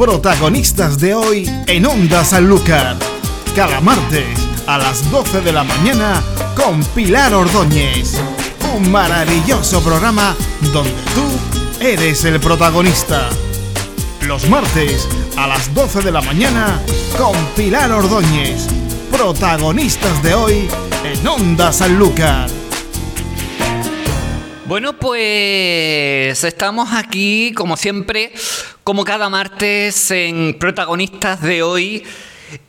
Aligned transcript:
protagonistas 0.00 0.98
de 0.98 1.12
hoy 1.12 1.50
en 1.66 1.84
Onda 1.84 2.24
Sanlúcar. 2.24 2.96
Cada 3.54 3.82
martes 3.82 4.24
a 4.66 4.78
las 4.78 5.10
12 5.10 5.42
de 5.42 5.52
la 5.52 5.62
mañana 5.62 6.22
con 6.56 6.82
Pilar 6.94 7.34
Ordóñez. 7.34 8.14
Un 8.74 8.90
maravilloso 8.90 9.82
programa 9.82 10.34
donde 10.72 10.94
tú 11.14 11.84
eres 11.84 12.24
el 12.24 12.40
protagonista. 12.40 13.28
Los 14.22 14.48
martes 14.48 15.06
a 15.36 15.46
las 15.46 15.74
12 15.74 16.00
de 16.00 16.12
la 16.12 16.22
mañana 16.22 16.80
con 17.18 17.36
Pilar 17.54 17.92
Ordóñez. 17.92 18.68
Protagonistas 19.10 20.22
de 20.22 20.32
hoy 20.32 20.68
en 21.04 21.28
Onda 21.28 21.74
Sanlúcar. 21.74 22.48
Bueno, 24.70 24.96
pues 24.96 26.44
estamos 26.44 26.90
aquí, 26.92 27.52
como 27.56 27.76
siempre, 27.76 28.32
como 28.90 29.04
cada 29.04 29.28
martes, 29.28 30.10
en 30.10 30.56
protagonistas 30.58 31.40
de 31.42 31.62
hoy. 31.62 32.02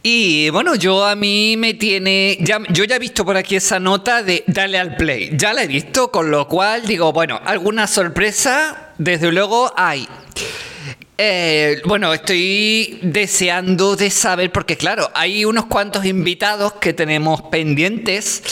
Y 0.04 0.52
bueno, 0.52 0.76
yo 0.76 1.04
a 1.04 1.16
mí 1.16 1.56
me 1.58 1.74
tiene. 1.74 2.38
Ya, 2.42 2.60
yo 2.70 2.84
ya 2.84 2.98
he 2.98 3.00
visto 3.00 3.26
por 3.26 3.38
aquí 3.38 3.56
esa 3.56 3.80
nota 3.80 4.22
de 4.22 4.44
dale 4.46 4.78
al 4.78 4.98
play. 4.98 5.32
Ya 5.34 5.52
la 5.52 5.64
he 5.64 5.68
visto, 5.68 6.12
con 6.12 6.30
lo 6.30 6.48
cual 6.48 6.86
digo, 6.86 7.12
bueno, 7.12 7.42
alguna 7.44 7.88
sorpresa, 7.88 8.92
desde 9.00 9.32
luego 9.32 9.74
hay. 9.76 10.08
Eh, 11.18 11.82
bueno, 11.86 12.14
estoy 12.14 13.00
deseando 13.02 13.96
de 13.96 14.12
saber, 14.12 14.52
porque 14.52 14.78
claro, 14.78 15.10
hay 15.16 15.44
unos 15.44 15.66
cuantos 15.66 16.06
invitados 16.06 16.74
que 16.74 16.94
tenemos 16.94 17.42
pendientes 17.50 18.44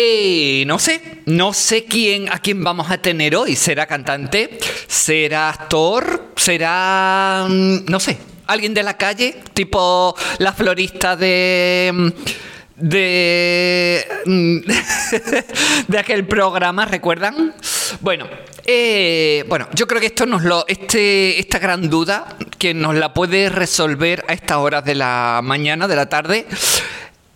eh, 0.00 0.62
no 0.64 0.78
sé, 0.78 1.22
no 1.26 1.52
sé 1.52 1.84
quién, 1.84 2.32
a 2.32 2.38
quién 2.38 2.62
vamos 2.62 2.88
a 2.88 2.98
tener 2.98 3.34
hoy. 3.34 3.56
¿Será 3.56 3.86
cantante? 3.86 4.60
¿Será 4.86 5.48
actor? 5.48 6.30
¿Será, 6.36 7.46
mm, 7.48 7.86
no 7.86 7.98
sé, 7.98 8.16
alguien 8.46 8.74
de 8.74 8.84
la 8.84 8.96
calle? 8.96 9.42
Tipo 9.54 10.14
la 10.38 10.52
florista 10.52 11.16
de 11.16 12.12
de 12.76 14.06
mm, 14.24 14.58
de 15.88 15.98
aquel 15.98 16.28
programa, 16.28 16.84
¿recuerdan? 16.84 17.54
Bueno, 18.00 18.28
eh, 18.66 19.44
bueno, 19.48 19.66
yo 19.74 19.88
creo 19.88 20.00
que 20.00 20.06
esto 20.06 20.26
nos 20.26 20.44
lo, 20.44 20.64
este, 20.68 21.40
esta 21.40 21.58
gran 21.58 21.90
duda 21.90 22.36
que 22.56 22.72
nos 22.72 22.94
la 22.94 23.12
puede 23.12 23.48
resolver 23.48 24.24
a 24.28 24.32
estas 24.32 24.58
horas 24.58 24.84
de 24.84 24.94
la 24.94 25.40
mañana, 25.42 25.88
de 25.88 25.96
la 25.96 26.08
tarde, 26.08 26.46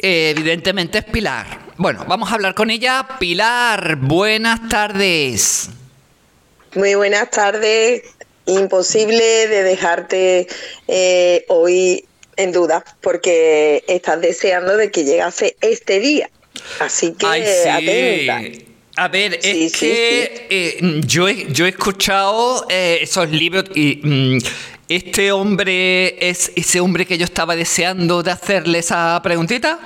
eh, 0.03 0.35
evidentemente 0.37 0.99
es 0.99 1.05
Pilar. 1.05 1.47
Bueno, 1.77 2.05
vamos 2.09 2.31
a 2.31 2.35
hablar 2.35 2.55
con 2.55 2.71
ella. 2.71 3.07
Pilar, 3.21 3.97
buenas 3.97 4.69
tardes. 4.69 5.71
Muy 6.75 6.95
buenas 6.97 7.31
tardes. 7.31 8.03
Imposible 8.47 9.47
de 9.47 9.63
dejarte 9.63 10.49
eh, 10.89 11.45
hoy 11.49 12.05
en 12.37 12.51
duda 12.51 12.85
porque 13.01 13.85
estás 13.87 14.21
deseando 14.21 14.77
de 14.77 14.91
que 14.91 15.05
llegase 15.05 15.57
este 15.61 16.01
día. 16.01 16.29
Así 16.81 17.13
que 17.13 17.27
atenta. 17.71 18.41
A 18.97 19.09
ver, 19.09 19.39
es 19.43 19.73
que 19.73 20.47
eh, 20.51 21.01
yo, 21.07 21.29
he, 21.29 21.53
yo 21.53 21.65
he 21.65 21.71
escuchado 21.71 22.67
esos 22.69 23.31
libros 23.31 23.65
y 23.75 24.01
mm, 24.03 24.39
¿Este 24.89 25.33
hombre 25.33 26.29
es 26.29 26.53
ese 26.57 26.81
hombre 26.81 27.07
que 27.07 27.17
yo 27.17 27.25
estaba 27.25 27.57
deseando 27.57 28.23
de 28.23 28.31
hacerle 28.31 28.81
esa 28.81 29.21
preguntita? 29.23 29.79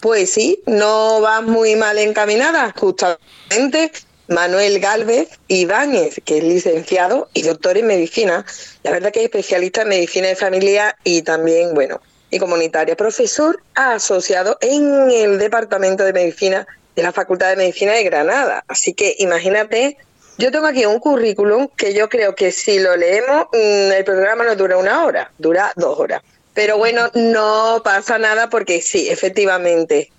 Pues 0.00 0.30
sí, 0.30 0.62
no 0.66 1.20
vas 1.20 1.42
muy 1.42 1.76
mal 1.76 1.98
encaminada. 1.98 2.72
Justamente 2.76 3.92
Manuel 4.28 4.78
Galvez 4.78 5.28
Ibáñez, 5.48 6.20
que 6.24 6.38
es 6.38 6.44
licenciado 6.44 7.28
y 7.34 7.42
doctor 7.42 7.76
en 7.76 7.86
medicina. 7.86 8.46
La 8.82 8.92
verdad 8.92 9.12
que 9.12 9.20
es 9.20 9.24
especialista 9.24 9.82
en 9.82 9.88
medicina 9.88 10.28
de 10.28 10.36
familia 10.36 10.96
y 11.02 11.22
también, 11.22 11.74
bueno, 11.74 12.00
y 12.30 12.38
comunitaria. 12.38 12.96
Profesor 12.96 13.60
asociado 13.74 14.56
en 14.60 15.10
el 15.10 15.38
Departamento 15.38 16.04
de 16.04 16.12
Medicina 16.12 16.66
de 16.94 17.02
la 17.02 17.12
Facultad 17.12 17.50
de 17.50 17.56
Medicina 17.56 17.92
de 17.92 18.04
Granada. 18.04 18.64
Así 18.68 18.94
que 18.94 19.16
imagínate 19.18 19.98
yo 20.40 20.50
tengo 20.50 20.66
aquí 20.66 20.86
un 20.86 20.98
currículum 20.98 21.68
que 21.76 21.92
yo 21.92 22.08
creo 22.08 22.34
que 22.34 22.50
si 22.50 22.78
lo 22.78 22.96
leemos, 22.96 23.46
mm, 23.52 23.92
el 23.92 24.04
programa 24.04 24.44
no 24.44 24.56
dura 24.56 24.78
una 24.78 25.04
hora, 25.04 25.30
dura 25.38 25.72
dos 25.76 25.98
horas. 25.98 26.22
Pero 26.54 26.78
bueno, 26.78 27.10
no 27.14 27.82
pasa 27.84 28.18
nada 28.18 28.48
porque 28.48 28.80
sí, 28.80 29.08
efectivamente. 29.10 30.10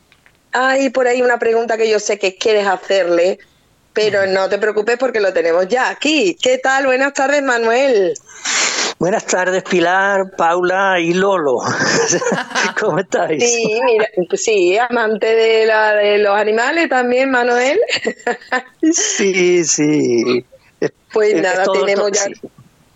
Hay 0.54 0.90
por 0.90 1.08
ahí 1.08 1.22
una 1.22 1.40
pregunta 1.40 1.76
que 1.76 1.90
yo 1.90 2.00
sé 2.00 2.20
que 2.20 2.36
quieres 2.36 2.68
hacerle, 2.68 3.40
pero 3.94 4.28
no 4.28 4.48
te 4.48 4.60
preocupes 4.60 4.98
porque 4.98 5.20
lo 5.20 5.34
tenemos 5.34 5.68
ya 5.68 5.90
aquí. 5.90 6.38
¿Qué 6.42 6.60
tal? 6.60 6.86
Buenas 6.86 7.14
tardes, 7.14 7.42
Manuel. 7.42 8.14
Buenas 9.02 9.26
tardes, 9.26 9.64
Pilar, 9.64 10.30
Paula 10.38 11.00
y 11.00 11.12
Lolo. 11.14 11.58
¿Cómo 12.80 13.00
estáis? 13.00 13.44
Sí, 13.44 13.82
mira, 13.84 14.08
sí, 14.36 14.78
amante 14.78 15.26
de, 15.26 15.66
la, 15.66 15.96
de 15.96 16.20
los 16.20 16.40
animales 16.40 16.88
también, 16.88 17.32
Manuel. 17.32 17.82
sí, 18.94 19.64
sí. 19.64 20.46
Pues 21.12 21.34
nada, 21.34 21.66
tenemos 21.74 22.12
ya, 22.12 22.28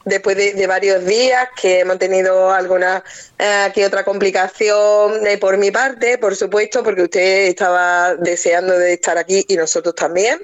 después 0.06 0.38
de, 0.38 0.68
varios 0.68 1.04
días 1.08 1.50
que 1.60 1.80
hemos 1.80 1.98
tenido 1.98 2.52
alguna 2.52 3.04
eh, 3.40 3.72
que 3.74 3.84
otra 3.84 4.06
complicación 4.06 5.26
eh, 5.26 5.40
por 5.40 5.58
mi 5.58 5.72
parte, 5.72 6.20
por 6.20 6.36
supuesto, 6.36 6.84
porque 6.84 7.02
usted 7.02 7.48
estaba 7.48 8.14
deseando 8.14 8.78
de 8.78 8.94
estar 8.94 9.18
aquí 9.18 9.44
y 9.48 9.56
nosotros 9.56 9.96
también. 9.96 10.40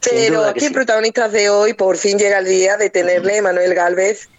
Pero 0.00 0.46
aquí 0.46 0.70
Protagonistas 0.70 1.30
de 1.30 1.50
hoy, 1.50 1.74
por 1.74 1.98
fin 1.98 2.18
llega 2.18 2.38
el 2.38 2.46
día 2.46 2.78
de 2.78 2.88
tenerle 2.88 3.42
Manuel 3.42 3.74
Galvez 3.74 4.30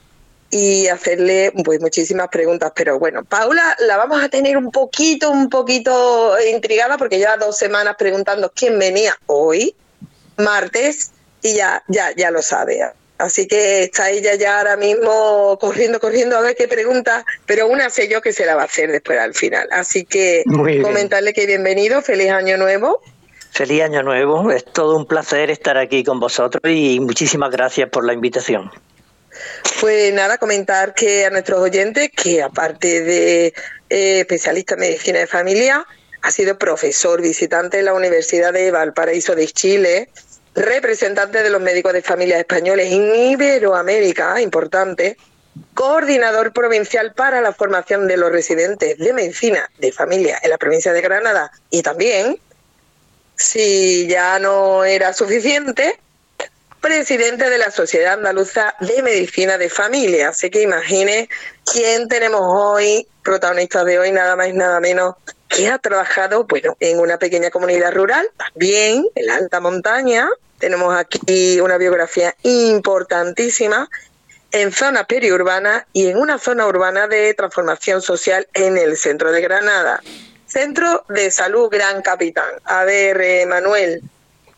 y 0.55 0.88
hacerle 0.88 1.51
pues 1.66 1.81
muchísimas 1.81 2.29
preguntas. 2.29 2.71
Pero 2.73 2.97
bueno, 2.97 3.25
Paula 3.25 3.75
la 3.79 3.97
vamos 3.97 4.23
a 4.23 4.29
tener 4.29 4.55
un 4.55 4.71
poquito, 4.71 5.29
un 5.29 5.49
poquito 5.49 6.33
intrigada 6.49 6.97
porque 6.97 7.17
lleva 7.17 7.35
dos 7.35 7.57
semanas 7.57 7.95
preguntando 7.97 8.49
quién 8.55 8.79
venía 8.79 9.17
hoy, 9.25 9.75
martes, 10.38 11.11
y 11.41 11.55
ya, 11.55 11.83
ya, 11.89 12.16
ya 12.16 12.31
lo 12.31 12.41
sabe. 12.41 12.89
Así 13.17 13.47
que 13.47 13.83
está 13.83 14.09
ella 14.09 14.35
ya 14.35 14.59
ahora 14.59 14.77
mismo 14.77 15.57
corriendo, 15.59 15.99
corriendo 15.99 16.38
a 16.38 16.41
ver 16.41 16.55
qué 16.55 16.69
pregunta, 16.69 17.25
pero 17.45 17.67
una 17.67 17.89
sé 17.89 18.07
yo 18.07 18.22
que 18.22 18.31
se 18.31 18.45
la 18.45 18.55
va 18.55 18.61
a 18.61 18.66
hacer 18.66 18.91
después 18.91 19.19
al 19.19 19.33
final. 19.33 19.67
Así 19.72 20.05
que 20.05 20.43
comentarle 20.81 21.33
que 21.33 21.45
bienvenido, 21.45 22.01
feliz 22.01 22.31
año 22.31 22.57
nuevo. 22.57 23.01
Feliz 23.51 23.83
año 23.83 24.03
nuevo, 24.03 24.51
es 24.51 24.63
todo 24.63 24.95
un 24.95 25.05
placer 25.05 25.49
estar 25.49 25.77
aquí 25.77 26.03
con 26.05 26.19
vosotros 26.22 26.61
y 26.66 27.01
muchísimas 27.01 27.51
gracias 27.51 27.89
por 27.89 28.05
la 28.05 28.13
invitación. 28.13 28.72
Pues 29.81 30.13
nada, 30.13 30.38
comentar 30.38 30.94
que 30.94 31.25
a 31.25 31.29
nuestros 31.29 31.59
oyentes 31.59 32.09
que 32.16 32.41
aparte 32.41 33.01
de 33.01 33.53
eh, 33.90 34.19
especialista 34.19 34.75
en 34.75 34.81
medicina 34.81 35.19
de 35.19 35.28
familia, 35.28 35.85
ha 36.22 36.31
sido 36.31 36.57
profesor 36.57 37.22
visitante 37.22 37.79
en 37.79 37.85
la 37.85 37.94
Universidad 37.94 38.51
de 38.51 38.72
Valparaíso 38.72 39.35
de 39.35 39.47
Chile, 39.47 40.09
representante 40.56 41.44
de 41.44 41.50
los 41.50 41.62
médicos 41.62 41.94
de 41.94 42.01
familia 42.01 42.40
españoles 42.40 42.91
en 42.91 43.16
Iberoamérica, 43.16 44.41
importante, 44.41 45.18
coordinador 45.73 46.52
provincial 46.52 47.13
para 47.13 47.41
la 47.41 47.53
formación 47.53 48.07
de 48.07 48.17
los 48.17 48.31
residentes 48.31 48.97
de 48.97 49.13
medicina 49.13 49.69
de 49.78 49.91
familia 49.91 50.40
en 50.41 50.50
la 50.50 50.57
provincia 50.57 50.94
de 50.94 51.02
Granada 51.02 51.52
y 51.69 51.81
también, 51.81 52.40
si 53.35 54.07
ya 54.07 54.40
no 54.40 54.84
era 54.84 55.13
suficiente, 55.13 56.00
presidente 56.85 57.50
de 57.50 57.57
la 57.57 57.72
Sociedad 57.72 58.13
Andaluza 58.13 58.75
de 58.79 59.01
Medicina 59.01 59.57
de 59.57 59.69
Familia. 59.69 60.29
Así 60.29 60.51
que 60.51 60.62
imagine 60.62 61.28
quién 61.73 62.07
tenemos 62.07 62.41
hoy, 62.44 63.07
protagonista 63.23 63.84
de 63.84 63.97
hoy, 63.97 64.12
nada 64.12 64.35
más 64.35 64.50
y 64.50 64.53
nada 64.53 64.79
menos, 64.79 65.16
que 65.50 65.68
ha 65.68 65.79
trabajado, 65.79 66.44
bueno, 66.44 66.78
en 66.79 67.00
una 67.00 67.18
pequeña 67.18 67.50
comunidad 67.50 67.91
rural, 67.91 68.28
también 68.38 69.03
en 69.16 69.25
la 69.25 69.38
alta 69.38 69.59
montaña. 69.59 70.29
Tenemos 70.59 70.96
aquí 70.96 71.59
una 71.59 71.79
biografía 71.79 72.35
importantísima 72.44 73.90
en 74.52 74.72
zona 74.72 75.06
periurbana 75.06 75.88
y 75.91 76.09
en 76.09 76.17
una 76.17 76.38
zona 76.38 76.67
urbana 76.67 77.08
de 77.08 77.34
transformación 77.34 78.03
social 78.03 78.47
en 78.53 78.78
el 78.78 78.96
centro 78.96 79.31
de 79.31 79.41
Granada. 79.41 80.03
Centro 80.46 81.03
de 81.09 81.31
Salud 81.31 81.67
Gran 81.72 82.03
Capitán. 82.03 82.52
A 82.64 82.84
ver, 82.84 83.20
eh, 83.22 83.47
Manuel, 83.47 84.03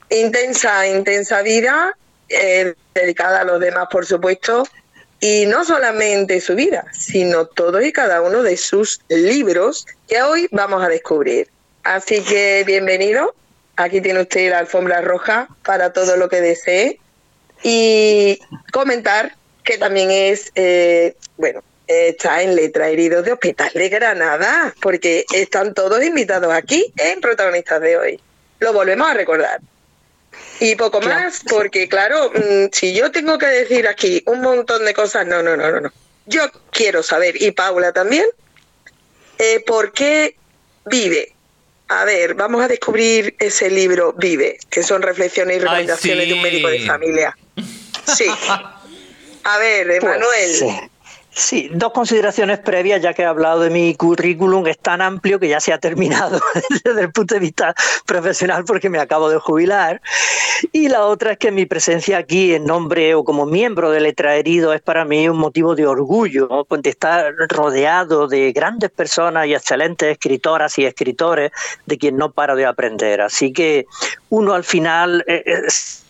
intensa, 0.09 0.85
intensa 0.88 1.41
vida, 1.41 1.95
eh, 2.29 2.74
dedicada 2.94 3.41
a 3.41 3.44
los 3.44 3.59
demás, 3.59 3.88
por 3.91 4.06
supuesto, 4.06 4.63
y 5.19 5.45
no 5.47 5.65
solamente 5.65 6.39
su 6.41 6.56
vida, 6.56 6.85
sino 6.94 7.45
todo 7.45 7.81
y 7.81 7.91
cada 7.91 8.21
uno 8.21 8.44
de 8.44 8.57
sus 8.57 9.01
libros 9.09 9.85
que 10.07 10.21
hoy 10.21 10.47
vamos 10.51 10.83
a 10.83 10.89
descubrir. 10.89 11.47
Así 11.83 12.21
que 12.24 12.63
bienvenido, 12.65 13.33
aquí 13.75 14.01
tiene 14.01 14.21
usted 14.21 14.50
la 14.51 14.59
alfombra 14.59 15.01
roja 15.01 15.47
para 15.63 15.94
todo 15.94 16.18
lo 16.18 16.29
que 16.29 16.41
desee 16.41 17.00
y 17.63 18.39
comentar 18.71 19.35
que 19.63 19.77
también 19.77 20.12
es, 20.12 20.51
eh, 20.56 21.15
bueno, 21.38 21.62
está 21.88 22.41
en 22.41 22.56
letra 22.56 22.89
herido 22.89 23.23
de 23.23 23.33
Hospital 23.33 23.71
de 23.73 23.89
Granada, 23.89 24.73
porque 24.81 25.25
están 25.33 25.73
todos 25.73 26.03
invitados 26.03 26.53
aquí 26.53 26.94
en 26.97 27.21
protagonistas 27.21 27.81
de 27.81 27.97
hoy. 27.97 28.19
Lo 28.59 28.73
volvemos 28.73 29.07
a 29.09 29.13
recordar. 29.13 29.59
Y 30.59 30.75
poco 30.75 31.01
más, 31.01 31.41
porque 31.47 31.87
claro, 31.87 32.31
mm, 32.33 32.69
si 32.71 32.93
yo 32.93 33.11
tengo 33.11 33.37
que 33.37 33.45
decir 33.45 33.87
aquí 33.87 34.23
un 34.25 34.41
montón 34.41 34.85
de 34.85 34.93
cosas, 34.93 35.27
no, 35.27 35.43
no, 35.43 35.55
no, 35.55 35.71
no, 35.71 35.81
no. 35.81 35.91
yo 36.25 36.41
quiero 36.71 37.03
saber, 37.03 37.41
y 37.41 37.51
Paula 37.51 37.93
también, 37.93 38.25
eh, 39.37 39.63
¿por 39.65 39.91
qué 39.91 40.35
vive? 40.85 41.33
A 41.89 42.05
ver, 42.05 42.33
vamos 42.33 42.63
a 42.63 42.67
descubrir 42.67 43.35
ese 43.39 43.69
libro 43.69 44.13
Vive, 44.13 44.57
que 44.69 44.83
son 44.83 45.01
reflexiones 45.01 45.57
y 45.57 45.59
recomendaciones 45.59 46.27
de 46.27 46.33
un 46.33 46.41
médico 46.41 46.67
de 46.67 46.85
familia. 46.85 47.37
Sí. 48.15 48.25
A 49.43 49.57
ver, 49.59 49.87
pues, 49.87 50.03
Emanuel. 50.03 50.89
Sí, 51.37 51.69
dos 51.71 51.91
consideraciones 51.91 52.57
previas, 52.57 52.99
ya 52.99 53.13
que 53.13 53.21
he 53.21 53.25
hablado 53.25 53.59
de 53.59 53.69
mi 53.69 53.93
currículum, 53.93 54.65
es 54.65 54.79
tan 54.79 55.03
amplio 55.03 55.39
que 55.39 55.47
ya 55.47 55.59
se 55.59 55.71
ha 55.71 55.77
terminado 55.77 56.41
desde 56.83 56.99
el 56.99 57.11
punto 57.11 57.35
de 57.35 57.39
vista 57.39 57.75
profesional 58.07 58.65
porque 58.65 58.89
me 58.89 58.97
acabo 58.97 59.29
de 59.29 59.37
jubilar. 59.37 60.01
Y 60.71 60.89
la 60.89 61.05
otra 61.05 61.33
es 61.33 61.37
que 61.37 61.51
mi 61.51 61.67
presencia 61.67 62.17
aquí 62.17 62.55
en 62.55 62.65
nombre 62.65 63.13
o 63.13 63.23
como 63.23 63.45
miembro 63.45 63.91
de 63.91 63.99
Letra 63.99 64.35
Herido 64.35 64.73
es 64.73 64.81
para 64.81 65.05
mí 65.05 65.29
un 65.29 65.37
motivo 65.37 65.75
de 65.75 65.85
orgullo, 65.85 66.47
¿no? 66.49 66.65
de 66.75 66.89
estar 66.89 67.35
rodeado 67.49 68.27
de 68.27 68.51
grandes 68.51 68.89
personas 68.89 69.45
y 69.45 69.53
excelentes 69.53 70.11
escritoras 70.11 70.79
y 70.79 70.85
escritores 70.85 71.51
de 71.85 71.99
quien 71.99 72.17
no 72.17 72.31
paro 72.31 72.55
de 72.55 72.65
aprender. 72.65 73.21
Así 73.21 73.53
que 73.53 73.85
uno 74.29 74.53
al 74.53 74.63
final... 74.63 75.23
Eh, 75.27 75.43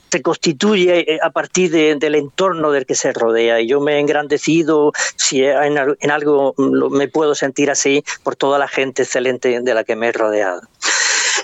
se 0.10 0.22
constituye 0.22 1.14
eh, 1.14 1.20
a 1.22 1.30
partir 1.30 1.72
del 1.72 2.16
entorno 2.16 2.72
del 2.72 2.86
que 2.86 2.96
se 2.96 3.14
rodea. 3.14 3.60
Y 3.62 3.68
yo 3.68 3.82
me 3.82 3.96
he 3.96 4.00
engrandecido, 4.00 4.92
si 5.16 5.44
en, 5.44 5.78
en 6.00 6.12
algo 6.12 6.54
me 6.58 7.08
puedo 7.08 7.36
sentir 7.36 7.70
así, 7.70 8.04
por 8.24 8.36
toda 8.36 8.60
la 8.60 8.68
gente 8.68 9.04
excelente 9.04 9.60
de 9.62 9.74
la 9.74 9.84
que 9.84 9.96
me 9.96 10.08
he 10.08 10.12
rodeado. 10.12 10.62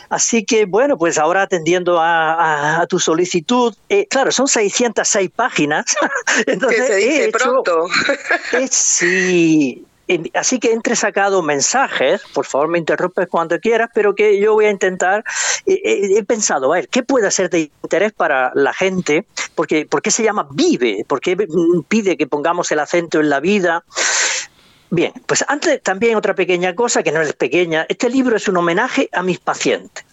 Así 0.10 0.45
que, 0.45 0.65
bueno, 0.65 0.98
pues 0.98 1.18
ahora 1.18 1.42
atendiendo 1.42 1.98
a, 2.00 2.86
tu 2.88 3.00
solicitud, 3.00 3.74
eh, 3.89 4.06
claro, 4.07 4.31
son 4.31 4.48
606 4.48 5.31
páginas. 5.36 5.86
Entonces, 6.45 6.88
se 6.88 6.95
dice 6.98 7.30
pronto. 7.31 7.88
sí, 8.69 9.83
Así 10.34 10.60
que 10.60 10.74
entre 10.74 10.96
sacado 10.98 11.42
mensajes, 11.42 12.22
por 12.34 12.46
favor 12.46 12.68
me 12.68 12.78
interrumpes 12.78 13.28
cuando 13.30 13.58
quieras, 13.60 13.90
pero 13.94 14.14
que 14.14 14.38
yo 14.38 14.54
voy 14.54 14.66
a 14.66 14.70
intentar, 14.70 15.24
eh, 15.66 15.80
eh, 15.84 16.18
he 16.18 16.24
pensado, 16.24 16.72
a 16.74 16.76
ver, 16.76 16.90
¿qué 16.90 17.04
puede 17.04 17.32
ser 17.32 17.50
de 17.50 17.72
interés 17.82 18.12
para 18.12 18.52
la 18.54 18.74
gente? 18.74 19.26
Porque, 19.56 19.86
¿Por 19.86 20.02
qué 20.02 20.12
se 20.12 20.24
llama 20.24 20.48
Vive? 20.52 21.06
¿Por 21.08 21.22
qué 21.22 21.38
pide 21.88 22.18
que 22.18 22.28
pongamos 22.28 22.70
el 22.72 22.80
acento 22.80 23.22
en 23.22 23.30
la 23.30 23.40
vida? 23.40 23.86
Bien, 24.90 25.14
pues 25.26 25.46
antes 25.48 25.82
también 25.82 26.18
otra 26.18 26.36
pequeña 26.36 26.76
cosa, 26.76 27.02
que 27.02 27.12
no 27.12 27.22
es 27.22 27.34
pequeña, 27.34 27.86
este 27.88 28.10
libro 28.10 28.36
es 28.36 28.48
un 28.48 28.58
homenaje 28.58 29.10
a 29.14 29.24
mis 29.24 29.40
pacientes 29.40 30.06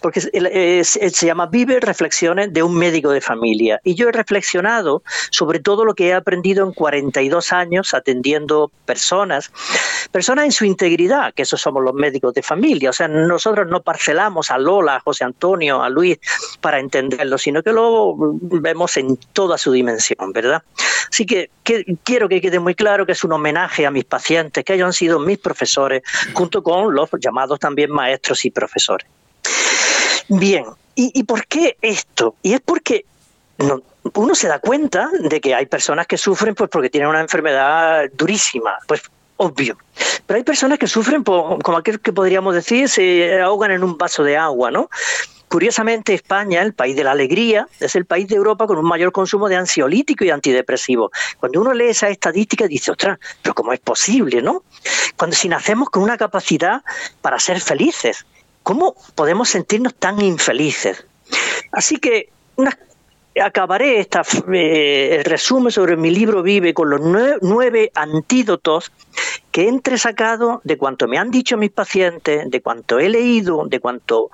porque 0.00 0.20
se 0.20 1.26
llama 1.26 1.46
Vive 1.46 1.80
Reflexiones 1.80 2.52
de 2.52 2.62
un 2.62 2.76
médico 2.76 3.10
de 3.10 3.20
familia. 3.20 3.80
Y 3.84 3.94
yo 3.94 4.08
he 4.08 4.12
reflexionado 4.12 5.02
sobre 5.30 5.60
todo 5.60 5.84
lo 5.84 5.94
que 5.94 6.08
he 6.08 6.14
aprendido 6.14 6.64
en 6.64 6.72
42 6.72 7.52
años 7.52 7.94
atendiendo 7.94 8.70
personas, 8.84 9.50
personas 10.12 10.44
en 10.46 10.52
su 10.52 10.64
integridad, 10.64 11.34
que 11.34 11.42
esos 11.42 11.60
somos 11.60 11.82
los 11.82 11.94
médicos 11.94 12.34
de 12.34 12.42
familia. 12.42 12.90
O 12.90 12.92
sea, 12.92 13.08
nosotros 13.08 13.66
no 13.68 13.82
parcelamos 13.82 14.50
a 14.50 14.58
Lola, 14.58 14.96
a 14.96 15.00
José 15.00 15.24
Antonio, 15.24 15.82
a 15.82 15.88
Luis 15.88 16.18
para 16.60 16.78
entenderlo, 16.78 17.38
sino 17.38 17.62
que 17.62 17.72
lo 17.72 18.14
vemos 18.16 18.96
en 18.96 19.16
toda 19.32 19.58
su 19.58 19.72
dimensión, 19.72 20.32
¿verdad? 20.32 20.62
Así 21.10 21.26
que, 21.26 21.50
que 21.62 21.84
quiero 22.04 22.28
que 22.28 22.40
quede 22.40 22.58
muy 22.58 22.74
claro 22.74 23.06
que 23.06 23.12
es 23.12 23.24
un 23.24 23.32
homenaje 23.32 23.86
a 23.86 23.90
mis 23.90 24.04
pacientes, 24.04 24.64
que 24.64 24.74
ellos 24.74 24.86
han 24.86 24.92
sido 24.92 25.18
mis 25.18 25.38
profesores, 25.38 26.02
junto 26.32 26.62
con 26.62 26.94
los 26.94 27.08
llamados 27.20 27.58
también 27.58 27.90
maestros 27.90 28.44
y 28.44 28.50
profesores. 28.50 29.06
Bien, 30.28 30.64
¿Y, 30.98 31.24
por 31.24 31.46
qué 31.46 31.76
esto? 31.82 32.36
Y 32.42 32.54
es 32.54 32.60
porque 32.62 33.04
uno 34.14 34.34
se 34.34 34.48
da 34.48 34.58
cuenta 34.60 35.10
de 35.20 35.42
que 35.42 35.54
hay 35.54 35.66
personas 35.66 36.06
que 36.06 36.16
sufren 36.16 36.54
pues 36.54 36.70
porque 36.70 36.88
tienen 36.88 37.10
una 37.10 37.20
enfermedad 37.20 38.08
durísima, 38.14 38.78
pues 38.88 39.02
obvio. 39.36 39.76
Pero 40.24 40.38
hay 40.38 40.42
personas 40.42 40.78
que 40.78 40.86
sufren 40.86 41.22
como 41.22 41.76
aquel 41.76 42.00
que 42.00 42.14
podríamos 42.14 42.54
decir 42.54 42.88
se 42.88 43.42
ahogan 43.42 43.72
en 43.72 43.84
un 43.84 43.98
vaso 43.98 44.22
de 44.24 44.38
agua, 44.38 44.70
¿no? 44.70 44.88
Curiosamente, 45.48 46.14
España, 46.14 46.62
el 46.62 46.72
país 46.72 46.96
de 46.96 47.04
la 47.04 47.12
alegría, 47.12 47.68
es 47.78 47.94
el 47.94 48.06
país 48.06 48.26
de 48.26 48.36
Europa 48.36 48.66
con 48.66 48.78
un 48.78 48.86
mayor 48.86 49.12
consumo 49.12 49.50
de 49.50 49.56
ansiolítico 49.56 50.24
y 50.24 50.30
antidepresivo. 50.30 51.10
Cuando 51.38 51.60
uno 51.60 51.74
lee 51.74 51.88
esa 51.88 52.08
estadística 52.08 52.66
dice, 52.66 52.90
ostras, 52.90 53.18
pero 53.42 53.54
¿cómo 53.54 53.74
es 53.74 53.80
posible, 53.80 54.40
no? 54.40 54.64
Cuando 55.16 55.36
si 55.36 55.48
nacemos 55.48 55.90
con 55.90 56.02
una 56.02 56.16
capacidad 56.16 56.82
para 57.20 57.38
ser 57.38 57.60
felices, 57.60 58.24
¿Cómo 58.66 58.96
podemos 59.14 59.48
sentirnos 59.48 59.94
tan 59.94 60.20
infelices? 60.20 61.06
Así 61.70 61.98
que 61.98 62.30
acabaré 63.40 64.00
esta, 64.00 64.22
eh, 64.52 65.18
el 65.20 65.24
resumen 65.24 65.70
sobre 65.70 65.96
mi 65.96 66.10
libro 66.10 66.42
Vive 66.42 66.74
con 66.74 66.90
los 66.90 67.00
nueve, 67.00 67.92
antídotos 67.94 68.90
que 69.52 69.62
he 69.62 69.68
entresacado 69.68 70.62
de 70.64 70.76
cuanto 70.76 71.06
me 71.06 71.16
han 71.16 71.30
dicho 71.30 71.56
mis 71.56 71.70
pacientes, 71.70 72.50
de 72.50 72.60
cuanto 72.60 72.98
he 72.98 73.08
leído, 73.08 73.66
de 73.68 73.78
cuanto, 73.78 74.30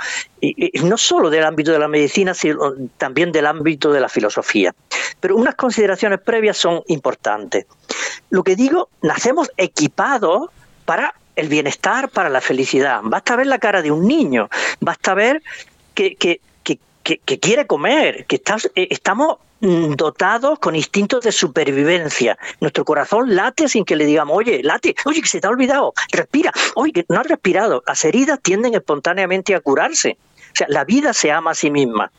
no 0.83 0.97
solo 0.97 1.29
del 1.29 1.45
ámbito 1.45 1.71
de 1.71 1.79
la 1.79 1.89
medicina, 1.89 2.33
sino 2.33 2.73
también 2.97 3.33
del 3.33 3.45
ámbito 3.45 3.93
de 3.93 4.01
la 4.01 4.09
filosofía. 4.09 4.75
Pero 5.21 5.37
unas 5.37 5.57
consideraciones 5.57 6.23
previas 6.23 6.57
son 6.57 6.83
importantes. 6.87 7.67
Lo 8.31 8.43
que 8.43 8.57
digo, 8.57 8.89
nacemos 9.03 9.51
equipados 9.59 10.49
para 10.87 11.15
el 11.37 11.49
bienestar, 11.49 12.11
para 12.11 12.29
la 12.29 12.41
felicidad. 12.41 13.01
Basta 13.03 13.37
ver 13.37 13.47
la 13.47 13.59
cara 13.59 13.83
de 13.83 13.91
un 13.91 14.07
niño, 14.07 14.49
basta 14.81 15.15
ver 15.15 15.43
que, 15.95 16.17
que, 16.17 16.41
quiere 17.41 17.67
comer, 17.67 18.27
que 18.27 18.37
eh, 18.37 18.89
estamos 18.91 19.39
mm, 19.61 19.95
dotados 19.95 20.59
con 20.59 20.77
instintos 20.77 21.25
de 21.25 21.33
supervivencia. 21.33 22.39
Nuestro 22.61 22.85
corazón 22.85 23.35
late 23.35 23.69
sin 23.69 23.85
que 23.85 23.97
le 23.97 24.05
digamos, 24.05 24.37
oye, 24.37 24.63
late, 24.63 24.95
oye, 25.05 25.21
que 25.21 25.29
se 25.29 25.41
te 25.41 25.47
ha 25.47 25.51
olvidado, 25.51 25.95
respira, 26.13 26.53
oye, 26.75 26.93
que 26.93 27.05
no 27.09 27.21
has 27.21 27.27
respirado. 27.27 27.83
Las 27.87 28.05
heridas 28.05 28.39
tienden 28.41 28.75
espontáneamente 28.75 29.55
a 29.55 29.61
curarse. 29.61 30.17
O 30.53 30.57
sea, 30.57 30.67
la 30.69 30.85
vida 30.85 31.13
se 31.13 31.33
ama 31.33 31.53
a 31.53 31.55
sí 31.55 31.71
misma. 31.71 32.13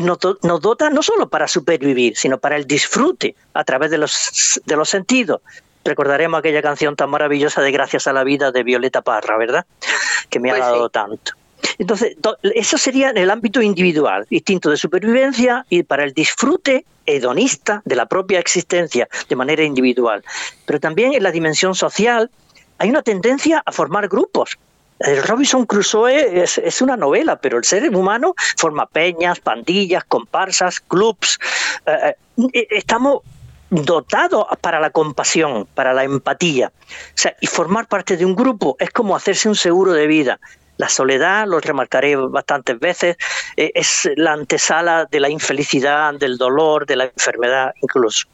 Nos, 0.00 0.18
nos 0.42 0.60
dota 0.60 0.90
no 0.90 1.02
solo 1.02 1.28
para 1.28 1.46
supervivir, 1.46 2.16
sino 2.16 2.38
para 2.38 2.56
el 2.56 2.66
disfrute 2.66 3.36
a 3.54 3.62
través 3.62 3.90
de 3.92 3.98
los, 3.98 4.60
de 4.66 4.76
los 4.76 4.88
sentidos 4.88 5.40
recordaremos 5.84 6.38
aquella 6.38 6.62
canción 6.62 6.96
tan 6.96 7.10
maravillosa 7.10 7.62
de 7.62 7.70
Gracias 7.72 8.06
a 8.06 8.12
la 8.12 8.24
vida 8.24 8.52
de 8.52 8.62
Violeta 8.62 9.02
Parra, 9.02 9.36
¿verdad? 9.36 9.66
Que 10.30 10.40
me 10.40 10.50
ha 10.50 10.54
pues 10.54 10.64
dado 10.64 10.88
tanto. 10.90 11.32
Entonces, 11.78 12.16
eso 12.42 12.76
sería 12.76 13.10
en 13.10 13.18
el 13.18 13.30
ámbito 13.30 13.62
individual, 13.62 14.26
instinto 14.30 14.70
de 14.70 14.76
supervivencia 14.76 15.64
y 15.68 15.82
para 15.82 16.04
el 16.04 16.12
disfrute 16.12 16.84
hedonista 17.06 17.82
de 17.84 17.96
la 17.96 18.06
propia 18.06 18.38
existencia 18.38 19.08
de 19.28 19.36
manera 19.36 19.62
individual. 19.62 20.24
Pero 20.66 20.80
también 20.80 21.14
en 21.14 21.22
la 21.22 21.30
dimensión 21.30 21.74
social 21.74 22.30
hay 22.78 22.90
una 22.90 23.02
tendencia 23.02 23.62
a 23.64 23.72
formar 23.72 24.08
grupos. 24.08 24.58
El 24.98 25.22
Robinson 25.22 25.64
Crusoe 25.64 26.42
es, 26.42 26.82
una 26.82 26.96
novela, 26.96 27.36
pero 27.36 27.58
el 27.58 27.64
ser 27.64 27.88
humano 27.94 28.34
forma 28.56 28.86
peñas, 28.86 29.38
pandillas, 29.38 30.04
comparsas, 30.04 30.80
clubs. 30.80 31.38
Eh, 31.86 32.14
eh, 32.52 32.66
estamos 32.70 33.22
dotado 33.70 34.46
para 34.60 34.80
la 34.80 34.90
compasión, 34.90 35.66
para 35.74 35.92
la 35.92 36.04
empatía. 36.04 36.72
O 36.74 37.12
sea, 37.14 37.36
y 37.40 37.46
formar 37.46 37.86
parte 37.86 38.16
de 38.16 38.24
un 38.24 38.34
grupo 38.34 38.76
es 38.78 38.90
como 38.90 39.14
hacerse 39.14 39.48
un 39.48 39.56
seguro 39.56 39.92
de 39.92 40.06
vida. 40.06 40.40
La 40.76 40.88
soledad, 40.88 41.46
lo 41.46 41.58
remarcaré 41.60 42.14
bastantes 42.14 42.78
veces, 42.78 43.16
eh, 43.56 43.72
es 43.74 44.08
la 44.16 44.32
antesala 44.32 45.06
de 45.10 45.20
la 45.20 45.28
infelicidad, 45.28 46.14
del 46.14 46.38
dolor, 46.38 46.86
de 46.86 46.96
la 46.96 47.04
enfermedad 47.04 47.74
incluso. 47.82 48.28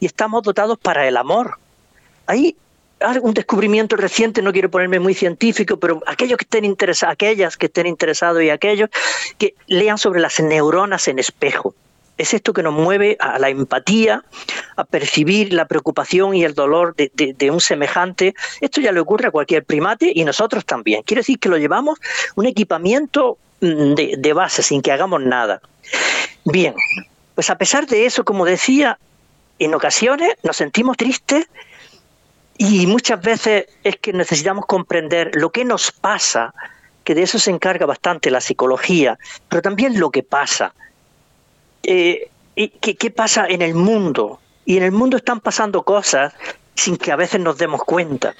Y 0.00 0.06
estamos 0.06 0.42
dotados 0.42 0.78
para 0.78 1.06
el 1.06 1.16
amor. 1.16 1.58
Hay 2.26 2.56
un 3.22 3.34
descubrimiento 3.34 3.96
reciente, 3.96 4.42
no 4.42 4.52
quiero 4.52 4.70
ponerme 4.70 4.98
muy 4.98 5.14
científico, 5.14 5.78
pero 5.78 6.02
aquellos 6.06 6.38
que 6.38 6.44
estén 6.44 6.64
interesados, 6.64 7.12
aquellas 7.12 7.56
que 7.56 7.66
estén 7.66 7.86
interesados 7.86 8.42
y 8.42 8.50
aquellos 8.50 8.88
que 9.38 9.54
lean 9.66 9.98
sobre 9.98 10.20
las 10.20 10.40
neuronas 10.40 11.06
en 11.08 11.18
espejo 11.18 11.74
es 12.20 12.34
esto 12.34 12.52
que 12.52 12.62
nos 12.62 12.74
mueve 12.74 13.16
a 13.18 13.38
la 13.38 13.48
empatía, 13.48 14.22
a 14.76 14.84
percibir 14.84 15.54
la 15.54 15.66
preocupación 15.66 16.34
y 16.34 16.44
el 16.44 16.54
dolor 16.54 16.94
de, 16.94 17.50
un 17.50 17.60
semejante. 17.60 18.34
Esto 18.60 18.82
ya 18.82 18.92
le 18.92 19.00
ocurre 19.00 19.28
a 19.28 19.30
cualquier 19.30 19.64
primate 19.64 20.12
y 20.14 20.24
nosotros 20.24 20.66
también. 20.66 21.02
Quiere 21.02 21.20
decir 21.20 21.38
que 21.38 21.48
lo 21.48 21.56
llevamos 21.56 21.98
un 22.34 22.46
equipamiento 22.46 23.38
mm, 23.62 23.94
de, 23.94 24.14
de 24.18 24.32
base, 24.34 24.62
sin 24.62 24.82
que 24.82 24.92
hagamos 24.92 25.22
nada. 25.22 25.62
Bien, 26.44 26.74
pues 27.34 27.48
a 27.48 27.56
pesar 27.56 27.86
de 27.86 28.04
eso, 28.04 28.22
como 28.22 28.44
decía, 28.44 28.98
en 29.58 29.74
ocasiones 29.74 30.34
nos 30.42 30.58
sentimos 30.58 30.98
tristes 30.98 31.46
y 32.58 32.86
muchas 32.86 33.22
veces 33.22 33.64
es 33.82 33.96
que 33.96 34.12
necesitamos 34.12 34.66
comprender 34.66 35.30
lo 35.34 35.48
que 35.48 35.64
nos 35.64 35.90
pasa, 35.90 36.52
que 37.02 37.14
de 37.14 37.22
eso 37.22 37.38
se 37.38 37.50
encarga 37.50 37.86
bastante 37.86 38.30
la 38.30 38.42
psicología, 38.42 39.18
pero 39.48 39.62
también 39.62 39.98
lo 39.98 40.10
que 40.10 40.22
pasa 40.22 40.74
eh, 41.82 42.28
¿qué, 42.54 42.96
¿qué 42.96 43.10
pasa 43.10 43.46
en 43.46 43.62
el 43.62 43.74
mundo? 43.74 44.40
Y 44.64 44.76
en 44.76 44.82
el 44.82 44.92
mundo 44.92 45.16
están 45.16 45.40
pasando 45.40 45.82
cosas 45.82 46.34
sin 46.74 46.96
que 46.96 47.12
a 47.12 47.16
veces 47.16 47.40
nos 47.40 47.58
demos 47.58 47.82
cuenta. 47.84 48.34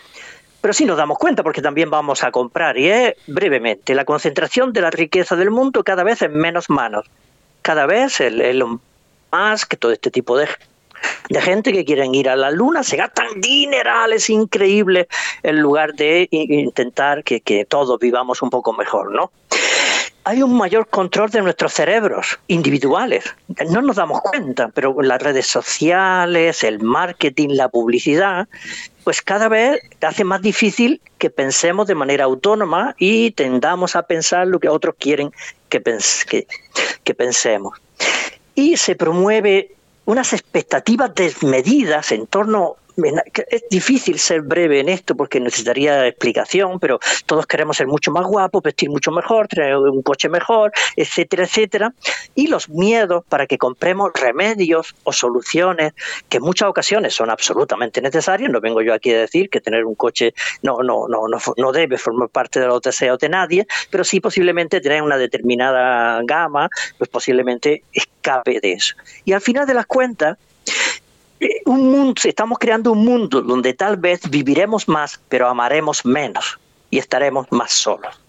Pero 0.61 0.75
sí 0.75 0.85
nos 0.85 0.99
damos 0.99 1.18
cuenta 1.18 1.42
porque 1.42 1.62
también 1.62 1.90
vamos 1.90 2.23
a 2.23 2.30
comprar. 2.30 2.76
Y 2.76 2.88
es 2.88 3.14
brevemente, 3.26 3.94
la 3.94 4.04
concentración 4.04 4.73
de 4.73 4.82
la 4.82 4.90
riqueza 4.90 5.37
del 5.37 5.50
mundo 5.50 5.82
cada 5.85 6.04
vez 6.04 6.23
en 6.23 6.35
menos 6.35 6.68
manos. 6.68 7.06
Cada 7.62 7.87
vez 7.87 8.20
el, 8.20 8.40
el 8.40 8.64
más 9.32 9.64
que 9.64 9.76
todo 9.76 9.92
este 9.92 10.11
tipo 10.11 10.37
de 10.37 10.49
de 11.28 11.40
gente 11.40 11.73
que 11.73 11.85
quieren 11.85 12.14
ir 12.14 12.28
a 12.28 12.37
la 12.37 12.50
luna, 12.50 12.82
se 12.82 12.97
gastan 12.97 13.40
dinerales 13.40 14.28
increíbles 14.30 15.06
en 15.42 15.61
lugar 15.61 15.94
de 15.94 16.28
intentar 16.30 17.25
que, 17.25 17.40
que 17.40 17.64
todos 17.64 17.99
vivamos 17.99 18.42
un 18.42 18.50
poco 18.50 18.73
mejor, 18.73 19.12
¿no? 19.12 19.30
Hay 20.30 20.44
un 20.44 20.56
mayor 20.56 20.87
control 20.87 21.28
de 21.30 21.42
nuestros 21.42 21.72
cerebros 21.72 22.38
individuales. 22.46 23.25
No 23.68 23.82
nos 23.82 23.96
damos 23.96 24.20
cuenta, 24.20 24.68
pero 24.68 25.02
las 25.02 25.20
redes 25.20 25.49
sociales, 25.49 26.62
el 26.62 26.78
marketing, 26.78 27.49
la 27.50 27.68
publicidad, 27.68 28.46
pues 29.02 29.22
cada 29.22 29.49
vez 29.49 29.80
hace 30.00 30.22
más 30.22 30.40
difícil 30.40 31.00
que 31.18 31.30
pensemos 31.30 31.88
de 31.88 31.96
manera 31.96 32.25
autónoma 32.26 32.94
y 32.96 33.32
tendamos 33.32 33.96
a 33.96 34.02
pensar 34.02 34.46
lo 34.46 34.60
que 34.60 34.68
otros 34.68 34.94
quieren 35.00 35.32
que, 35.68 35.80
pensemos. 37.16 37.78
Y 38.54 38.76
se 38.76 38.94
promueve 38.94 39.72
unas 40.04 40.32
expectativas 40.32 41.12
desmedidas 41.12 42.12
en 42.12 42.28
torno 42.28 42.76
es 43.49 43.64
difícil 43.70 44.18
ser 44.18 44.42
breve 44.42 44.80
en 44.80 44.88
esto 44.88 45.14
porque 45.14 45.40
necesitaría 45.40 46.06
explicación, 46.06 46.78
pero 46.80 46.99
todos 47.26 47.47
queremos 47.47 47.76
ser 47.76 47.87
mucho 47.87 48.11
más 48.11 48.26
guapos, 48.26 48.62
vestir 48.62 48.90
mucho 48.90 49.11
mejor, 49.11 49.49
tener 49.49 49.76
un 49.76 50.02
coche 50.02 50.28
mejor, 50.28 50.73
etcétera, 50.97 51.44
etcétera. 51.44 51.94
Y 52.35 52.49
los 52.49 52.68
miedos 52.68 53.25
para 53.28 53.47
que 53.47 53.59
compremos 53.59 54.12
remedios 54.14 54.94
o 55.04 55.12
soluciones 55.12 55.92
que 56.28 56.38
en 56.38 56.42
muchas 56.42 56.68
ocasiones 56.68 57.14
son 57.14 57.30
absolutamente 57.30 58.00
necesarios. 58.00 58.50
No 58.50 58.61
vengo 58.61 58.82
yo 58.82 58.94
aquí 58.94 59.12
a 59.12 59.20
decir 59.20 59.50
que 59.50 59.61
tener 59.61 59.85
un 59.85 59.94
coche 59.94 60.35
no, 60.62 60.78
no, 60.82 61.06
no, 61.09 61.28
no, 61.28 61.38
no 61.56 61.73
debe 61.73 61.99
formar 61.99 62.28
parte 62.28 62.61
de 62.61 62.66
los 62.66 62.80
deseos 62.80 63.18
de 63.18 63.28
nadie, 63.28 63.66
pero 63.90 64.04
sí 64.04 64.20
posiblemente 64.20 64.80
tener 64.80 65.02
una 65.02 65.16
determinada 65.16 66.20
gama, 66.25 66.68
pues 66.99 67.11
posiblemente 67.11 67.85
escape 67.92 68.61
de 68.61 68.73
eso. 68.73 68.94
Y 69.25 69.32
al 69.32 69.40
final 69.40 69.66
de 69.66 69.75
las 69.75 69.87
cuentas, 69.87 70.38
un 71.66 71.90
mundo, 71.90 72.20
estamos 72.25 72.59
creando 72.59 72.92
un 72.92 73.04
mundo 73.04 73.40
donde 73.42 73.75
tal 73.75 73.97
vez 73.97 74.28
viviremos 74.28 74.88
más, 74.88 75.20
pero 75.28 75.49
amaremos 75.49 76.04
menos 76.04 76.59
y 76.90 76.99
estaremos 76.99 77.47
más 77.50 77.73
solos. 77.73 78.20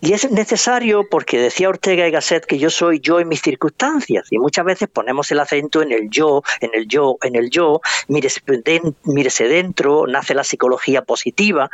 Y 0.00 0.12
es 0.12 0.30
necesario 0.30 1.08
porque 1.08 1.38
decía 1.38 1.68
Ortega 1.68 2.06
y 2.06 2.10
Gasset 2.10 2.44
que 2.44 2.58
yo 2.58 2.70
soy 2.70 3.00
yo 3.00 3.20
en 3.20 3.28
mis 3.28 3.42
circunstancias 3.42 4.26
y 4.30 4.38
muchas 4.38 4.64
veces 4.64 4.88
ponemos 4.88 5.30
el 5.30 5.40
acento 5.40 5.82
en 5.82 5.92
el 5.92 6.10
yo, 6.10 6.42
en 6.60 6.70
el 6.74 6.88
yo, 6.88 7.16
en 7.22 7.36
el 7.36 7.50
yo, 7.50 7.80
mírese, 8.08 9.48
dentro, 9.48 10.06
nace 10.06 10.34
la 10.34 10.44
psicología 10.44 11.02
positiva, 11.02 11.70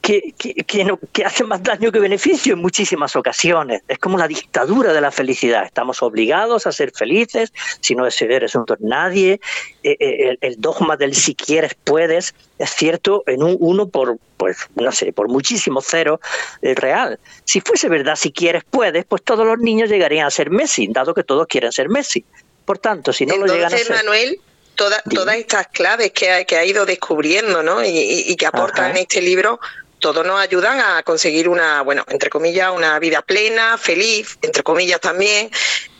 que, 0.00 0.32
que, 0.36 1.24
hace 1.24 1.44
más 1.44 1.62
daño 1.62 1.92
que 1.92 1.98
beneficio 1.98 2.54
en 2.54 2.60
muchísimas 2.60 3.14
ocasiones. 3.16 3.82
Es 3.86 3.98
como 3.98 4.16
la 4.16 4.26
dictadura 4.26 4.92
de 4.92 5.00
la 5.00 5.10
felicidad. 5.10 5.64
Estamos 5.64 6.02
obligados 6.02 6.66
a 6.66 6.72
ser 6.72 6.92
felices, 6.92 7.52
si 7.80 7.94
no 7.94 8.06
eres 8.06 8.54
un 8.54 8.64
nadie. 8.80 9.40
Eh, 9.82 9.96
eh, 10.00 10.36
el, 10.40 10.60
dogma 10.60 10.96
del 10.96 11.14
si 11.14 11.34
quieres 11.34 11.74
puedes 11.84 12.34
es 12.58 12.70
cierto 12.70 13.24
en 13.26 13.42
un 13.42 13.56
uno 13.60 13.88
por, 13.88 14.18
pues, 14.36 14.58
no 14.74 14.92
sé, 14.92 15.12
por 15.12 15.28
muchísimo 15.28 15.80
cero 15.80 16.20
es 16.62 16.76
real. 16.76 17.18
Si 17.44 17.60
fuese 17.60 17.88
verdad 17.88 18.16
si 18.16 18.32
quieres 18.32 18.64
puedes, 18.68 19.04
pues 19.04 19.22
todos 19.22 19.46
los 19.46 19.58
niños 19.58 19.90
llegarían 19.90 20.26
a 20.26 20.30
ser 20.30 20.50
Messi, 20.50 20.88
dado 20.88 21.14
que 21.14 21.24
todos 21.24 21.46
quieren 21.46 21.72
ser 21.72 21.88
Messi. 21.88 22.24
Por 22.64 22.78
tanto, 22.78 23.12
si 23.12 23.26
no 23.26 23.36
lo 23.36 23.46
llegan 23.46 23.72
a 23.72 23.76
ser... 23.76 23.90
Manuel, 23.90 24.40
todas 24.74 25.36
estas 25.36 25.66
claves 25.68 26.12
que 26.12 26.30
ha, 26.30 26.44
que 26.44 26.56
ha 26.56 26.64
ido 26.64 26.86
descubriendo 26.86 27.62
¿no? 27.62 27.84
y, 27.84 28.34
que 28.36 28.46
aporta 28.46 28.90
en 28.90 28.96
este 28.96 29.20
libro 29.20 29.60
todos 30.00 30.26
nos 30.26 30.40
ayudan 30.40 30.80
a 30.80 31.02
conseguir 31.02 31.48
una, 31.48 31.82
bueno, 31.82 32.04
entre 32.08 32.30
comillas, 32.30 32.72
una 32.74 32.98
vida 32.98 33.22
plena, 33.22 33.78
feliz, 33.78 34.38
entre 34.42 34.62
comillas 34.62 35.00
también, 35.00 35.50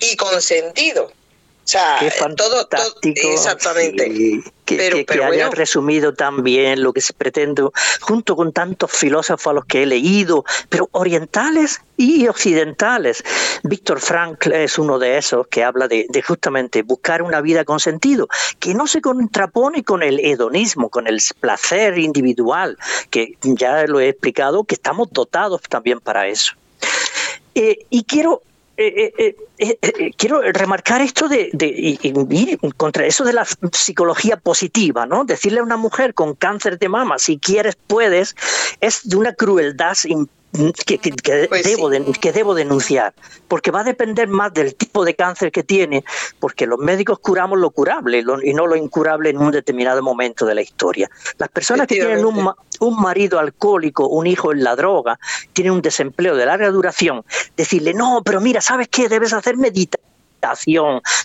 y 0.00 0.16
con 0.16 0.42
sentido. 0.42 1.12
Sea, 1.70 2.00
todo, 2.36 2.66
todo, 2.66 2.94
exactamente. 3.04 4.42
que, 4.64 5.04
que, 5.06 5.22
haya 5.22 5.50
resumido 5.50 6.12
tan 6.12 6.42
bien 6.42 6.82
lo 6.82 6.92
que 6.92 7.00
se 7.00 7.12
pretende, 7.12 7.62
junto 8.00 8.34
con 8.34 8.52
tantos 8.52 8.90
filósofos 8.90 9.46
a 9.46 9.52
los 9.52 9.66
que 9.66 9.84
he 9.84 9.86
leído, 9.86 10.44
pero 10.68 10.88
orientales 10.90 11.80
y 11.96 12.26
occidentales. 12.26 13.22
Víctor 13.62 14.00
Frankl 14.00 14.50
es 14.50 14.80
uno 14.80 14.98
de 14.98 15.16
esos 15.16 15.46
que 15.46 15.62
habla 15.62 15.86
de, 15.86 16.06
de, 16.08 16.22
justamente 16.22 16.82
buscar 16.82 17.22
una 17.22 17.40
vida 17.40 17.64
con 17.64 17.78
sentido, 17.78 18.28
que 18.58 18.74
no 18.74 18.88
se 18.88 19.00
contrapone 19.00 19.84
con 19.84 20.02
el 20.02 20.18
hedonismo, 20.18 20.88
con 20.88 21.06
el 21.06 21.20
placer 21.38 22.00
individual, 22.00 22.78
que 23.10 23.36
ya 23.42 23.86
lo 23.86 24.00
he 24.00 24.08
explicado, 24.08 24.64
que 24.64 24.74
estamos 24.74 25.06
dotados 25.12 25.60
también 25.68 26.00
para 26.00 26.26
eso. 26.26 26.54
Eh, 27.54 27.86
y 27.90 28.02
quiero 28.02 28.42
eh, 28.82 29.12
eh, 29.58 29.78
eh, 29.82 30.10
quiero 30.16 30.40
remarcar 30.40 31.02
esto 31.02 31.28
de, 31.28 31.50
ir 32.30 32.58
contra 32.78 33.04
eso 33.04 33.24
de 33.24 33.34
la 33.34 33.46
psicología 33.72 34.38
positiva, 34.38 35.04
¿no? 35.04 35.26
Decirle 35.26 35.60
a 35.60 35.62
una 35.62 35.76
mujer 35.76 36.14
con 36.14 36.34
cáncer 36.34 36.78
de 36.78 36.88
mama, 36.88 37.18
si 37.18 37.38
quieres, 37.38 37.76
puedes, 37.86 38.34
es 38.80 39.06
de 39.06 39.16
una 39.16 39.34
crueldad 39.34 39.94
que, 40.84 40.98
pues 41.48 41.64
debo 41.64 41.90
que 42.20 42.32
debo 42.32 42.54
denunciar, 42.54 43.14
porque 43.48 43.70
va 43.70 43.80
a 43.80 43.84
depender 43.84 44.28
más 44.28 44.52
del 44.52 44.74
tipo 44.74 45.04
de 45.04 45.14
cáncer 45.14 45.52
que 45.52 45.62
tiene, 45.62 46.04
porque 46.38 46.66
los 46.66 46.78
médicos 46.78 47.18
curamos 47.20 47.58
lo 47.58 47.70
curable 47.70 48.24
y 48.42 48.54
no 48.54 48.66
lo 48.66 48.76
incurable 48.76 49.30
en 49.30 49.38
un 49.38 49.52
determinado 49.52 50.02
momento 50.02 50.46
de 50.46 50.54
la 50.54 50.62
historia. 50.62 51.08
Las 51.38 51.48
personas 51.50 51.86
que 51.86 51.96
tienen 51.96 52.24
un, 52.24 52.50
un 52.80 53.00
marido 53.00 53.38
alcohólico, 53.38 54.08
un 54.08 54.26
hijo 54.26 54.52
en 54.52 54.64
la 54.64 54.74
droga, 54.74 55.18
tienen 55.52 55.72
un 55.72 55.82
desempleo 55.82 56.34
de 56.34 56.46
larga 56.46 56.70
duración, 56.70 57.24
decirle, 57.56 57.94
no, 57.94 58.22
pero 58.24 58.40
mira, 58.40 58.60
¿sabes 58.60 58.88
qué? 58.88 59.08
Debes 59.08 59.32
hacer 59.32 59.56
meditación 59.56 60.10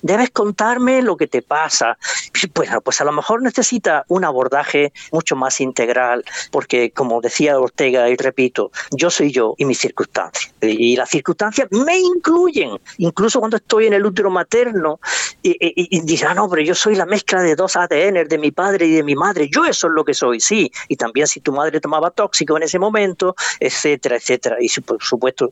debes 0.02 0.30
contarme 0.32 1.02
lo 1.02 1.18
que 1.18 1.28
te 1.28 1.42
pasa. 1.42 1.98
Bueno, 2.56 2.82
pues 2.82 3.02
a 3.02 3.04
lo 3.04 3.12
mejor 3.12 3.42
necesita 3.42 4.06
un 4.08 4.24
abordaje 4.24 4.94
mucho 5.12 5.36
más 5.36 5.60
integral, 5.60 6.24
porque 6.52 6.92
como 6.92 7.22
decía 7.22 7.60
Ortega, 7.60 8.10
y 8.10 8.16
repito, 8.16 8.72
yo 8.92 9.10
soy 9.10 9.32
yo 9.32 9.56
y 9.58 9.66
mis 9.66 9.80
circunstancias. 9.80 10.54
Y 10.62 10.96
las 10.96 11.10
circunstancias 11.10 11.68
me 11.72 11.98
incluyen, 12.00 12.80
incluso 12.98 13.40
cuando 13.40 13.58
estoy 13.58 13.88
en 13.88 13.94
el 13.94 14.06
útero 14.06 14.30
materno 14.30 15.00
y, 15.44 15.56
y, 15.60 16.24
ah, 16.24 16.34
no, 16.34 16.50
pero 16.50 16.62
yo 16.62 16.74
soy 16.74 16.96
la 16.96 17.06
mezcla 17.06 17.42
de 17.42 17.56
dos 17.56 17.76
ADN, 17.76 18.28
de 18.28 18.38
mi 18.38 18.52
padre 18.52 18.88
y 18.88 18.92
de 18.94 19.04
mi 19.04 19.16
madre, 19.16 19.50
yo 19.50 19.66
eso 19.66 19.88
es 19.88 19.94
lo 19.94 20.04
que 20.04 20.14
soy, 20.14 20.40
sí. 20.40 20.72
Y 20.88 20.96
también 20.96 21.28
si 21.28 21.40
tu 21.40 21.52
madre 21.52 21.80
tomaba 21.80 22.10
tóxico 22.10 22.58
en 22.58 22.64
ese 22.64 22.80
momento, 22.80 23.36
etcétera, 23.60 24.16
etcétera. 24.16 24.58
Y 24.60 24.70
por 24.82 25.04
supuesto, 25.04 25.52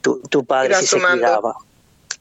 tu, 0.00 0.20
tu 0.28 0.44
padre 0.44 0.74
sí 0.76 0.86
se 0.86 1.00
cuidaba. 1.00 1.54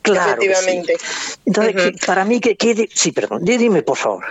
Claro. 0.02 0.42
Efectivamente. 0.42 0.98
Entonces, 1.46 1.94
para 2.06 2.26
mí, 2.26 2.40
que, 2.40 2.56
que, 2.56 2.90
sí, 2.94 3.12
perdón, 3.12 3.44
dime 3.44 3.84
por 3.84 3.98
favor. 3.98 4.26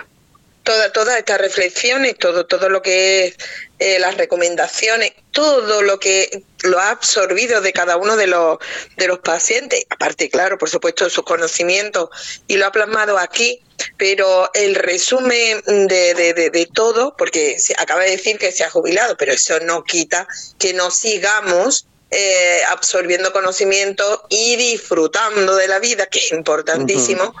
Todas 0.63 0.93
toda 0.93 1.17
estas 1.17 1.41
reflexiones, 1.41 2.17
todo, 2.19 2.45
todo 2.45 2.69
lo 2.69 2.83
que 2.83 3.25
es 3.25 3.35
eh, 3.79 3.97
las 3.97 4.15
recomendaciones, 4.17 5.13
todo 5.31 5.81
lo 5.81 5.99
que 5.99 6.43
lo 6.61 6.79
ha 6.79 6.91
absorbido 6.91 7.61
de 7.61 7.73
cada 7.73 7.97
uno 7.97 8.15
de 8.15 8.27
los, 8.27 8.59
de 8.95 9.07
los 9.07 9.19
pacientes, 9.19 9.85
aparte, 9.89 10.29
claro, 10.29 10.59
por 10.59 10.69
supuesto, 10.69 11.09
sus 11.09 11.23
conocimientos, 11.23 12.09
y 12.45 12.57
lo 12.57 12.67
ha 12.67 12.71
plasmado 12.71 13.17
aquí, 13.17 13.59
pero 13.97 14.51
el 14.53 14.75
resumen 14.75 15.63
de, 15.65 16.13
de, 16.13 16.33
de, 16.35 16.51
de 16.51 16.65
todo, 16.67 17.15
porque 17.17 17.57
se 17.57 17.73
acaba 17.73 18.03
de 18.03 18.11
decir 18.11 18.37
que 18.37 18.51
se 18.51 18.63
ha 18.63 18.69
jubilado, 18.69 19.17
pero 19.17 19.33
eso 19.33 19.59
no 19.61 19.83
quita 19.83 20.27
que 20.59 20.73
no 20.73 20.91
sigamos 20.91 21.87
eh, 22.11 22.59
absorbiendo 22.69 23.31
conocimiento 23.31 24.25
y 24.29 24.57
disfrutando 24.57 25.55
de 25.55 25.67
la 25.67 25.79
vida, 25.79 26.05
que 26.07 26.19
es 26.19 26.31
importantísimo. 26.31 27.33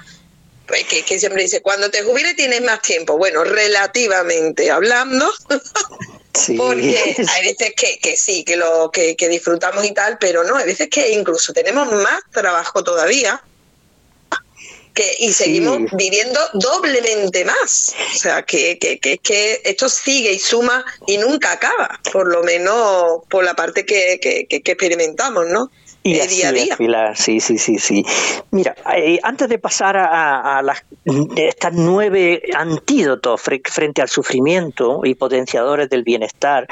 Pues 0.65 0.85
que, 0.85 1.19
siempre 1.19 1.43
dice, 1.43 1.61
cuando 1.61 1.91
te 1.91 2.03
jubiles 2.03 2.37
tienes 2.37 2.61
más 2.61 2.81
tiempo. 2.81 3.17
Bueno, 3.17 3.43
relativamente 3.43 4.71
hablando, 4.71 5.29
porque 6.57 7.15
hay 7.27 7.45
veces 7.45 7.73
que, 7.75 7.99
que, 7.99 8.15
sí, 8.15 8.45
que 8.45 8.55
lo 8.55 8.89
que, 8.91 9.17
que 9.17 9.27
disfrutamos 9.27 9.83
y 9.83 9.91
tal, 9.91 10.17
pero 10.17 10.45
no, 10.45 10.55
hay 10.55 10.65
veces 10.65 10.87
que 10.89 11.11
incluso 11.11 11.51
tenemos 11.51 11.91
más 11.91 12.21
trabajo 12.31 12.83
todavía 12.83 13.43
que, 14.93 15.15
y 15.19 15.31
seguimos 15.33 15.79
viviendo 15.93 16.39
doblemente 16.53 17.45
más. 17.45 17.93
O 18.15 18.17
sea, 18.17 18.43
que, 18.43 18.77
que, 18.77 18.99
que, 18.99 19.17
que, 19.17 19.61
esto 19.63 19.89
sigue 19.89 20.33
y 20.33 20.39
suma 20.39 20.83
y 21.07 21.17
nunca 21.17 21.53
acaba, 21.53 21.99
por 22.11 22.27
lo 22.27 22.43
menos 22.43 23.21
por 23.29 23.43
la 23.43 23.55
parte 23.55 23.85
que, 23.85 24.19
que, 24.21 24.45
que 24.47 24.71
experimentamos, 24.71 25.47
¿no? 25.47 25.71
Y 26.03 26.15
eh, 26.15 26.27
día 26.27 26.49
a 26.49 26.51
día. 26.51 27.15
sí, 27.15 27.39
sí, 27.39 27.57
sí, 27.57 27.77
sí. 27.77 28.05
Mira, 28.51 28.75
eh, 28.95 29.19
antes 29.21 29.47
de 29.49 29.59
pasar 29.59 29.97
a, 29.97 30.57
a 30.57 30.61
las, 30.63 30.83
estas 31.35 31.73
nueve 31.73 32.41
antídotos 32.55 33.41
frente 33.41 34.01
al 34.01 34.09
sufrimiento 34.09 35.01
y 35.03 35.15
potenciadores 35.15 35.89
del 35.89 36.03
bienestar, 36.03 36.67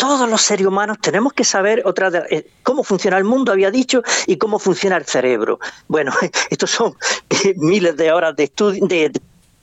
todos 0.00 0.28
los 0.30 0.40
seres 0.40 0.66
humanos 0.66 0.96
tenemos 1.02 1.34
que 1.34 1.44
saber 1.44 1.82
otra 1.84 2.10
de, 2.10 2.22
eh, 2.30 2.46
cómo 2.62 2.82
funciona 2.82 3.18
el 3.18 3.24
mundo, 3.24 3.52
había 3.52 3.70
dicho, 3.70 4.02
y 4.26 4.36
cómo 4.36 4.58
funciona 4.58 4.96
el 4.96 5.04
cerebro. 5.04 5.60
Bueno, 5.88 6.12
estos 6.50 6.70
son 6.70 6.94
miles 7.56 7.96
de 7.98 8.10
horas 8.10 8.34
de 8.34 8.44
estudio, 8.44 8.88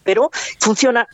pero 0.04 0.30
funciona 0.60 1.08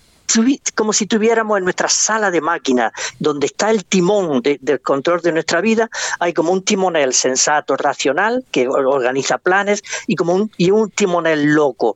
como 0.75 0.93
si 0.93 1.05
tuviéramos 1.05 1.57
en 1.57 1.63
nuestra 1.63 1.89
sala 1.89 2.31
de 2.31 2.41
máquina, 2.41 2.91
donde 3.19 3.47
está 3.47 3.69
el 3.69 3.85
timón 3.85 4.41
del 4.41 4.81
control 4.81 5.21
de 5.21 5.31
nuestra 5.31 5.61
vida, 5.61 5.89
hay 6.19 6.33
como 6.33 6.51
un 6.51 6.63
timonel 6.63 7.13
sensato, 7.13 7.77
racional, 7.77 8.43
que 8.51 8.67
organiza 8.67 9.37
planes, 9.37 9.83
y 10.07 10.15
como 10.15 10.33
un, 10.33 10.51
y 10.57 10.71
un 10.71 10.89
timonel 10.89 11.53
loco. 11.53 11.95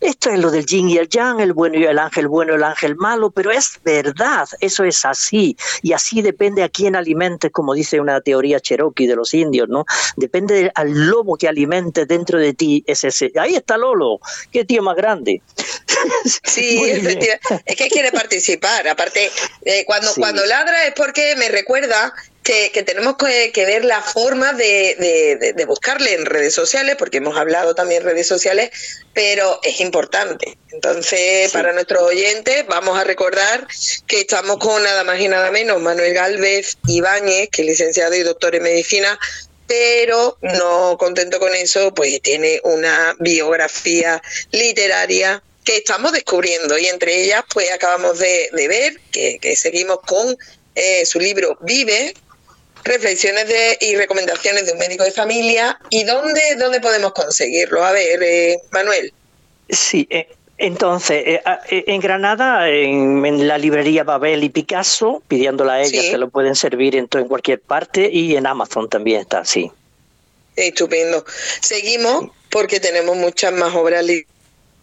Esto 0.00 0.30
es 0.30 0.38
lo 0.38 0.50
del 0.50 0.66
yin 0.66 0.90
y 0.90 0.98
el 0.98 1.08
yang, 1.08 1.40
el 1.40 1.52
bueno 1.52 1.78
y 1.78 1.84
el 1.84 1.98
ángel 1.98 2.28
bueno 2.28 2.54
el 2.54 2.62
ángel 2.62 2.96
malo, 2.96 3.30
pero 3.30 3.50
es 3.50 3.80
verdad, 3.84 4.48
eso 4.60 4.84
es 4.84 5.04
así, 5.04 5.56
y 5.82 5.92
así 5.92 6.22
depende 6.22 6.62
a 6.62 6.68
quién 6.68 6.94
alimentes, 6.94 7.50
como 7.50 7.74
dice 7.74 8.00
una 8.00 8.20
teoría 8.20 8.60
cherokee 8.60 9.06
de 9.06 9.16
los 9.16 9.32
indios, 9.34 9.68
¿no? 9.68 9.84
Depende 10.16 10.70
al 10.74 11.08
lobo 11.08 11.36
que 11.36 11.48
alimentes 11.48 12.06
dentro 12.06 12.38
de 12.38 12.54
ti, 12.54 12.84
es 12.86 13.04
ese. 13.04 13.32
Ahí 13.38 13.54
está 13.54 13.76
Lolo, 13.76 14.20
qué 14.52 14.64
tío 14.64 14.82
más 14.82 14.96
grande. 14.96 15.42
Sí, 16.44 16.82
efectivamente. 16.84 17.67
Es 17.68 17.76
que 17.76 17.88
quiere 17.88 18.10
participar. 18.10 18.88
Aparte, 18.88 19.30
eh, 19.64 19.84
cuando, 19.84 20.12
cuando 20.14 20.44
ladra 20.46 20.86
es 20.86 20.94
porque 20.94 21.36
me 21.36 21.50
recuerda 21.50 22.14
que, 22.42 22.82
tenemos 22.82 23.16
que, 23.18 23.64
ver 23.66 23.84
la 23.84 24.00
forma 24.00 24.54
de, 24.54 25.54
buscarle 25.66 26.14
en 26.14 26.24
redes 26.24 26.54
sociales, 26.54 26.96
porque 26.98 27.18
hemos 27.18 27.36
hablado 27.36 27.74
también 27.74 28.00
en 28.00 28.08
redes 28.08 28.26
sociales, 28.26 28.70
pero 29.12 29.60
es 29.62 29.80
importante. 29.80 30.56
Entonces, 30.70 31.52
para 31.52 31.74
nuestros 31.74 32.02
oyentes, 32.02 32.64
vamos 32.66 32.98
a 32.98 33.04
recordar 33.04 33.66
que 34.06 34.20
estamos 34.20 34.56
con 34.56 34.82
nada 34.82 35.04
más 35.04 35.20
y 35.20 35.28
nada 35.28 35.50
menos 35.50 35.78
Manuel 35.82 36.14
Galvez 36.14 36.78
Ibáñez, 36.86 37.50
que 37.50 37.62
es 37.62 37.68
licenciado 37.68 38.14
y 38.14 38.22
doctor 38.22 38.54
en 38.54 38.62
medicina, 38.62 39.18
pero 39.66 40.38
no 40.40 40.96
contento 40.98 41.38
con 41.38 41.54
eso, 41.54 41.92
pues 41.92 42.22
tiene 42.22 42.62
una 42.64 43.14
biografía 43.18 44.22
literaria 44.52 45.42
que 45.68 45.76
estamos 45.76 46.12
descubriendo 46.12 46.78
y 46.78 46.86
entre 46.86 47.24
ellas 47.24 47.44
pues 47.52 47.70
acabamos 47.70 48.18
de, 48.18 48.48
ver 48.54 48.98
que, 49.12 49.54
seguimos 49.54 49.98
con 50.06 50.34
eh, 50.74 51.04
su 51.04 51.20
libro 51.20 51.58
Vive, 51.60 52.14
reflexiones 52.84 53.46
de, 53.48 53.76
y 53.82 53.94
recomendaciones 53.94 54.64
de 54.64 54.72
un 54.72 54.78
médico 54.78 55.04
de 55.04 55.10
familia 55.10 55.78
y 55.90 56.04
dónde, 56.04 56.40
dónde 56.58 56.80
podemos 56.80 57.12
conseguirlo. 57.12 57.84
A 57.84 57.92
ver, 57.92 58.22
eh, 58.22 58.56
Manuel. 58.70 59.12
Sí, 59.68 60.06
eh, 60.08 60.28
entonces, 60.56 61.40
en 61.68 62.00
Granada, 62.00 62.70
en, 62.70 63.46
la 63.46 63.58
librería 63.58 64.04
Babel 64.04 64.42
y 64.44 64.48
Picasso, 64.48 65.22
pidiéndola 65.28 65.74
a 65.74 65.82
ella, 65.82 66.00
se 66.00 66.16
lo 66.16 66.30
pueden 66.30 66.54
servir 66.54 66.96
en, 66.96 67.10
en 67.12 67.28
cualquier 67.28 67.60
parte 67.60 68.08
y 68.10 68.36
en 68.36 68.46
Amazon 68.46 68.88
también 68.88 69.20
está, 69.20 69.44
sí. 69.44 69.70
Estupendo. 70.56 71.26
Seguimos 71.60 72.30
porque 72.48 72.80
tenemos 72.80 73.18
muchas 73.18 73.52
más 73.52 73.74
obras 73.74 74.06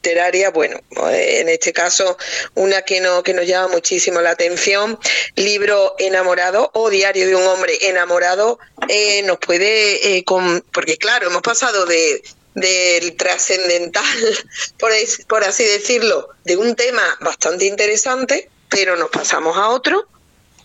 literaria, 0.05 0.51
bueno, 0.51 0.79
en 1.09 1.49
este 1.49 1.73
caso 1.73 2.17
una 2.53 2.83
que, 2.83 3.01
no, 3.01 3.23
que 3.23 3.33
nos 3.33 3.47
llama 3.47 3.69
muchísimo 3.69 4.21
la 4.21 4.31
atención, 4.31 4.99
libro 5.35 5.95
enamorado 5.97 6.69
o 6.73 6.89
diario 6.91 7.25
de 7.25 7.35
un 7.35 7.43
hombre 7.43 7.73
enamorado, 7.81 8.59
eh, 8.87 9.23
nos 9.23 9.39
puede, 9.39 10.17
eh, 10.17 10.23
con, 10.23 10.63
porque 10.71 10.97
claro, 10.97 11.27
hemos 11.27 11.41
pasado 11.41 11.85
de 11.85 12.21
del 12.53 13.17
trascendental, 13.17 14.05
por, 14.79 14.91
por 15.27 15.43
así 15.43 15.65
decirlo, 15.65 16.29
de 16.45 16.55
un 16.55 16.75
tema 16.75 17.03
bastante 17.19 17.65
interesante, 17.65 18.49
pero 18.69 18.95
nos 18.95 19.09
pasamos 19.09 19.57
a 19.57 19.67
otro, 19.69 20.07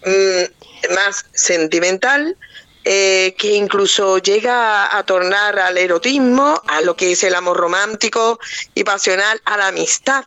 mm, 0.04 0.94
más 0.94 1.24
sentimental, 1.32 2.36
eh, 2.82 3.34
que 3.36 3.52
incluso 3.52 4.18
llega 4.18 4.96
a 4.96 5.02
tornar 5.04 5.58
al 5.58 5.76
erotismo, 5.76 6.62
a 6.66 6.80
lo 6.80 6.96
que 6.96 7.12
es 7.12 7.22
el 7.24 7.34
amor 7.34 7.58
romántico 7.58 8.40
y 8.74 8.84
pasional, 8.84 9.40
a 9.44 9.58
la 9.58 9.66
amistad 9.66 10.24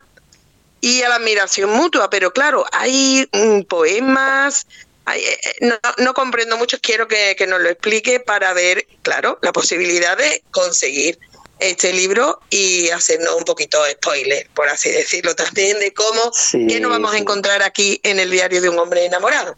y 0.80 1.02
a 1.02 1.10
la 1.10 1.16
admiración 1.16 1.72
mutua. 1.72 2.12
Pero 2.12 2.32
claro, 2.32 2.64
hay 2.72 3.28
mm, 3.32 3.62
poemas, 3.62 4.68
eh, 5.16 5.40
eh, 5.62 5.80
no, 5.98 6.14
comprendo 6.14 6.56
mucho, 6.56 6.78
quiero 6.80 7.08
que, 7.08 7.36
nos 7.48 7.60
lo 7.60 7.70
explique 7.70 8.20
para 8.20 8.54
ver, 8.54 8.86
claro, 9.02 9.40
la 9.42 9.52
posibilidad 9.52 10.16
de 10.16 10.44
conseguir 10.52 11.18
este 11.60 11.92
libro 11.92 12.40
y 12.52 12.90
hacernos 12.90 13.34
un 13.34 13.46
poquito 13.46 13.84
de 13.84 13.94
spoiler, 13.94 14.48
por 14.54 14.70
así 14.70 14.92
decirlo, 14.92 15.34
también 15.34 15.80
de 15.80 15.92
cómo, 15.92 16.32
qué 16.52 16.80
nos 16.80 16.92
vamos 16.92 17.16
a 17.16 17.18
encontrar 17.18 17.64
aquí 17.64 18.00
en 18.04 18.20
el 18.20 18.30
diario 18.30 18.62
de 18.62 18.70
un 18.70 18.78
hombre 18.78 19.06
enamorado. 19.06 19.56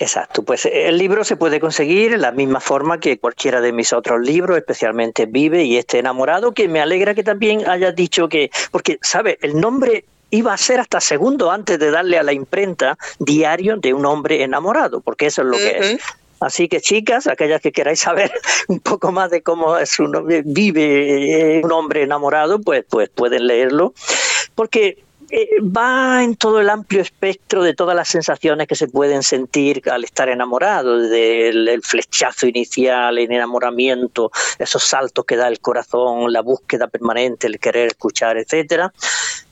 Exacto, 0.00 0.42
pues 0.44 0.64
el 0.66 0.96
libro 0.96 1.24
se 1.24 1.36
puede 1.36 1.58
conseguir 1.58 2.12
en 2.12 2.22
la 2.22 2.30
misma 2.30 2.60
forma 2.60 3.00
que 3.00 3.18
cualquiera 3.18 3.60
de 3.60 3.72
mis 3.72 3.92
otros 3.92 4.20
libros, 4.20 4.56
especialmente 4.56 5.26
Vive 5.26 5.64
y 5.64 5.76
Este 5.76 5.98
enamorado, 5.98 6.52
que 6.52 6.68
me 6.68 6.80
alegra 6.80 7.14
que 7.14 7.24
también 7.24 7.68
hayas 7.68 7.96
dicho 7.96 8.28
que, 8.28 8.50
porque, 8.70 8.98
¿sabe? 9.02 9.38
El 9.42 9.60
nombre 9.60 10.04
iba 10.30 10.52
a 10.52 10.56
ser 10.56 10.78
hasta 10.80 11.00
segundo 11.00 11.50
antes 11.50 11.78
de 11.78 11.90
darle 11.90 12.18
a 12.18 12.22
la 12.22 12.32
imprenta 12.32 12.96
diario 13.18 13.76
de 13.76 13.92
un 13.94 14.06
hombre 14.06 14.42
enamorado, 14.42 15.00
porque 15.00 15.26
eso 15.26 15.42
es 15.42 15.48
lo 15.48 15.56
que 15.56 15.78
es. 15.78 16.00
Así 16.40 16.68
que 16.68 16.80
chicas, 16.80 17.26
aquellas 17.26 17.60
que 17.60 17.72
queráis 17.72 18.00
saber 18.00 18.30
un 18.68 18.78
poco 18.78 19.10
más 19.10 19.30
de 19.30 19.42
cómo 19.42 19.76
es 19.76 19.98
un, 19.98 20.12
vive 20.44 21.60
un 21.64 21.72
hombre 21.72 22.02
enamorado, 22.02 22.60
pues, 22.60 22.84
pues 22.88 23.08
pueden 23.08 23.46
leerlo, 23.48 23.92
porque 24.54 24.98
eh, 25.30 25.48
va 25.60 26.24
en 26.24 26.36
todo 26.36 26.60
el 26.60 26.70
amplio 26.70 27.02
espectro 27.02 27.62
de 27.62 27.74
todas 27.74 27.94
las 27.94 28.08
sensaciones 28.08 28.66
que 28.66 28.74
se 28.74 28.88
pueden 28.88 29.22
sentir 29.22 29.82
al 29.90 30.04
estar 30.04 30.28
enamorado, 30.28 30.98
del 30.98 31.68
el 31.68 31.82
flechazo 31.82 32.46
inicial, 32.46 33.18
el 33.18 33.30
enamoramiento, 33.30 34.30
esos 34.58 34.84
saltos 34.84 35.26
que 35.26 35.36
da 35.36 35.48
el 35.48 35.60
corazón, 35.60 36.32
la 36.32 36.40
búsqueda 36.40 36.86
permanente, 36.86 37.46
el 37.46 37.58
querer 37.58 37.88
escuchar, 37.88 38.38
etcétera, 38.38 38.92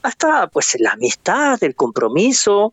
hasta 0.03 0.47
pues 0.47 0.77
la 0.79 0.93
amistad, 0.93 1.63
el 1.63 1.75
compromiso 1.75 2.73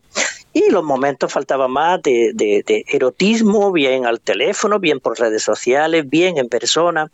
y 0.54 0.70
los 0.70 0.84
momentos 0.84 1.32
faltaba 1.32 1.68
más 1.68 2.00
de, 2.02 2.32
de, 2.34 2.84
erotismo, 2.88 3.70
bien 3.72 4.06
al 4.06 4.20
teléfono, 4.20 4.78
bien 4.78 5.00
por 5.00 5.18
redes 5.18 5.42
sociales, 5.42 6.08
bien 6.08 6.38
en 6.38 6.48
persona. 6.48 7.10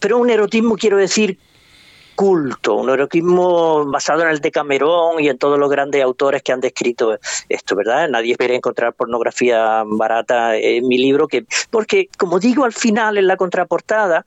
Pero 0.00 0.18
un 0.18 0.30
erotismo 0.30 0.76
quiero 0.76 0.96
decir 0.96 1.38
culto, 2.14 2.74
un 2.74 2.90
erotismo 2.90 3.84
basado 3.86 4.22
en 4.22 4.28
el 4.28 4.40
Decamerón 4.40 5.20
y 5.20 5.28
en 5.28 5.38
todos 5.38 5.58
los 5.58 5.70
grandes 5.70 6.02
autores 6.02 6.42
que 6.42 6.52
han 6.52 6.60
descrito 6.60 7.18
esto, 7.48 7.76
¿verdad? 7.76 8.08
Nadie 8.08 8.32
espera 8.32 8.54
encontrar 8.54 8.94
pornografía 8.94 9.82
barata 9.86 10.56
en 10.56 10.86
mi 10.88 10.98
libro, 10.98 11.28
que 11.28 11.46
porque, 11.70 12.08
como 12.18 12.38
digo 12.38 12.64
al 12.64 12.72
final 12.72 13.18
en 13.18 13.26
la 13.26 13.36
contraportada, 13.36 14.24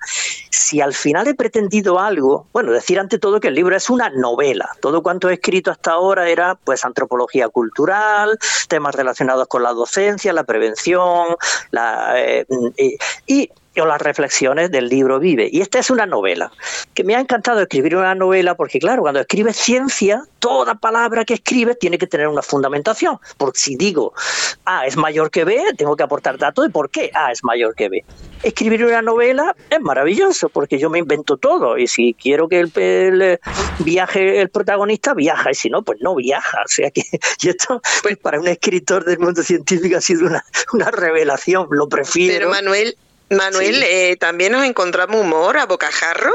si 0.49 0.81
al 0.81 0.93
final 0.93 1.27
he 1.27 1.35
pretendido 1.35 1.99
algo, 1.99 2.47
bueno, 2.53 2.71
decir 2.71 2.99
ante 2.99 3.19
todo 3.19 3.39
que 3.39 3.49
el 3.49 3.55
libro 3.55 3.75
es 3.75 3.89
una 3.89 4.09
novela. 4.09 4.69
Todo 4.79 5.03
cuanto 5.03 5.29
he 5.29 5.33
escrito 5.35 5.71
hasta 5.71 5.91
ahora 5.91 6.29
era 6.29 6.55
pues 6.55 6.85
antropología 6.85 7.49
cultural, 7.49 8.37
temas 8.67 8.95
relacionados 8.95 9.47
con 9.47 9.63
la 9.63 9.73
docencia, 9.73 10.33
la 10.33 10.43
prevención, 10.43 11.35
la, 11.71 12.13
eh, 12.17 12.45
y 13.27 13.49
o 13.81 13.85
las 13.85 14.01
reflexiones 14.01 14.71
del 14.71 14.89
libro 14.89 15.19
Vive. 15.19 15.49
Y 15.51 15.61
esta 15.61 15.79
es 15.79 15.89
una 15.89 16.05
novela, 16.05 16.51
que 16.93 17.03
me 17.03 17.15
ha 17.15 17.19
encantado 17.19 17.61
escribir 17.61 17.95
una 17.95 18.15
novela 18.15 18.55
porque, 18.55 18.79
claro, 18.79 19.01
cuando 19.01 19.19
escribes 19.19 19.57
ciencia, 19.57 20.23
toda 20.39 20.75
palabra 20.75 21.25
que 21.25 21.33
escribes 21.33 21.79
tiene 21.79 21.97
que 21.97 22.07
tener 22.07 22.27
una 22.27 22.41
fundamentación. 22.41 23.19
Porque 23.37 23.59
si 23.59 23.75
digo 23.75 24.13
A 24.65 24.85
es 24.85 24.95
mayor 24.95 25.31
que 25.31 25.43
B, 25.43 25.59
tengo 25.77 25.95
que 25.95 26.03
aportar 26.03 26.37
datos 26.37 26.65
de 26.65 26.71
por 26.71 26.89
qué 26.89 27.09
A 27.13 27.31
es 27.31 27.43
mayor 27.43 27.73
que 27.75 27.89
B. 27.89 28.05
Escribir 28.43 28.85
una 28.85 29.01
novela 29.01 29.55
es 29.69 29.81
maravilloso 29.81 30.49
porque 30.49 30.77
yo 30.77 30.89
me 30.89 30.99
invento 30.99 31.37
todo 31.37 31.77
y 31.77 31.87
si 31.87 32.13
quiero 32.13 32.47
que 32.47 32.59
el, 32.59 33.39
viaje 33.79 34.39
el 34.39 34.49
protagonista, 34.49 35.13
viaja 35.13 35.51
y 35.51 35.55
si 35.55 35.69
no, 35.69 35.81
pues 35.81 35.99
no 36.01 36.15
viaja. 36.15 36.59
O 36.63 36.67
sea 36.67 36.91
que 36.91 37.01
y 37.41 37.49
esto 37.49 37.81
pues, 38.03 38.17
para 38.17 38.39
un 38.39 38.47
escritor 38.47 39.03
del 39.03 39.19
mundo 39.19 39.41
científico 39.41 39.97
ha 39.97 40.01
sido 40.01 40.27
una, 40.27 40.45
una 40.73 40.91
revelación, 40.91 41.67
lo 41.71 41.89
prefiero. 41.89 42.35
Pero 42.37 42.49
Manuel, 42.49 42.95
Manuel, 43.29 43.83
eh, 43.83 44.15
¿también 44.19 44.51
nos 44.51 44.65
encontramos 44.65 45.19
humor 45.21 45.57
a 45.57 45.65
bocajarro? 45.65 46.33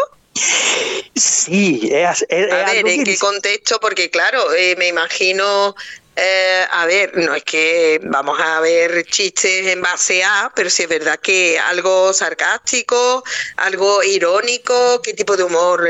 Sí, 1.15 1.91
es, 1.93 2.23
a 2.23 2.73
ver, 2.73 2.87
¿en 2.87 3.05
qué 3.05 3.19
contexto? 3.19 3.79
Porque 3.81 4.11
claro, 4.11 4.53
eh, 4.55 4.75
me 4.77 4.89
imagino, 4.89 5.75
eh, 6.17 6.65
a 6.71 6.87
ver, 6.87 7.17
no 7.17 7.35
es 7.35 7.45
que 7.45 8.01
vamos 8.05 8.39
a 8.41 8.61
ver 8.61 9.05
chistes 9.05 9.67
en 9.67 9.83
base 9.83 10.25
a, 10.25 10.51
pero 10.55 10.71
sí 10.71 10.85
es 10.85 10.89
verdad 10.89 11.19
que 11.21 11.59
algo 11.59 12.13
sarcástico, 12.13 13.23
algo 13.57 14.03
irónico, 14.03 15.01
¿qué 15.03 15.15
tipo 15.15 15.37
de 15.37 15.45
humor? 15.45 15.89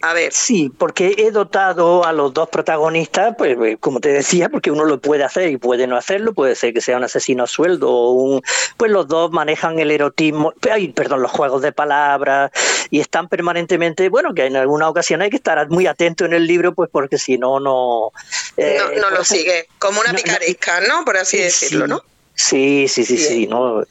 A 0.00 0.12
ver. 0.12 0.32
Sí, 0.32 0.70
porque 0.76 1.14
he 1.18 1.32
dotado 1.32 2.04
a 2.04 2.12
los 2.12 2.32
dos 2.32 2.48
protagonistas, 2.48 3.34
pues 3.36 3.56
eh, 3.64 3.76
como 3.80 3.98
te 3.98 4.10
decía, 4.10 4.48
porque 4.48 4.70
uno 4.70 4.84
lo 4.84 5.00
puede 5.00 5.24
hacer 5.24 5.50
y 5.50 5.56
puede 5.56 5.88
no 5.88 5.96
hacerlo, 5.96 6.34
puede 6.34 6.54
ser 6.54 6.72
que 6.72 6.80
sea 6.80 6.96
un 6.96 7.04
asesino 7.04 7.44
a 7.44 7.46
sueldo 7.48 7.90
o 7.90 8.12
un... 8.12 8.42
Pues 8.76 8.92
los 8.92 9.08
dos 9.08 9.32
manejan 9.32 9.78
el 9.80 9.90
erotismo, 9.90 10.52
ay, 10.70 10.92
perdón, 10.92 11.22
los 11.22 11.32
juegos 11.32 11.62
de 11.62 11.72
palabras 11.72 12.52
y 12.90 13.00
están 13.00 13.28
permanentemente, 13.28 14.08
bueno, 14.08 14.34
que 14.34 14.46
en 14.46 14.56
alguna 14.56 14.88
ocasión 14.88 15.20
hay 15.20 15.30
que 15.30 15.36
estar 15.36 15.68
muy 15.68 15.88
atento 15.88 16.24
en 16.24 16.32
el 16.32 16.46
libro, 16.46 16.74
pues 16.74 16.88
porque 16.92 17.18
si 17.18 17.36
no, 17.36 17.58
no... 17.58 18.12
Eh, 18.56 18.78
no, 19.00 19.10
lo 19.10 19.24
sigue, 19.24 19.66
como 19.80 20.00
una 20.00 20.12
picaresca, 20.12 20.80
¿no? 20.82 21.04
Por 21.04 21.16
así 21.16 21.38
decirlo, 21.38 21.88
¿no? 21.88 22.02
Sí, 22.34 22.86
sí, 22.86 23.04
sí, 23.04 23.18
sí, 23.18 23.46
no 23.48 23.82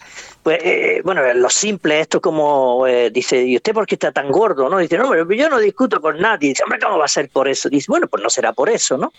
pues, 0.48 0.60
eh, 0.64 1.02
bueno, 1.04 1.22
lo 1.34 1.50
simple, 1.50 2.00
esto 2.00 2.22
como 2.22 2.88
eh, 2.88 3.10
dice, 3.10 3.44
¿y 3.44 3.58
usted 3.58 3.74
por 3.74 3.86
qué 3.86 3.96
está 3.96 4.14
tan 4.14 4.32
gordo? 4.32 4.70
¿no? 4.70 4.78
Dice, 4.78 4.98
no, 4.98 5.10
pero 5.10 5.30
yo 5.34 5.50
no 5.50 5.60
discuto 5.60 6.00
con 6.00 6.22
nadie. 6.22 6.48
Dice, 6.48 6.64
hombre, 6.64 6.80
¿cómo 6.80 6.98
va 6.98 7.04
a 7.04 7.10
ser 7.10 7.28
por 7.28 7.50
eso? 7.50 7.68
Dice, 7.68 7.88
bueno, 7.90 8.08
pues 8.08 8.24
no 8.24 8.30
será 8.30 8.54
por 8.54 8.70
eso, 8.70 8.98
¿no? 8.98 9.12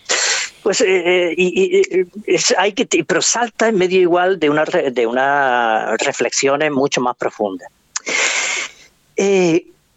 Pues 0.63 0.81
y, 0.81 1.83
hay 2.57 2.73
que, 2.73 3.05
pero 3.05 3.21
salta 3.21 3.69
en 3.69 3.77
medio 3.77 4.01
igual 4.01 4.41
de 4.41 4.49
una 4.49 4.65
de 4.65 5.07
unas 5.07 5.99
reflexiones 5.99 6.73
mucho 6.73 7.03
más 7.03 7.15
profundas. 7.15 7.69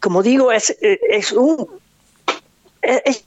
como 0.02 0.24
digo, 0.24 0.52
es, 0.52 0.76
es 0.82 1.32
un 1.32 1.66
es, 2.82 3.24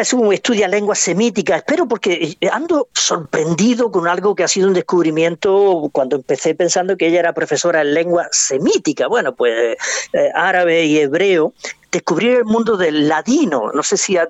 es 0.00 0.12
un 0.12 0.32
estudia 0.32 0.68
lengua 0.68 0.94
semítica, 0.94 1.56
espero 1.56 1.86
porque 1.86 2.36
ando 2.52 2.88
sorprendido 2.92 3.90
con 3.90 4.08
algo 4.08 4.34
que 4.34 4.44
ha 4.44 4.48
sido 4.48 4.68
un 4.68 4.74
descubrimiento 4.74 5.88
cuando 5.92 6.16
empecé 6.16 6.54
pensando 6.54 6.96
que 6.96 7.06
ella 7.08 7.20
era 7.20 7.32
profesora 7.32 7.80
en 7.80 7.94
lengua 7.94 8.28
semítica, 8.30 9.06
bueno, 9.06 9.34
pues 9.34 9.76
eh, 10.12 10.30
árabe 10.34 10.84
y 10.84 10.98
hebreo, 10.98 11.52
descubrir 11.96 12.36
el 12.38 12.44
mundo 12.44 12.76
del 12.76 13.08
ladino. 13.08 13.72
No 13.72 13.82
sé 13.82 13.96
si 13.96 14.18
a, 14.18 14.28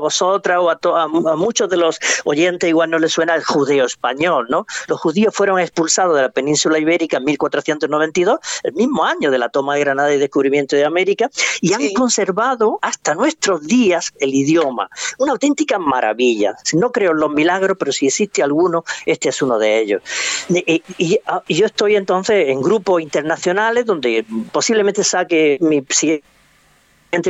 vosotras 0.00 0.58
o 0.58 0.70
a, 0.70 1.36
muchos 1.36 1.68
de 1.68 1.76
los 1.76 1.98
oyentes 2.24 2.68
igual 2.68 2.90
no 2.90 2.98
les 2.98 3.12
suena 3.12 3.34
el 3.34 3.44
judeo 3.44 3.84
español, 3.84 4.46
¿no? 4.48 4.64
Los 4.88 4.98
judíos 4.98 5.34
fueron 5.34 5.60
expulsados 5.60 6.16
de 6.16 6.22
la 6.22 6.30
península 6.30 6.78
ibérica 6.78 7.18
en 7.18 7.24
1492, 7.24 8.38
el 8.62 8.72
mismo 8.72 9.04
año 9.04 9.30
de 9.30 9.38
la 9.38 9.50
toma 9.50 9.74
de 9.74 9.80
Granada 9.80 10.14
y 10.14 10.18
descubrimiento 10.18 10.74
de 10.74 10.86
América, 10.86 11.30
y 11.60 11.74
han 11.74 11.92
conservado 11.92 12.78
hasta 12.80 13.14
nuestros 13.14 13.66
días 13.66 14.14
el 14.18 14.34
idioma. 14.34 14.88
Una 15.18 15.32
auténtica 15.32 15.78
maravilla. 15.78 16.56
No 16.72 16.92
creo 16.92 17.12
en 17.12 17.18
los 17.18 17.30
milagros, 17.30 17.76
pero 17.78 17.92
si 17.92 18.06
existe 18.06 18.42
alguno, 18.42 18.84
este 19.04 19.28
es 19.28 19.42
uno 19.42 19.58
de 19.58 19.80
ellos. 19.80 20.02
Y, 20.48 20.82
y 20.96 21.54
yo 21.54 21.66
estoy 21.66 21.96
entonces 21.96 22.48
en 22.48 22.62
grupos 22.62 23.02
internacionales 23.02 23.84
donde 23.84 24.24
posiblemente 24.50 25.04
saque 25.04 25.58
mi 25.60 25.82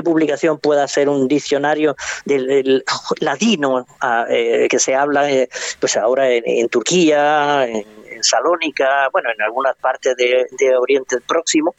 publicación 0.05 0.59
pueda 0.59 0.87
ser 0.89 1.09
un 1.09 1.29
diccionario 1.29 1.97
del, 2.25 2.85
ladino 3.21 3.87
ah, 4.01 4.27
eh, 4.29 4.67
que 4.69 4.79
se 4.79 4.95
habla 4.95 5.31
eh, 5.31 5.49
pues 5.81 5.97
ahora 5.97 6.29
en, 6.31 6.69
Turquía, 6.69 7.67
en, 7.67 7.85
Salónica, 8.23 9.09
bueno, 9.13 9.31
en 9.31 9.43
algunas 9.43 9.77
partes 9.77 10.17
de, 10.17 10.77
Oriente 10.77 11.21
Próximo. 11.21 11.75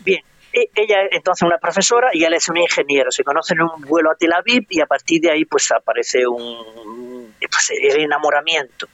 Bien, 0.00 0.22
e, 0.52 0.70
ella 0.74 1.02
es 1.02 1.12
entonces 1.12 1.46
una 1.46 1.58
profesora 1.58 2.10
y 2.12 2.24
él 2.24 2.34
es 2.34 2.48
un 2.48 2.56
ingeniero. 2.56 3.10
Se 3.10 3.22
conocen 3.22 3.58
en 3.58 3.64
un 3.64 3.82
vuelo 3.82 4.10
a 4.10 4.14
Tel 4.14 4.32
Aviv 4.32 4.66
y 4.70 4.80
a 4.80 4.86
partir 4.86 5.20
de 5.20 5.30
ahí 5.30 5.44
pues 5.44 5.70
aparece 5.70 6.26
un 6.26 7.34
pues, 7.38 7.70
el 7.70 8.00
enamoramiento. 8.00 8.88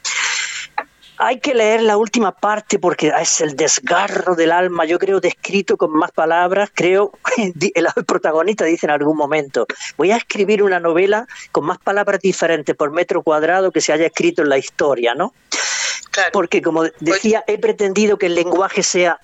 Hay 1.19 1.41
que 1.41 1.55
leer 1.55 1.83
la 1.83 1.97
última 1.97 2.33
parte 2.33 2.79
porque 2.79 3.13
es 3.21 3.41
el 3.41 3.57
desgarro 3.57 4.35
del 4.35 4.53
alma, 4.53 4.85
yo 4.85 4.99
creo, 4.99 5.21
descrito 5.21 5.77
con 5.77 5.93
más 5.93 6.13
palabras. 6.13 6.71
Creo, 6.75 7.13
el 7.37 8.05
protagonista 8.07 8.65
dice 8.65 8.87
en 8.87 8.93
algún 8.93 9.17
momento, 9.17 9.67
voy 9.97 10.11
a 10.11 10.17
escribir 10.17 10.63
una 10.63 10.79
novela 10.79 11.27
con 11.53 11.65
más 11.65 11.79
palabras 11.79 12.21
diferentes 12.21 12.75
por 12.77 12.91
metro 12.91 13.23
cuadrado 13.23 13.73
que 13.73 13.81
se 13.81 13.93
haya 13.93 14.07
escrito 14.07 14.43
en 14.43 14.51
la 14.51 14.59
historia, 14.59 15.15
¿no? 15.15 15.35
Porque, 16.33 16.63
como 16.63 16.85
decía, 17.01 17.45
he 17.47 17.59
pretendido 17.59 18.17
que 18.17 18.27
el 18.27 18.35
lenguaje 18.35 18.83
sea 18.83 19.21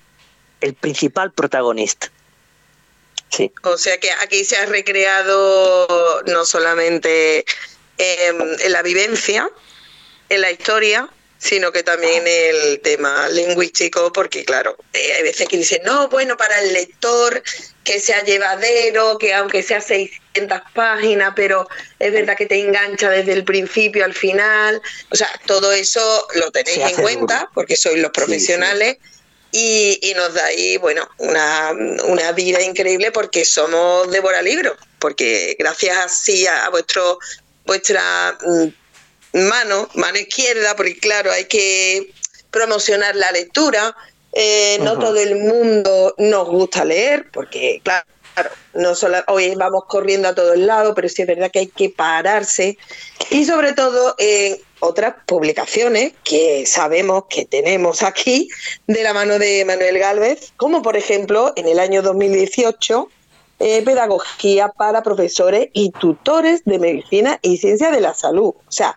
el 0.61 0.75
principal 0.75 1.33
protagonista. 1.33 2.11
Sí. 3.31 3.51
O 3.63 3.79
sea 3.79 3.99
que 3.99 4.11
aquí 4.23 4.45
se 4.45 4.57
ha 4.57 4.67
recreado 4.67 6.23
no 6.27 6.45
solamente 6.45 7.47
em, 7.97 8.37
en 8.61 8.73
la 8.73 8.83
vivencia, 8.83 9.49
en 10.29 10.41
la 10.43 10.51
historia, 10.51 11.09
sino 11.43 11.73
que 11.73 11.83
también 11.83 12.23
el 12.25 12.81
tema 12.81 13.29
lingüístico, 13.29 14.13
porque 14.13 14.45
claro, 14.45 14.77
eh, 14.93 15.13
hay 15.17 15.23
veces 15.25 15.49
que 15.49 15.57
dicen, 15.57 15.83
no, 15.85 16.09
bueno, 16.09 16.37
para 16.37 16.61
el 16.61 16.73
lector 16.73 17.43
que 17.83 17.99
sea 17.99 18.23
llevadero, 18.23 19.19
que 19.19 19.35
aunque 19.35 19.65
sea 19.65 19.81
600 19.81 20.61
páginas, 20.73 21.33
pero 21.35 21.69
es 21.99 22.13
verdad 22.13 22.37
que 22.37 22.47
te 22.47 22.61
engancha 22.61 23.11
desde 23.11 23.33
el 23.33 23.43
principio 23.45 24.05
al 24.05 24.15
final, 24.15 24.81
o 25.11 25.17
sea, 25.17 25.29
todo 25.45 25.73
eso 25.73 26.29
lo 26.37 26.53
tenéis 26.53 26.79
en 26.79 27.03
cuenta, 27.03 27.51
porque 27.55 27.77
sois 27.77 27.99
los 27.99 28.13
profesionales. 28.13 28.99
Y, 29.55 29.99
y, 30.01 30.15
nos 30.15 30.33
dais, 30.33 30.81
bueno, 30.81 31.07
una, 31.19 31.73
una, 32.07 32.33
vida 32.33 32.63
increíble 32.63 33.13
porque 33.13 33.45
somos 33.45 34.11
devora 34.11 34.41
libros, 34.41 34.79
porque 34.99 35.57
gracias 35.59 35.99
así 35.99 36.47
a, 36.47 36.65
a 36.65 36.71
vuestro 36.71 37.19
vuestra 37.67 38.39
mm, 38.41 38.69
mano, 39.33 39.89
mano 39.95 40.19
izquierda, 40.19 40.77
porque 40.77 40.97
claro, 40.99 41.31
hay 41.33 41.45
que 41.47 42.13
promocionar 42.51 43.17
la 43.17 43.33
lectura. 43.33 43.97
Eh, 44.33 44.79
no 44.81 44.99
todo 44.99 45.17
el 45.19 45.37
mundo 45.37 46.15
nos 46.19 46.49
gusta 46.49 46.85
leer, 46.85 47.31
porque 47.33 47.81
claro, 47.83 48.07
no 48.75 48.95
solo 48.95 49.19
hoy 49.29 49.55
vamos 49.55 49.85
corriendo 49.87 50.29
a 50.29 50.35
todos 50.35 50.57
lados, 50.57 50.93
pero 50.95 51.09
sí 51.09 51.23
es 51.23 51.29
verdad 51.29 51.51
que 51.51 51.61
hay 51.61 51.67
que 51.67 51.91
pararse 51.91 52.79
y 53.31 53.45
sobre 53.45 53.73
todo 53.75 54.15
en 54.19 54.59
otras 54.81 55.15
publicaciones 55.27 56.13
que 56.25 56.65
sabemos 56.67 57.25
que 57.29 57.45
tenemos 57.45 58.03
aquí 58.03 58.49
de 58.87 59.03
la 59.03 59.13
mano 59.13 59.39
de 59.39 59.65
Manuel 59.65 59.99
Galvez, 59.99 60.53
como 60.57 60.83
por 60.83 60.97
ejemplo 60.97 61.53
en 61.57 61.69
el 61.69 61.79
año 61.79 62.03
2018 62.03 63.09
eh, 63.59 63.83
Pedagogía 63.83 64.69
para 64.69 65.03
profesores 65.03 65.69
y 65.73 65.91
tutores 65.91 66.65
de 66.65 66.79
medicina 66.79 67.39
y 67.43 67.59
ciencia 67.59 67.91
de 67.91 68.01
la 68.01 68.15
salud. 68.15 68.49
O 68.49 68.73
sea, 68.73 68.97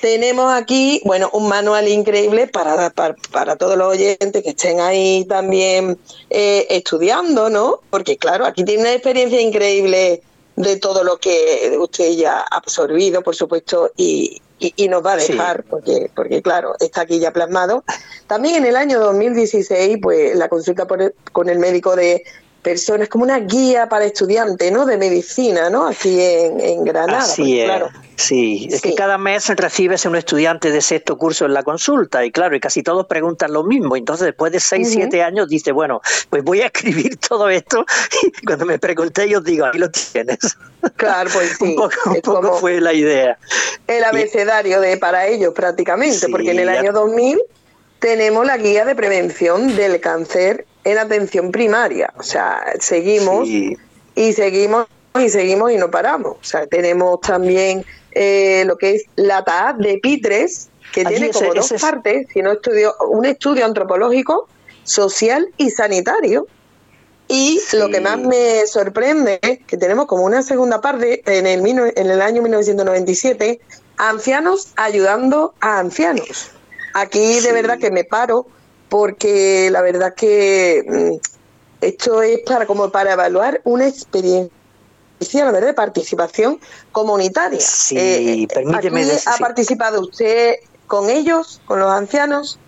tenemos 0.00 0.52
aquí, 0.52 1.00
bueno, 1.04 1.30
un 1.32 1.48
manual 1.48 1.88
increíble 1.88 2.46
para, 2.46 2.90
para, 2.90 3.56
todos 3.56 3.76
los 3.76 3.88
oyentes 3.88 4.42
que 4.42 4.50
estén 4.50 4.80
ahí 4.80 5.24
también 5.28 5.98
eh, 6.30 6.66
estudiando, 6.70 7.50
¿no? 7.50 7.80
Porque 7.90 8.16
claro, 8.16 8.46
aquí 8.46 8.64
tiene 8.64 8.82
una 8.82 8.92
experiencia 8.92 9.40
increíble 9.40 10.22
de 10.56 10.76
todo 10.76 11.04
lo 11.04 11.18
que 11.18 11.76
usted 11.78 12.12
ya 12.12 12.40
ha 12.40 12.56
absorbido, 12.56 13.22
por 13.22 13.36
supuesto, 13.36 13.92
y, 13.96 14.42
y, 14.58 14.88
nos 14.88 15.04
va 15.06 15.12
a 15.12 15.16
dejar, 15.16 15.62
porque, 15.64 16.10
porque 16.14 16.42
claro, 16.42 16.74
está 16.80 17.02
aquí 17.02 17.20
ya 17.20 17.32
plasmado. 17.32 17.84
También 18.26 18.56
en 18.56 18.66
el 18.66 18.76
año 18.76 18.98
2016, 18.98 19.98
pues 20.02 20.34
la 20.34 20.48
consulta 20.48 20.86
por 20.86 21.14
con 21.32 21.48
el 21.48 21.60
médico 21.60 21.94
de 21.94 22.24
personas, 22.68 23.08
como 23.08 23.24
una 23.24 23.38
guía 23.38 23.88
para 23.88 24.04
estudiantes, 24.04 24.70
¿no? 24.70 24.84
De 24.84 24.98
medicina, 24.98 25.70
¿no? 25.70 25.88
Aquí 25.88 26.20
en, 26.20 26.84
Granada. 26.84 27.20
Así 27.20 27.62
es. 27.62 27.70
Sí, 28.16 28.68
es 28.70 28.82
que 28.82 28.94
cada 28.94 29.16
mes 29.16 29.48
recibes 29.48 30.04
a 30.04 30.10
un 30.10 30.16
estudiante 30.16 30.70
de 30.70 30.82
sexto 30.82 31.16
curso 31.16 31.46
en 31.46 31.54
la 31.54 31.62
consulta 31.62 32.26
y 32.26 32.30
claro, 32.30 32.54
y 32.56 32.60
casi 32.60 32.82
todos 32.82 33.06
preguntan 33.06 33.54
lo 33.54 33.64
mismo. 33.64 33.96
Entonces, 33.96 34.26
después 34.26 34.52
de 34.52 34.60
seis, 34.60 34.90
siete 34.90 35.22
años, 35.22 35.48
dice, 35.48 35.72
bueno, 35.72 36.02
pues 36.28 36.44
voy 36.44 36.60
a 36.60 36.66
escribir 36.66 37.16
todo 37.28 37.48
esto 37.48 37.86
y 38.22 38.44
cuando 38.44 38.66
me 38.66 38.78
pregunté, 38.78 39.30
yo 39.30 39.40
digo, 39.40 39.64
ahí 39.64 39.78
lo 39.78 39.90
tienes. 39.90 40.58
Claro, 40.96 41.30
pues 41.32 41.56
sí. 41.58 41.74
un 42.04 42.20
poco, 42.20 42.58
fue 42.58 42.82
la 42.82 42.92
idea. 42.92 43.38
El 43.86 44.04
abecedario 44.04 44.82
de 44.82 44.98
para 44.98 45.26
ellos 45.26 45.54
prácticamente, 45.54 46.28
porque 46.28 46.50
en 46.50 46.58
el 46.58 46.68
año 46.68 46.92
2000 46.92 47.40
tenemos 47.98 48.44
la 48.44 48.58
guía 48.58 48.84
de 48.84 48.94
prevención 48.94 49.74
del 49.74 50.00
cáncer 50.00 50.66
en 50.84 50.98
atención 50.98 51.50
primaria. 51.50 52.12
O 52.16 52.22
sea, 52.22 52.74
seguimos 52.80 53.48
y 53.48 53.76
seguimos 54.32 54.86
y 55.18 55.28
seguimos 55.28 55.72
y 55.72 55.76
no 55.76 55.90
paramos. 55.90 56.36
O 56.40 56.44
sea, 56.44 56.66
tenemos 56.66 57.20
también 57.20 57.84
eh, 58.12 58.64
lo 58.66 58.76
que 58.76 58.96
es 58.96 59.04
la 59.16 59.44
TAA 59.44 59.74
de 59.74 59.98
Pitres, 59.98 60.68
que 60.92 61.04
tiene 61.04 61.30
como 61.30 61.54
dos 61.54 61.72
partes, 61.80 62.26
sino 62.32 62.52
estudio, 62.52 62.94
un 63.08 63.24
estudio 63.26 63.64
antropológico, 63.64 64.48
social 64.84 65.48
y 65.56 65.70
sanitario. 65.70 66.46
Y 67.30 67.60
lo 67.74 67.90
que 67.90 68.00
más 68.00 68.18
me 68.18 68.66
sorprende 68.66 69.38
es 69.42 69.58
que 69.66 69.76
tenemos 69.76 70.06
como 70.06 70.24
una 70.24 70.42
segunda 70.42 70.80
parte 70.80 71.22
en 71.26 71.46
el, 71.46 71.66
en 71.66 72.10
el 72.10 72.22
año 72.22 72.40
1997, 72.40 73.60
ancianos 73.98 74.68
ayudando 74.76 75.52
a 75.60 75.78
ancianos. 75.78 76.50
Aquí 76.94 77.40
de 77.40 77.52
verdad 77.52 77.78
que 77.78 77.90
me 77.90 78.04
paro 78.04 78.46
porque 78.88 79.68
la 79.70 79.82
verdad 79.82 80.14
que 80.14 80.84
mm, 80.86 81.84
esto 81.84 82.22
es 82.22 82.40
para 82.40 82.66
como 82.66 82.90
para 82.90 83.12
evaluar 83.12 83.60
una 83.64 83.86
experiencia 83.86 84.50
la 85.32 85.50
verdad 85.50 85.68
de 85.68 85.74
participación 85.74 86.60
comunitaria. 86.92 87.60
Sí, 87.60 87.96
eh, 87.98 88.48
permíteme 88.52 89.02
aquí 89.02 89.12
¿Ha 89.26 89.36
participado 89.38 90.00
usted 90.02 90.56
con 90.86 91.10
ellos, 91.10 91.60
con 91.66 91.80
los 91.80 91.90
ancianos? 91.90 92.58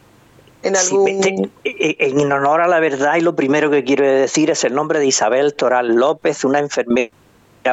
En, 0.62 0.76
algún... 0.76 1.08
Eh, 1.08 1.50
eh, 1.64 1.96
en 2.00 2.32
honor 2.32 2.60
a 2.60 2.68
la 2.68 2.80
verdad, 2.80 3.16
y 3.16 3.20
lo 3.20 3.34
primero 3.34 3.70
que 3.70 3.84
quiero 3.84 4.04
decir 4.04 4.50
es 4.50 4.64
el 4.64 4.74
nombre 4.74 4.98
de 4.98 5.06
Isabel 5.06 5.54
Toral 5.54 5.94
López, 5.94 6.44
una 6.44 6.58
enfermera 6.58 7.10
era 7.10 7.19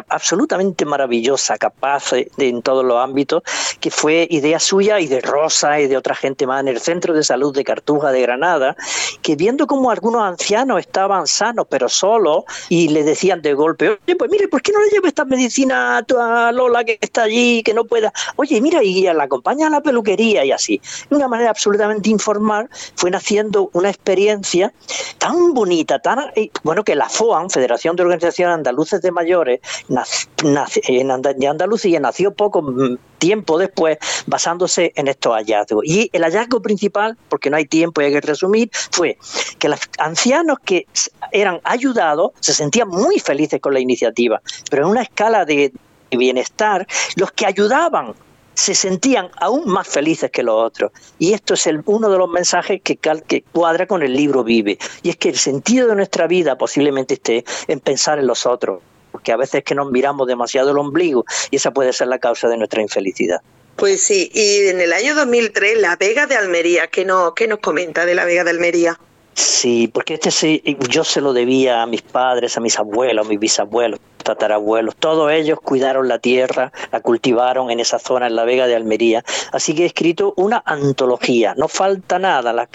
absolutamente 0.10 0.86
maravillosa, 0.86 1.58
capaz 1.58 2.14
en 2.14 2.62
todos 2.62 2.86
los 2.86 2.98
ámbitos, 2.98 3.44
que 3.80 3.92
fue 3.92 4.28
idea 4.30 4.60
suya 4.60 5.00
y 5.00 5.08
de 5.08 5.22
Rosa 5.22 5.80
y 5.80 5.88
de 5.88 5.98
otra 5.98 6.16
gente 6.16 6.48
más 6.48 6.62
en 6.62 6.70
el 6.70 6.80
Centro 6.80 7.14
de 7.14 7.24
Salud 7.24 7.54
de 7.54 7.64
Cartuja 7.64 8.12
de 8.12 8.22
Granada, 8.22 8.76
que 9.22 9.36
viendo 9.36 9.68
como 9.68 9.92
algunos 9.92 10.22
ancianos 10.22 10.80
estaban 10.80 11.28
sanos 11.28 11.68
pero 11.70 11.90
solos 11.90 12.44
y 12.70 12.90
le 12.90 13.04
decían 13.04 13.42
de 13.42 13.54
golpe, 13.54 13.90
oye, 13.90 14.16
pues 14.16 14.32
mire, 14.32 14.48
¿por 14.48 14.62
qué 14.62 14.72
no 14.72 14.82
le 14.82 14.90
llevo 14.90 15.08
esta 15.08 15.26
medicina 15.26 15.98
a, 15.98 16.52
Lola 16.52 16.84
que 16.84 16.98
está 17.00 17.24
allí, 17.24 17.64
que 17.64 17.74
no 17.74 17.86
pueda? 17.86 18.14
Oye, 18.36 18.60
mira, 18.62 18.84
y 18.84 19.02
la 19.04 19.24
acompaña 19.24 19.68
a 19.68 19.70
la 19.70 19.82
peluquería 19.82 20.46
y 20.46 20.52
así. 20.52 20.82
De 21.10 21.16
una 21.16 21.28
manera 21.28 21.50
absolutamente 21.50 22.10
informal, 22.10 22.70
fue 22.96 23.12
naciendo 23.12 23.70
una 23.74 23.90
experiencia 23.90 24.74
tan 25.18 25.54
bonita, 25.54 26.00
tan 26.00 26.20
eh, 26.36 26.50
bueno, 26.64 26.84
que 26.84 26.96
la 26.96 27.10
FOAN, 27.10 27.50
Federación 27.50 27.96
de 27.96 28.04
Organizaciones 28.04 28.56
Andaluces 28.56 29.02
de 29.02 29.12
Mayores, 29.12 29.60
en 29.90 31.12
Andalucía 31.12 32.00
nació 32.00 32.34
poco 32.34 32.62
mm, 32.62 32.98
tiempo 33.18 33.58
después 33.58 33.98
basándose 34.26 34.92
en 34.96 35.08
estos 35.08 35.34
hallazgos. 35.34 35.84
Y 35.86 36.10
el 36.14 36.24
hallazgo 36.24 36.62
principal, 36.62 37.18
porque 37.30 37.50
no 37.50 37.58
hay 37.58 37.66
tiempo 37.66 38.02
y 38.02 38.06
hay 38.06 38.14
que 38.14 38.22
resumir, 38.22 38.70
fue 38.92 39.18
que 39.60 39.70
los 39.70 39.80
ancianos 40.00 40.58
que 40.64 40.88
eran 41.32 41.60
ayudados 41.64 42.32
se 42.40 42.54
sentían 42.54 42.90
muy 42.90 43.20
felices 43.20 43.60
con 43.60 43.74
la 43.74 43.80
iniciativa, 43.80 44.42
pero 44.70 44.84
en 44.84 44.92
una 44.92 45.02
escala 45.02 45.46
de 45.46 45.72
bienestar, 46.12 46.88
los 47.16 47.32
que 47.32 47.46
ayudaban 47.46 48.14
se 48.58 48.74
sentían 48.74 49.30
aún 49.40 49.70
más 49.70 49.88
felices 49.88 50.32
que 50.32 50.42
los 50.42 50.56
otros. 50.56 50.92
Y 51.20 51.34
esto 51.34 51.54
es 51.54 51.68
el, 51.68 51.84
uno 51.86 52.10
de 52.10 52.18
los 52.18 52.28
mensajes 52.28 52.82
que, 52.82 52.98
que 52.98 53.44
cuadra 53.52 53.86
con 53.86 54.02
el 54.02 54.14
libro 54.14 54.44
Vive. 54.44 54.80
Y 55.04 55.10
es 55.10 55.18
que 55.18 55.30
el 55.30 55.38
sentido 55.38 55.88
de 55.88 55.96
nuestra 55.96 56.26
vida 56.26 56.58
posiblemente 56.58 57.14
esté 57.14 57.46
en 57.68 57.80
pensar 57.80 58.18
en 58.18 58.26
los 58.26 58.48
otros, 58.48 58.82
porque 59.18 59.32
a 59.32 59.38
veces 59.38 59.64
que 59.64 59.74
nos 59.74 59.90
miramos 59.90 60.28
demasiado 60.28 60.70
el 60.70 60.78
ombligo 60.78 61.26
y 61.50 61.56
esa 61.56 61.72
puede 61.72 61.92
ser 61.92 62.08
la 62.08 62.20
causa 62.20 62.48
de 62.50 62.56
nuestra 62.56 62.84
infelicidad. 62.84 63.42
Pues 63.76 64.00
sí, 64.00 64.30
y 64.32 64.68
en 64.68 64.80
el 64.80 64.94
año 64.94 65.16
2003, 65.16 65.80
la 65.80 65.96
Vega 65.96 66.28
de 66.28 66.36
Almería, 66.36 66.86
¿qué, 66.86 67.04
no, 67.04 67.34
qué 67.34 67.48
nos 67.48 67.58
comenta 67.58 68.06
de 68.06 68.14
la 68.14 68.26
Vega 68.26 68.44
de 68.44 68.52
Almería? 68.52 69.00
Sí, 69.34 69.88
porque 69.88 70.16
este 70.16 70.30
sí, 70.30 70.62
yo 70.90 71.04
se 71.04 71.20
lo 71.20 71.34
debía 71.34 71.82
a 71.82 71.88
mis 71.88 72.04
padres, 72.04 72.58
a 72.58 72.60
mis 72.60 72.78
abuelos, 72.78 73.26
a 73.26 73.30
mis 73.30 73.40
bisabuelos, 73.40 74.00
tatarabuelos. 74.24 74.96
Todos 74.96 75.32
ellos 75.32 75.60
cuidaron 75.64 76.08
la 76.08 76.20
tierra, 76.20 76.72
la 76.92 77.02
cultivaron 77.02 77.72
en 77.72 77.80
esa 77.80 77.98
zona, 77.98 78.28
en 78.28 78.36
la 78.36 78.46
Vega 78.46 78.68
de 78.68 78.76
Almería. 78.76 79.24
Así 79.52 79.74
que 79.74 79.84
he 79.84 79.86
escrito 79.86 80.34
una 80.38 80.62
antología. 80.66 81.54
No 81.56 81.68
falta 81.68 82.20
nada, 82.20 82.52
las 82.54 82.70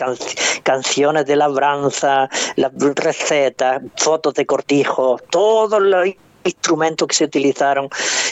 canciones 0.63 1.27
de 1.27 1.37
labranza, 1.37 2.29
las 2.57 2.73
recetas, 2.95 3.83
fotos 3.97 4.35
de 4.35 4.47
cortijos, 4.47 5.21
todo 5.31 5.81
lo 5.81 6.05
instrumentos 6.45 7.09
que 7.09 7.15
se 7.15 7.25
utilizaron 7.25 7.89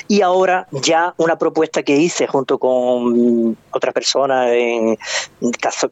y 0.09 0.23
ahora 0.23 0.67
ya 0.73 1.15
una 1.19 1.39
propuesta 1.39 1.83
que 1.83 1.97
hice 1.97 2.27
junto 2.27 2.59
con 2.59 3.57
otra 3.71 3.93
persona, 3.93 4.53
en 4.53 4.99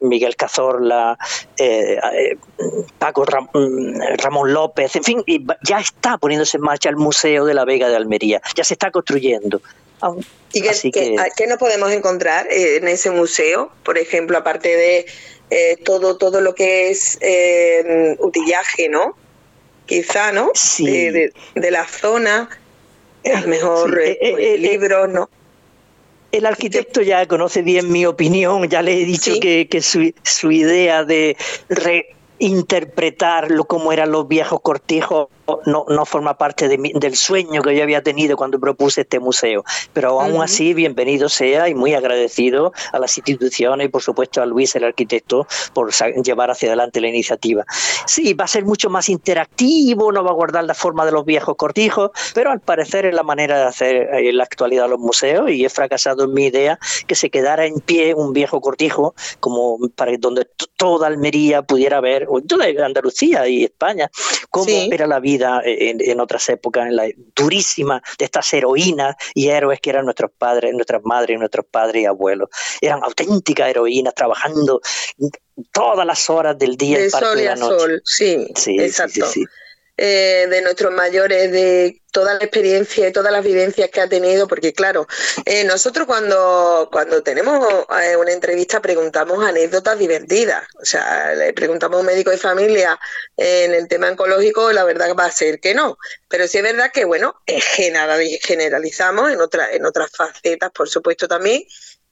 Miguel 0.01 0.35
Cazorla, 0.35 1.17
eh, 1.57 1.97
eh, 2.13 2.37
Paco 2.97 3.25
Ramón 3.25 4.53
López, 4.53 4.95
en 4.95 5.03
fin, 5.03 5.23
ya 5.63 5.79
está 5.79 6.17
poniéndose 6.17 6.57
en 6.57 6.63
marcha 6.63 6.89
el 6.89 6.97
Museo 6.97 7.45
de 7.45 7.53
la 7.53 7.65
Vega 7.65 7.89
de 7.89 7.95
Almería, 7.95 8.41
ya 8.55 8.63
se 8.63 8.73
está 8.73 8.91
construyendo. 8.91 9.61
¿Y 10.53 10.61
qué, 10.61 10.91
qué, 11.35 11.47
nos 11.47 11.57
podemos 11.57 11.91
encontrar 11.91 12.47
en 12.51 12.87
ese 12.87 13.11
museo? 13.11 13.71
Por 13.83 13.97
ejemplo, 13.97 14.37
aparte 14.37 14.69
de 14.69 15.05
eh, 15.49 15.77
todo, 15.83 16.17
todo 16.17 16.41
lo 16.41 16.55
que 16.55 16.89
es 16.89 17.19
utillaje, 18.19 18.89
¿no? 18.89 19.15
Quizá, 19.89 20.31
¿no? 20.31 20.51
Sí. 20.53 20.85
De, 20.85 21.33
la 21.55 21.85
zona, 21.85 22.47
a 23.25 23.41
lo 23.41 23.47
mejor 23.47 23.99
eh, 23.99 24.17
eh, 24.21 24.31
pues, 24.31 24.59
libros, 24.61 25.09
¿no? 25.09 25.29
El 26.31 26.45
arquitecto 26.45 27.01
ya 27.01 27.25
conoce 27.25 27.63
bien 27.63 27.91
mi 27.91 28.05
opinión, 28.05 28.69
ya 28.69 28.83
le 28.83 29.01
he 29.01 29.05
dicho 29.05 29.33
que, 29.41 29.67
que 29.67 29.81
su, 29.81 30.13
su, 30.23 30.51
idea 30.51 31.03
de 31.03 31.35
reinterpretar 32.39 33.49
cómo 33.67 33.91
eran 33.91 34.11
los 34.11 34.27
viejos 34.27 34.61
cortijos 34.61 35.27
no, 35.65 35.85
no 35.87 36.05
forma 36.05 36.37
parte 36.37 36.67
del 36.67 37.15
sueño 37.15 37.61
que 37.61 37.75
yo 37.75 37.83
había 37.83 38.03
tenido 38.03 38.37
cuando 38.37 38.59
propuse 38.59 39.01
este 39.01 39.19
museo. 39.19 39.63
Pero 39.93 40.21
aún 40.21 40.41
así, 40.41 40.73
bienvenido 40.73 41.29
sea 41.29 41.69
y 41.69 41.75
muy 41.75 41.93
agradecido 41.93 42.73
a 42.91 42.99
las 42.99 43.17
instituciones 43.17 43.87
y 43.87 43.89
por 43.89 44.01
supuesto 44.01 44.41
a 44.41 44.45
Luis, 44.45 44.75
el 44.75 44.83
arquitecto, 44.83 45.47
por 45.73 45.91
llevar 46.23 46.51
hacia 46.51 46.69
adelante 46.69 47.01
la 47.01 47.07
iniciativa. 47.07 47.65
Sí, 48.05 48.33
va 48.33 48.45
a 48.45 48.47
ser 48.47 48.65
mucho 48.65 48.89
más 48.89 49.09
interactivo, 49.09 50.11
no 50.11 50.23
va 50.23 50.31
a 50.31 50.33
guardar 50.33 50.63
la 50.63 50.73
forma 50.73 51.05
de 51.05 51.11
los 51.11 51.25
viejos 51.25 51.55
cortijos, 51.55 52.11
pero 52.33 52.51
al 52.51 52.59
parecer 52.59 53.05
es 53.05 53.13
la 53.13 53.23
manera 53.23 53.57
de 53.57 53.65
hacer 53.65 53.95
en 54.13 54.37
la 54.37 54.43
actualidad 54.43 54.89
los 54.89 54.99
museos 54.99 55.49
y 55.49 55.65
he 55.65 55.69
fracasado 55.69 56.25
en 56.25 56.33
mi 56.33 56.45
idea 56.45 56.79
que 57.07 57.15
se 57.15 57.29
quedara 57.29 57.65
en 57.65 57.79
pie 57.79 58.13
un 58.13 58.33
viejo 58.33 58.61
cortijo 58.61 59.13
como 59.39 59.77
para 59.95 60.11
donde 60.19 60.47
toda 60.77 61.07
Almería 61.07 61.61
pudiera 61.61 62.01
ver, 62.01 62.27
o 62.29 62.41
toda 62.41 62.65
Andalucía 62.85 63.47
y 63.47 63.63
España, 63.63 64.09
cómo 64.49 64.69
era 64.91 65.07
la 65.07 65.19
vida 65.19 65.61
en, 65.65 66.19
otras 66.19 66.47
épocas, 66.49 66.87
en 66.87 66.95
la 66.95 67.07
durísima 67.35 68.01
de 68.17 68.25
estas 68.25 68.53
heroínas 68.53 69.15
y 69.33 69.49
héroes 69.49 69.79
que 69.79 69.89
eran 69.89 70.05
nuestros 70.05 70.31
padres, 70.37 70.73
nuestras 70.73 71.01
madres, 71.03 71.39
nuestros 71.39 71.65
padres 71.65 72.03
y 72.03 72.05
abuelos. 72.05 72.49
Eran 72.81 73.03
auténticas 73.03 73.69
heroínas 73.69 74.13
trabajando 74.13 74.81
todas 75.71 76.05
las 76.05 76.29
horas 76.29 76.57
del 76.57 76.77
día 76.77 76.99
de 76.99 77.09
sol 77.09 77.39
y 77.39 77.47
a 77.47 77.57
sol, 77.57 78.01
sí, 78.05 78.47
exacto. 78.79 79.25
Eh, 80.01 80.47
de 80.49 80.61
nuestros 80.61 80.93
mayores, 80.93 81.51
de 81.51 82.01
toda 82.13 82.33
la 82.35 82.39
experiencia 82.39 83.05
y 83.05 83.11
todas 83.11 83.33
las 83.33 83.43
vivencias 83.43 83.89
que 83.89 83.99
ha 83.99 84.07
tenido, 84.07 84.47
porque 84.47 84.71
claro, 84.71 85.05
eh, 85.43 85.65
nosotros 85.65 86.07
cuando, 86.07 86.87
cuando 86.89 87.21
tenemos 87.21 87.67
eh, 88.01 88.15
una 88.15 88.31
entrevista 88.31 88.81
preguntamos 88.81 89.45
anécdotas 89.45 89.99
divertidas, 89.99 90.63
o 90.81 90.85
sea, 90.85 91.35
le 91.35 91.51
preguntamos 91.51 91.97
a 91.97 91.99
un 91.99 92.05
médico 92.05 92.31
de 92.31 92.37
familia 92.37 92.97
en 93.35 93.73
el 93.73 93.89
tema 93.89 94.07
oncológico, 94.07 94.71
la 94.71 94.85
verdad 94.85 95.13
va 95.19 95.25
a 95.25 95.31
ser 95.31 95.59
que 95.59 95.73
no, 95.73 95.97
pero 96.29 96.47
sí 96.47 96.59
es 96.59 96.63
verdad 96.63 96.91
que, 96.93 97.03
bueno, 97.03 97.35
generalizamos 97.45 99.33
en, 99.33 99.41
otra, 99.41 99.73
en 99.73 99.85
otras 99.85 100.11
facetas, 100.11 100.71
por 100.71 100.87
supuesto, 100.87 101.27
también, 101.27 101.63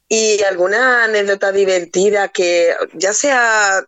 y 0.09 0.43
alguna 0.43 1.05
anécdota 1.05 1.53
divertida 1.53 2.27
que 2.27 2.75
ya 2.93 3.13
sea 3.13 3.85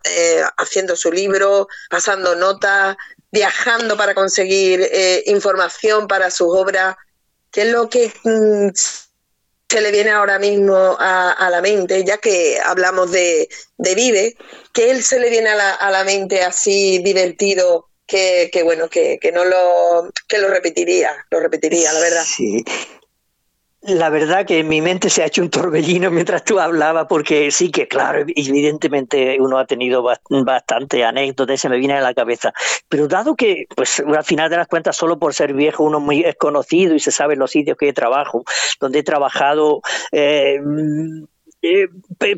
haciendo 0.58 0.96
su 0.96 1.12
libro, 1.12 1.68
pasando 1.90 2.36
notas, 2.36 2.96
viajando 3.32 3.96
para 3.98 4.14
conseguir 4.14 4.82
eh, 4.92 5.24
información 5.28 6.08
para 6.08 6.32
sus 6.32 6.48
obras, 6.50 6.96
¿qué 7.52 7.62
es 7.62 7.68
lo 7.68 7.90
que 7.90 8.12
mm, 8.24 8.70
se 8.74 9.82
le 9.82 9.92
viene 9.92 10.10
ahora 10.10 10.40
mismo 10.40 10.98
a, 11.00 11.48
la 11.52 11.62
mente, 11.62 12.04
ya 12.04 12.18
que 12.18 12.60
hablamos 12.60 13.12
de, 13.12 13.48
Vive, 13.78 14.36
¿qué 14.74 14.90
él 14.90 15.04
se 15.04 15.20
le 15.20 15.30
viene 15.30 15.50
a 15.50 15.56
la, 15.56 15.74
a 15.74 15.92
la 15.92 16.04
mente 16.04 16.42
así 16.42 17.00
divertido 17.00 17.88
que, 18.08 18.50
que 18.52 18.64
bueno, 18.64 18.90
que, 18.90 19.20
que, 19.20 19.32
no 19.32 19.46
lo, 19.46 20.10
que 20.28 20.40
lo 20.40 20.48
repetiría, 20.48 21.16
lo 21.30 21.40
repetiría, 21.40 21.94
la 21.94 22.00
verdad? 22.00 22.24
Sí, 22.26 22.64
la 23.82 24.10
verdad 24.10 24.46
que 24.46 24.60
en 24.60 24.68
mi 24.68 24.82
mente 24.82 25.10
se 25.10 25.24
ha 25.24 25.28
hecho 25.28 25.42
un 25.42 25.50
torbellino 25.50 26.12
mientras 26.12 26.44
tú 26.44 26.60
hablabas, 26.60 27.08
porque 27.08 27.52
sí 27.52 27.72
que, 27.72 27.88
claro, 27.88 28.26
evidentemente 28.36 29.38
uno 29.40 29.58
ha 29.58 29.66
tenido 29.66 30.04
bastante 30.30 31.04
anécdotas, 31.04 31.60
se 31.60 31.70
me 31.70 31.78
viene 31.78 31.96
a 31.96 32.02
la 32.02 32.14
cabeza. 32.14 32.54
Pero 32.88 33.08
dado 33.08 33.36
que, 33.36 33.68
pues, 33.76 34.00
al 34.00 34.24
final 34.24 34.50
de 34.50 34.58
las 34.58 34.68
cuentas, 34.68 34.96
solo 34.96 35.20
por 35.20 35.34
ser 35.34 35.54
viejo 35.54 35.84
uno 35.84 36.00
muy 36.00 36.22
es 36.22 36.36
conocido 36.36 36.96
y 36.96 37.00
se 37.00 37.12
sabe 37.12 37.36
los 37.36 37.52
sitios 37.52 37.78
que 37.78 37.94
trabajo, 37.94 38.44
donde 38.80 39.00
he 39.00 39.04
trabajado, 39.04 39.82
eh, 40.12 40.60
eh, 41.62 41.88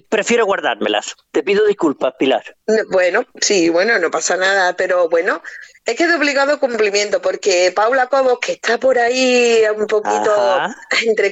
prefiero 0.09 0.45
guardármelas. 0.45 1.15
Te 1.31 1.43
pido 1.43 1.65
disculpas, 1.67 2.13
Pilar. 2.17 2.43
Bueno, 2.91 3.25
sí, 3.39 3.69
bueno, 3.69 3.99
no 3.99 4.09
pasa 4.09 4.37
nada, 4.37 4.75
pero 4.75 5.09
bueno, 5.09 5.41
es 5.85 5.95
que 5.95 6.07
de 6.07 6.15
obligado 6.15 6.59
cumplimiento, 6.59 7.21
porque 7.21 7.71
Paula 7.75 8.07
Cobos, 8.07 8.39
que 8.39 8.53
está 8.53 8.79
por 8.79 8.99
ahí 8.99 9.63
un 9.75 9.87
poquito 9.87 10.59
entre 11.05 11.31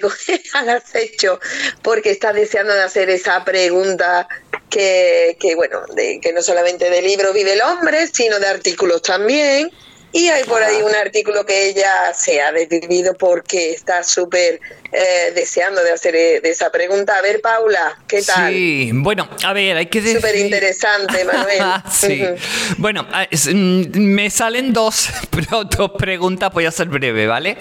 al 0.54 0.70
acecho, 0.70 1.40
porque 1.84 2.12
está 2.12 2.34
deseando 2.34 2.74
de 2.74 2.82
hacer 2.82 3.10
esa 3.10 3.46
pregunta 3.46 4.28
que, 4.70 5.38
que, 5.40 5.56
bueno, 5.56 5.82
de, 5.94 6.20
que 6.20 6.34
no 6.34 6.42
solamente 6.42 6.90
de 6.90 7.02
libro 7.02 7.32
vive 7.32 7.54
el 7.54 7.62
hombre, 7.62 8.08
sino 8.08 8.40
de 8.40 8.48
artículos 8.48 9.04
también. 9.04 9.72
Y 10.12 10.30
hay 10.30 10.44
por 10.46 10.64
ahí 10.64 10.82
un 10.82 10.96
artículo 10.96 11.46
que 11.46 11.68
ella 11.68 12.12
se 12.16 12.42
ha 12.42 12.52
desvivido 12.52 13.14
porque 13.14 13.74
está 13.74 14.04
súper 14.04 14.60
eh, 14.92 15.32
deseando 15.36 15.84
de 15.84 15.92
hacer 15.92 16.16
eh, 16.16 16.42
de 16.42 16.50
esa 16.50 16.72
pregunta. 16.72 17.16
A 17.18 17.22
ver, 17.22 17.42
Paula, 17.42 18.00
¿qué 18.08 18.22
tal? 18.24 18.52
Sí, 18.52 18.90
bueno, 18.94 19.30
a 19.44 19.54
ver, 19.54 19.78
hay 19.78 19.86
que 19.86 20.02
decir... 20.02 20.18
Súper 20.18 20.36
interesante, 20.36 21.26
Manuel. 21.26 21.64
sí. 21.92 22.24
bueno, 22.78 23.08
ah, 23.12 23.28
mm, 23.32 24.00
me 24.00 24.30
salen 24.30 24.74
dos, 24.74 25.10
dos 25.78 25.92
preguntas, 25.98 26.52
voy 26.54 26.66
a 26.66 26.72
ser 26.72 26.88
breve, 26.88 27.28
¿vale? 27.28 27.58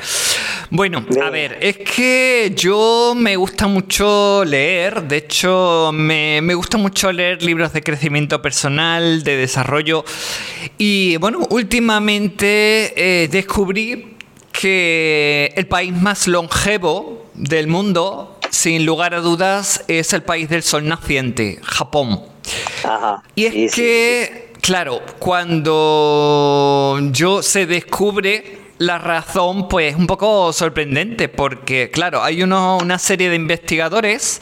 Bueno, 0.70 1.06
a 1.22 1.30
ver, 1.30 1.58
es 1.60 1.78
que 1.78 2.52
yo 2.54 3.14
me 3.16 3.36
gusta 3.36 3.66
mucho 3.66 4.44
leer, 4.44 5.02
de 5.02 5.16
hecho, 5.18 5.90
me, 5.92 6.40
me 6.42 6.54
gusta 6.54 6.76
mucho 6.76 7.10
leer 7.10 7.42
libros 7.42 7.72
de 7.72 7.82
crecimiento 7.82 8.42
personal, 8.42 9.22
de 9.22 9.36
desarrollo, 9.36 10.04
y 10.76 11.16
bueno, 11.18 11.46
últimamente 11.50 12.92
eh, 12.96 13.28
descubrí 13.28 14.17
que 14.59 15.53
el 15.57 15.66
país 15.66 15.92
más 15.92 16.27
longevo 16.27 17.27
del 17.35 17.68
mundo, 17.68 18.38
sin 18.51 18.85
lugar 18.85 19.14
a 19.14 19.21
dudas, 19.21 19.85
es 19.87 20.12
el 20.12 20.23
país 20.23 20.49
del 20.49 20.62
sol 20.62 20.88
naciente, 20.88 21.61
Japón. 21.62 22.23
y 23.37 23.44
es 23.44 23.75
que, 23.75 24.53
claro, 24.61 25.01
cuando 25.18 26.99
yo 27.12 27.42
se 27.42 27.66
descubre 27.66 28.59
la 28.79 28.99
razón, 28.99 29.68
pues 29.68 29.92
es 29.92 29.99
un 29.99 30.07
poco 30.07 30.53
sorprendente, 30.53 31.29
porque, 31.29 31.90
claro, 31.92 32.23
hay 32.23 32.42
una 32.42 32.99
serie 32.99 33.29
de 33.29 33.37
investigadores 33.37 34.40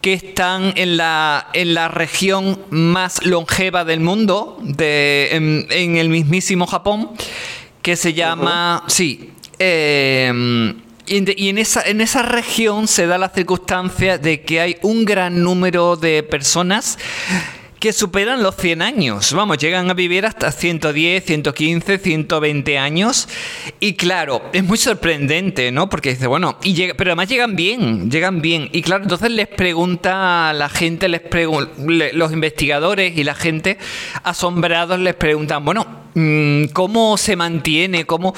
que 0.00 0.14
están 0.14 0.72
en 0.76 0.96
la, 0.96 1.48
en 1.52 1.74
la 1.74 1.88
región 1.88 2.60
más 2.70 3.24
longeva 3.24 3.84
del 3.84 4.00
mundo, 4.00 4.58
de, 4.62 5.30
en, 5.32 5.96
el 5.96 6.08
mismísimo 6.08 6.66
Japón, 6.66 7.10
que 7.82 7.96
se 7.96 8.14
llama, 8.14 8.84
sí, 8.88 9.32
eh, 9.60 10.74
y, 11.06 11.48
en, 11.48 11.58
esa, 11.58 11.82
en 11.82 12.00
esa 12.00 12.22
región 12.22 12.88
se 12.88 13.06
da 13.06 13.18
la 13.18 13.28
circunstancia 13.28 14.16
de 14.16 14.42
que 14.42 14.60
hay 14.60 14.76
un 14.82 15.04
gran 15.04 15.42
número 15.42 15.96
de 15.96 16.22
personas 16.22 16.98
que 17.80 17.92
superan 17.92 18.42
los 18.42 18.54
100 18.56 18.82
años. 18.82 19.32
Vamos, 19.32 19.58
llegan 19.58 19.90
a 19.90 19.94
vivir 19.94 20.24
hasta 20.24 20.52
110, 20.52 21.24
115, 21.24 21.98
120 21.98 22.78
años. 22.78 23.26
Y 23.80 23.94
claro, 23.94 24.42
es 24.52 24.62
muy 24.62 24.78
sorprendente, 24.78 25.72
¿no? 25.72 25.88
Porque 25.88 26.10
dice, 26.10 26.26
bueno, 26.26 26.58
pero 26.96 27.10
además 27.10 27.28
llegan 27.28 27.56
bien, 27.56 28.10
llegan 28.10 28.40
bien. 28.40 28.68
Y 28.72 28.82
claro, 28.82 29.02
entonces 29.02 29.30
les 29.30 29.48
pregunta 29.48 30.50
a 30.50 30.52
la 30.52 30.68
gente, 30.68 31.08
les 31.08 31.22
los 32.12 32.32
investigadores 32.32 33.18
y 33.18 33.24
la 33.24 33.34
gente 33.34 33.78
asombrados 34.22 35.00
les 35.00 35.14
preguntan, 35.14 35.64
bueno, 35.64 35.86
mm, 36.14 36.66
¿cómo 36.66 37.16
se 37.16 37.34
mantiene? 37.34 38.04
¿Cómo, 38.04 38.34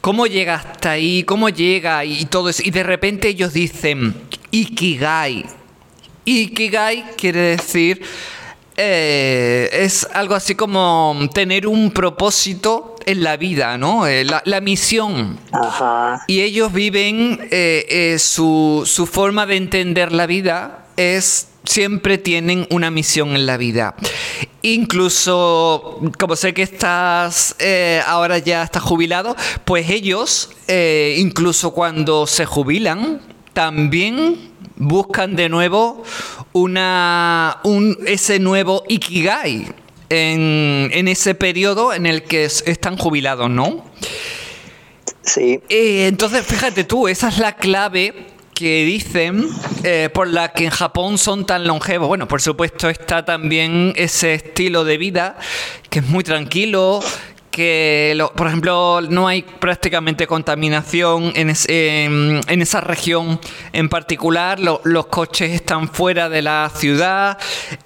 cómo 0.00 0.26
llega 0.26 0.54
hasta 0.56 0.92
ahí? 0.92 1.22
¿Cómo 1.24 1.48
llega? 1.48 2.04
Y 2.04 2.24
todo 2.26 2.48
eso. 2.48 2.62
Y 2.64 2.70
de 2.70 2.82
repente 2.82 3.28
ellos 3.28 3.52
dicen, 3.52 4.14
Ikigai. 4.50 5.44
Ikigai 6.24 7.04
quiere 7.16 7.40
decir 7.40 8.02
eh, 8.80 9.68
es 9.72 10.06
algo 10.12 10.36
así 10.36 10.54
como 10.54 11.18
tener 11.34 11.66
un 11.66 11.90
propósito 11.90 12.94
en 13.06 13.24
la 13.24 13.36
vida, 13.36 13.76
¿no? 13.76 14.06
Eh, 14.06 14.24
la, 14.24 14.60
misión. 14.60 15.36
Y 16.28 16.42
ellos 16.42 16.72
viven, 16.72 17.48
eh, 17.50 18.16
su, 18.20 18.84
su 18.86 19.06
forma 19.06 19.46
de 19.46 19.56
entender 19.56 20.12
la 20.12 20.26
vida 20.26 20.86
es 20.96 21.47
siempre 21.68 22.18
tienen 22.18 22.66
una 22.70 22.90
misión 22.90 23.36
en 23.36 23.46
la 23.46 23.56
vida. 23.56 23.94
Incluso, 24.62 26.00
como 26.18 26.34
sé 26.34 26.54
que 26.54 26.62
estás 26.62 27.54
ahora 28.06 28.38
ya 28.38 28.62
estás 28.62 28.82
jubilado, 28.82 29.36
pues 29.64 29.90
ellos, 29.90 30.50
incluso 31.16 31.72
cuando 31.72 32.26
se 32.26 32.46
jubilan, 32.46 33.20
también 33.52 34.50
buscan 34.76 35.36
de 35.36 35.48
nuevo 35.48 36.02
una, 36.52 37.58
un, 37.64 37.98
ese 38.06 38.38
nuevo 38.38 38.84
Ikigai 38.88 39.66
en, 40.08 40.90
en 40.92 41.08
ese 41.08 41.34
periodo 41.34 41.92
en 41.92 42.06
el 42.06 42.22
que 42.22 42.44
están 42.44 42.96
jubilados, 42.96 43.50
¿no? 43.50 43.84
Sí. 45.22 45.60
Eh, 45.68 46.06
entonces, 46.06 46.46
fíjate 46.46 46.84
tú, 46.84 47.08
esa 47.08 47.28
es 47.28 47.38
la 47.38 47.56
clave 47.56 48.26
que 48.58 48.84
dicen 48.84 49.48
eh, 49.84 50.10
por 50.12 50.26
la 50.26 50.48
que 50.48 50.64
en 50.64 50.70
Japón 50.70 51.16
son 51.16 51.46
tan 51.46 51.64
longevos. 51.64 52.08
Bueno, 52.08 52.26
por 52.26 52.42
supuesto 52.42 52.88
está 52.88 53.24
también 53.24 53.92
ese 53.94 54.34
estilo 54.34 54.82
de 54.82 54.98
vida 54.98 55.36
que 55.88 56.00
es 56.00 56.06
muy 56.08 56.24
tranquilo, 56.24 56.98
que, 57.52 58.20
por 58.34 58.48
ejemplo, 58.48 59.00
no 59.00 59.28
hay 59.28 59.42
prácticamente 59.42 60.26
contaminación 60.26 61.32
en, 61.36 61.54
en, 61.68 62.62
esa 62.62 62.80
región 62.80 63.38
en 63.72 63.88
particular. 63.88 64.58
los 64.58 65.06
coches 65.06 65.52
están 65.52 65.88
fuera 65.88 66.28
de 66.28 66.42
la 66.42 66.68
ciudad, 66.74 67.38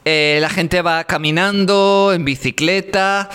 eh, 0.07 0.39
la 0.41 0.49
gente 0.49 0.81
va 0.81 1.05
caminando, 1.05 2.13
en 2.15 2.25
bicicleta. 2.25 3.29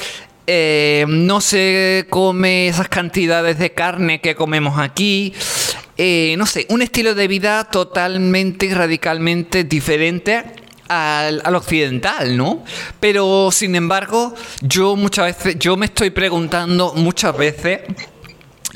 Eh, 0.47 1.06
no 1.08 1.39
se 1.41 2.08
come 2.10 2.67
esas 2.67 2.89
cantidades 2.89 3.60
de 3.60 3.73
carne 3.73 4.21
que 4.21 4.34
comemos 4.34 4.80
aquí. 4.80 5.36
Eh, 5.97 6.36
no 6.38 6.45
sé, 6.45 6.67
un 6.69 6.81
estilo 6.81 7.15
de 7.15 7.27
vida 7.27 7.63
totalmente 7.63 8.67
y 8.67 8.73
radicalmente 8.73 9.63
diferente 9.63 10.43
al, 10.88 11.41
occidental, 11.55 12.38
¿no? 12.38 12.63
Pero 12.99 13.49
sin 13.51 13.75
embargo, 13.75 14.33
yo 14.62 14.95
muchas 14.95 15.25
veces, 15.25 15.55
yo 15.60 15.75
me 15.75 15.88
estoy 15.88 16.12
preguntando 16.12 16.93
muchas 16.93 17.36
veces, 17.36 17.81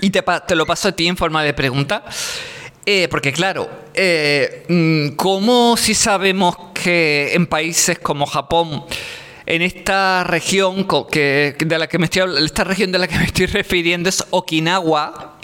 y 0.01 0.09
te, 0.09 0.23
te 0.47 0.55
lo 0.55 0.65
paso 0.65 0.87
a 0.87 0.91
ti 0.93 1.07
en 1.07 1.15
forma 1.15 1.43
de 1.43 1.53
pregunta, 1.53 2.03
eh, 2.85 3.07
porque 3.09 3.31
claro, 3.31 3.69
eh, 3.93 4.65
mm, 4.67 5.15
¿cómo 5.15 5.77
si 5.77 5.93
sabemos 5.93 6.55
que 6.73 7.33
en 7.33 7.45
países 7.45 7.99
como 7.99 8.25
Japón, 8.25 8.85
en 9.45 9.61
esta 9.61 10.23
región 10.23 10.87
que, 11.11 11.55
de 11.59 11.77
la 11.77 11.87
que 11.87 11.99
me 11.99 12.05
estoy, 12.05 12.43
esta 12.43 12.63
región 12.63 12.91
de 12.91 12.99
la 12.99 13.07
que 13.07 13.17
me 13.17 13.25
estoy 13.25 13.45
refiriendo 13.47 14.09
es 14.09 14.25
Okinawa, 14.31 15.37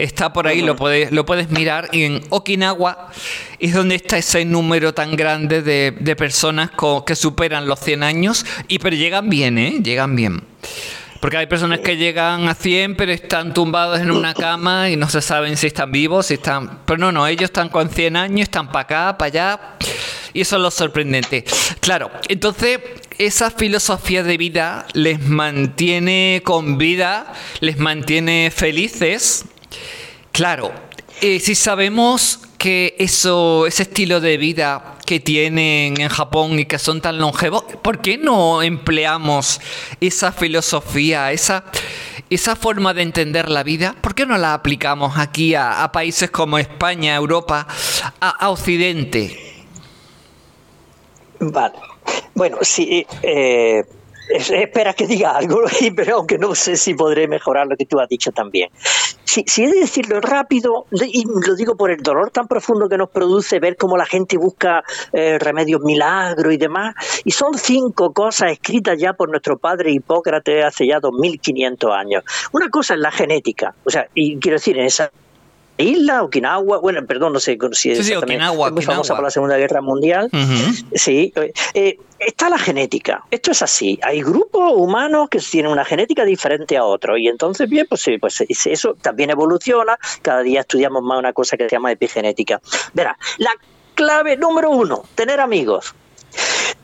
Está 0.00 0.32
por 0.32 0.46
ahí, 0.46 0.62
lo 0.62 0.76
puedes, 0.76 1.12
lo 1.12 1.26
puedes 1.26 1.50
mirar. 1.50 1.90
Y 1.92 2.04
en 2.04 2.22
Okinawa 2.30 3.10
es 3.58 3.74
donde 3.74 3.96
está 3.96 4.16
ese 4.16 4.46
número 4.46 4.94
tan 4.94 5.14
grande 5.14 5.60
de, 5.60 6.16
personas 6.16 6.70
que 7.06 7.14
superan 7.14 7.66
los 7.66 7.80
100 7.80 8.02
años. 8.02 8.46
Y 8.66 8.78
pero 8.78 8.96
llegan 8.96 9.28
bien, 9.28 9.58
¿eh? 9.58 9.80
Llegan 9.82 10.16
bien. 10.16 10.42
Porque 11.20 11.36
hay 11.36 11.46
personas 11.46 11.80
que 11.80 11.98
llegan 11.98 12.48
a 12.48 12.54
100 12.54 12.96
pero 12.96 13.12
están 13.12 13.52
tumbados 13.52 14.00
en 14.00 14.10
una 14.10 14.32
cama 14.32 14.88
y 14.88 14.96
no 14.96 15.10
se 15.10 15.20
saben 15.20 15.58
si 15.58 15.66
están 15.66 15.92
vivos, 15.92 16.26
si 16.26 16.34
están... 16.34 16.80
Pero 16.86 16.98
no, 16.98 17.12
no, 17.12 17.26
ellos 17.26 17.44
están 17.44 17.68
con 17.68 17.90
100 17.90 18.16
años, 18.16 18.40
están 18.44 18.72
para 18.72 18.80
acá, 18.80 19.18
para 19.18 19.26
allá. 19.26 19.60
Y 20.32 20.40
eso 20.40 20.56
es 20.56 20.62
lo 20.62 20.70
sorprendente. 20.70 21.44
Claro, 21.80 22.10
entonces 22.28 22.80
esa 23.18 23.50
filosofía 23.50 24.22
de 24.22 24.38
vida 24.38 24.86
les 24.94 25.20
mantiene 25.20 26.40
con 26.42 26.78
vida, 26.78 27.34
les 27.60 27.78
mantiene 27.78 28.50
felices 28.50 29.44
Claro, 30.40 30.72
eh, 31.20 31.38
si 31.38 31.54
sabemos 31.54 32.40
que 32.56 32.96
eso, 32.98 33.66
ese 33.66 33.82
estilo 33.82 34.22
de 34.22 34.38
vida 34.38 34.96
que 35.04 35.20
tienen 35.20 36.00
en 36.00 36.08
Japón 36.08 36.58
y 36.58 36.64
que 36.64 36.78
son 36.78 37.02
tan 37.02 37.18
longevos, 37.18 37.64
¿por 37.82 38.00
qué 38.00 38.16
no 38.16 38.62
empleamos 38.62 39.60
esa 40.00 40.32
filosofía, 40.32 41.30
esa, 41.30 41.64
esa 42.30 42.56
forma 42.56 42.94
de 42.94 43.02
entender 43.02 43.50
la 43.50 43.62
vida? 43.62 43.94
¿Por 44.00 44.14
qué 44.14 44.24
no 44.24 44.38
la 44.38 44.54
aplicamos 44.54 45.18
aquí 45.18 45.54
a, 45.54 45.90
países 45.92 46.30
como 46.30 46.56
España, 46.56 47.14
Europa, 47.16 47.66
a, 48.18 48.48
Occidente? 48.48 49.66
Vale. 51.38 51.76
Bueno, 52.34 52.56
sí. 52.62 53.06
Eh, 53.22 53.84
espera 54.30 54.92
que 54.94 55.06
diga 55.06 55.36
algo, 55.36 55.62
pero 55.96 56.16
aunque 56.16 56.38
no 56.38 56.54
sé 56.54 56.76
si 56.76 56.94
podré 56.94 57.28
mejorar 57.28 57.66
lo 57.66 57.76
que 57.76 57.86
tú 57.86 57.98
has 58.00 58.08
dicho 58.08 58.32
también. 58.32 58.70
Si, 59.24 59.44
si 59.46 59.64
he 59.64 59.68
de 59.68 59.80
decirlo 59.80 60.20
rápido, 60.20 60.86
y 60.90 61.24
lo 61.24 61.54
digo 61.54 61.76
por 61.76 61.90
el 61.90 62.02
dolor 62.02 62.30
tan 62.30 62.48
profundo 62.48 62.88
que 62.88 62.96
nos 62.96 63.10
produce 63.10 63.60
ver 63.60 63.76
cómo 63.76 63.96
la 63.96 64.06
gente 64.06 64.36
busca 64.36 64.82
eh, 65.12 65.38
remedios 65.38 65.82
milagros 65.82 66.52
y 66.52 66.56
demás, 66.56 66.94
y 67.24 67.30
son 67.30 67.56
cinco 67.56 68.12
cosas 68.12 68.52
escritas 68.52 68.98
ya 68.98 69.12
por 69.12 69.30
nuestro 69.30 69.58
padre 69.58 69.92
Hipócrates 69.92 70.64
hace 70.64 70.86
ya 70.86 71.00
2500 71.00 71.92
años. 71.92 72.24
Una 72.52 72.68
cosa 72.68 72.94
es 72.94 73.00
la 73.00 73.12
genética, 73.12 73.74
o 73.84 73.90
sea, 73.90 74.08
y 74.14 74.38
quiero 74.38 74.56
decir, 74.56 74.78
en 74.78 74.86
esa 74.86 75.10
isla, 75.80 76.22
Okinawa, 76.22 76.78
bueno, 76.78 77.04
perdón, 77.06 77.32
no 77.32 77.40
sé 77.40 77.58
si 77.72 77.90
es 77.90 78.22
muy 78.72 78.82
famosa 78.82 79.14
por 79.14 79.24
la 79.24 79.30
Segunda 79.30 79.56
Guerra 79.56 79.80
Mundial. 79.80 80.30
Sí, 80.94 81.32
eh, 81.74 81.98
está 82.18 82.50
la 82.50 82.58
genética. 82.58 83.24
Esto 83.30 83.50
es 83.50 83.62
así. 83.62 83.98
Hay 84.02 84.22
grupos 84.22 84.72
humanos 84.74 85.28
que 85.28 85.38
tienen 85.38 85.72
una 85.72 85.84
genética 85.84 86.24
diferente 86.24 86.76
a 86.76 86.84
otros 86.84 87.18
y 87.18 87.28
entonces 87.28 87.68
bien, 87.68 87.86
pues, 87.88 88.02
sí, 88.02 88.18
pues 88.18 88.44
eso 88.48 88.94
también 89.00 89.30
evoluciona. 89.30 89.98
Cada 90.22 90.42
día 90.42 90.60
estudiamos 90.60 91.02
más 91.02 91.18
una 91.18 91.32
cosa 91.32 91.56
que 91.56 91.64
se 91.64 91.76
llama 91.76 91.92
epigenética. 91.92 92.60
Verá, 92.94 93.16
la 93.38 93.50
clave 93.94 94.36
número 94.36 94.70
uno, 94.70 95.02
tener 95.14 95.40
amigos 95.40 95.94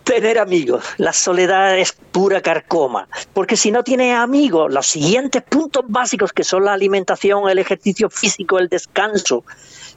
tener 0.07 0.39
amigos. 0.39 0.85
La 0.99 1.13
soledad 1.13 1.77
es 1.77 1.93
pura 1.93 2.41
carcoma, 2.41 3.09
porque 3.35 3.57
si 3.57 3.73
no 3.73 3.83
tienes 3.83 4.17
amigos, 4.17 4.73
los 4.73 4.87
siguientes 4.87 5.43
puntos 5.43 5.85
básicos 5.89 6.33
que 6.33 6.45
son 6.45 6.65
la 6.65 6.75
alimentación, 6.75 7.49
el 7.49 7.59
ejercicio 7.59 8.09
físico, 8.09 8.59
el 8.59 8.69
descanso, 8.69 9.45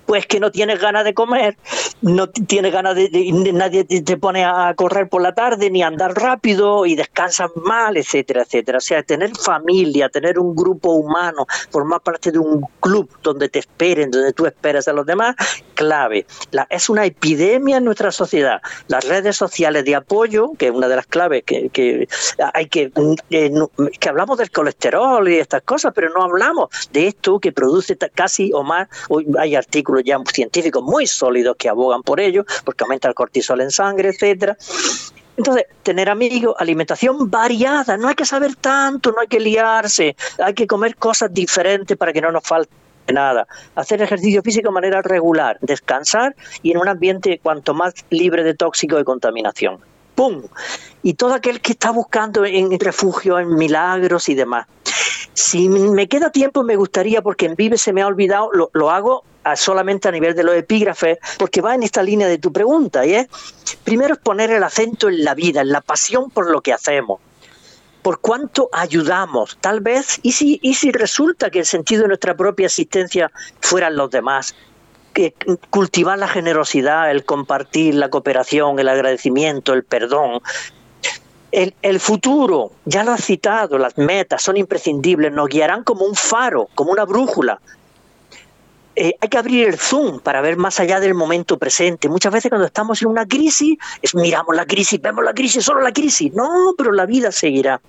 pues 0.08 0.26
que 0.26 0.40
no 0.40 0.52
tienes 0.52 0.82
ganas 0.82 1.06
de 1.06 1.14
comer, 1.14 1.56
no 2.02 2.28
tienes 2.28 2.74
ganas 2.74 2.96
de, 2.96 3.10
nadie 3.54 3.84
te 3.86 4.18
pone 4.18 4.44
a 4.44 4.74
correr 4.76 5.08
por 5.08 5.22
la 5.22 5.36
tarde 5.36 5.70
ni 5.70 5.84
a 5.84 5.88
andar 5.88 6.16
rápido 6.16 6.88
y 6.88 6.96
descansas 6.96 7.52
mal, 7.56 7.96
etcétera, 7.96 8.42
etcétera. 8.42 8.80
O 8.80 8.82
sea, 8.82 9.04
tener 9.04 9.30
familia, 9.38 10.10
tener 10.10 10.40
un 10.40 10.56
grupo 10.56 10.94
humano, 10.94 11.46
formar 11.70 12.02
parte 12.02 12.32
de 12.32 12.40
un 12.40 12.66
club 12.80 13.08
donde 13.22 13.50
te 13.50 13.60
esperen, 13.60 14.10
donde 14.10 14.34
tú 14.34 14.48
esperas 14.48 14.88
a 14.88 14.94
los 14.94 15.06
demás, 15.06 15.36
clave. 15.80 16.26
La, 16.52 16.68
es 16.70 16.89
una 16.89 17.06
epidemia 17.06 17.78
en 17.78 17.86
nuestra 17.86 18.12
sociedad. 18.12 18.62
Las 18.89 19.08
redes 19.08 19.38
sociales 19.38 19.86
de 19.86 19.96
apoyo, 19.96 20.52
que 20.58 20.68
es 20.68 20.74
una 20.74 20.89
de 20.89 20.98
las 20.98 21.08
claves 21.08 21.44
que, 21.46 21.72
hay 22.54 22.65
que, 22.68 22.92
eh, 23.30 23.52
que 23.98 24.10
hablamos 24.10 24.38
del 24.40 24.52
colesterol 24.52 25.30
y 25.30 25.38
estas 25.38 25.62
cosas, 25.62 25.94
pero 25.96 26.10
no 26.10 26.21
hablamos 26.21 26.67
de 26.92 27.08
esto 27.08 27.40
que 27.40 27.54
produce 27.54 27.98
casi 28.13 28.52
o 28.54 28.62
más, 28.62 28.90
hay 29.40 29.56
artículos 29.56 30.04
ya 30.06 30.19
científicos 30.34 30.84
muy 30.84 31.08
sólidos 31.08 31.56
que 31.58 31.69
abogan 31.69 32.04
por 32.04 32.19
ello, 32.19 32.44
porque 32.65 32.84
aumenta 32.84 33.08
el 33.08 33.13
cortisol 33.13 33.62
en 33.62 33.71
sangre, 33.71 34.10
etcétera. 34.10 34.58
Entonces, 35.38 35.63
tener 35.84 36.10
amigos, 36.10 36.56
alimentación 36.60 37.32
variada, 37.32 37.96
no 37.96 38.10
hay 38.10 38.15
que 38.15 38.25
saber 38.25 38.58
tanto, 38.58 39.13
no 39.13 39.21
hay 39.21 39.27
que 39.27 39.40
liarse, 39.40 40.17
hay 40.44 40.54
que 40.54 40.67
comer 40.67 40.98
cosas 40.98 41.34
diferentes 41.34 41.96
para 41.96 42.12
que 42.12 42.19
no 42.19 42.34
nos 42.34 42.44
falte 42.44 42.69
nada. 43.12 43.48
Hacer 43.76 44.02
ejercicio 44.02 44.42
físico 44.42 44.70
de 44.70 44.74
manera 44.74 45.02
regular, 45.02 45.58
descansar 45.62 46.36
y 46.62 46.72
en 46.72 46.78
un 46.78 46.88
ambiente 46.88 47.40
cuanto 47.42 47.74
más 47.74 47.94
libre 48.10 48.44
de 48.44 48.54
tóxico 48.54 49.00
y 49.00 49.04
contaminación. 49.04 49.80
¡Pum! 50.16 50.44
Y 51.02 51.14
todo 51.14 51.34
aquel 51.34 51.62
que 51.62 51.72
está 51.72 51.92
buscando 51.92 52.46
en 52.46 52.78
refugio, 52.80 53.40
en 53.40 53.56
milagros 53.56 54.28
y 54.30 54.36
demás. 54.36 54.68
Si 55.34 55.70
me 55.70 56.08
queda 56.10 56.32
tiempo, 56.32 56.64
me 56.64 56.76
gustaría, 56.76 57.22
porque 57.22 57.46
en 57.46 57.56
Vive 57.56 57.78
se 57.78 57.94
me 57.94 58.02
ha 58.02 58.08
olvidado, 58.08 58.50
lo, 58.52 58.92
hago 58.92 59.24
solamente 59.56 60.10
a 60.10 60.12
nivel 60.12 60.36
de 60.36 60.44
los 60.44 60.56
epígrafes, 60.56 61.20
porque 61.38 61.62
va 61.62 61.74
en 61.76 61.84
esta 61.84 62.04
línea 62.04 62.28
de 62.28 62.38
tu 62.38 62.52
pregunta, 62.52 63.06
y 63.06 63.14
es, 63.14 63.28
primero 63.86 64.16
es 64.16 64.20
poner 64.20 64.52
el 64.52 64.64
acento 64.64 65.08
en 65.08 65.24
la 65.24 65.36
vida, 65.36 65.62
en 65.62 65.70
la 65.70 65.80
pasión 65.80 66.30
por 66.30 66.52
lo 66.52 66.62
que 66.62 66.74
hacemos 66.74 67.22
por 68.02 68.19
cuánto 68.19 68.69
ayudamos, 68.71 69.58
tal 69.62 69.81
vez, 69.81 70.19
y 70.23 70.31
si, 70.31 70.60
y 70.62 70.75
si 70.75 70.91
resulta 70.91 71.50
que 71.50 71.60
el 71.60 71.65
sentido 71.65 72.04
de 72.04 72.10
nuestra 72.10 72.35
propia 72.35 72.67
existencia 72.67 73.31
fueran 73.60 73.95
los 73.95 74.10
demás, 74.10 74.56
que 75.13 75.33
cultivar 75.69 76.17
la 76.17 76.27
generosidad, 76.27 77.12
el 77.12 77.25
compartir, 77.25 77.95
la 77.95 78.10
cooperación, 78.10 78.79
el 78.79 78.89
agradecimiento, 78.89 79.73
el 79.73 79.83
perdón. 79.83 80.41
El, 81.52 81.73
el 81.81 82.00
futuro, 82.00 82.71
ya 82.85 83.04
lo 83.04 83.12
has 83.12 83.25
citado, 83.25 83.79
las 83.79 83.97
metas 83.97 84.43
son 84.43 84.56
imprescindibles, 84.56 85.33
nos 85.33 85.50
guiarán 85.50 85.83
como 85.83 86.06
un 86.06 86.15
faro, 86.15 86.69
como 86.75 86.91
una 86.91 87.06
brújula, 87.06 87.60
eh, 89.02 89.15
hay 89.21 89.29
que 89.29 89.37
abrir 89.37 89.65
el 89.65 89.77
zoom 89.77 90.19
para 90.19 90.41
ver 90.41 90.58
más 90.58 90.77
allá 90.81 91.00
del 91.00 91.13
momento 91.13 91.58
presente. 91.58 92.10
Muchas 92.10 92.33
veces 92.33 92.50
cuando 92.50 92.67
estamos 92.67 93.02
en 93.02 93.08
una 93.08 93.25
crisis, 93.25 93.77
es, 94.02 94.13
miramos 94.13 94.54
la 94.54 94.65
crisis, 94.65 95.00
vemos 95.00 95.23
la 95.23 95.33
crisis, 95.33 95.63
solo 95.63 95.79
la 95.79 95.93
crisis. 95.93 96.33
No, 96.33 96.73
pero 96.77 96.91
la 96.91 97.06
vida 97.06 97.31
seguirá. 97.31 97.79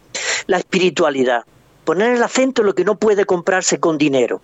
La 0.46 0.58
espiritualidad, 0.58 1.44
poner 1.84 2.14
el 2.14 2.22
acento 2.22 2.62
en 2.62 2.66
lo 2.66 2.74
que 2.76 2.84
no 2.84 2.94
puede 2.94 3.24
comprarse 3.24 3.80
con 3.80 3.98
dinero 3.98 4.40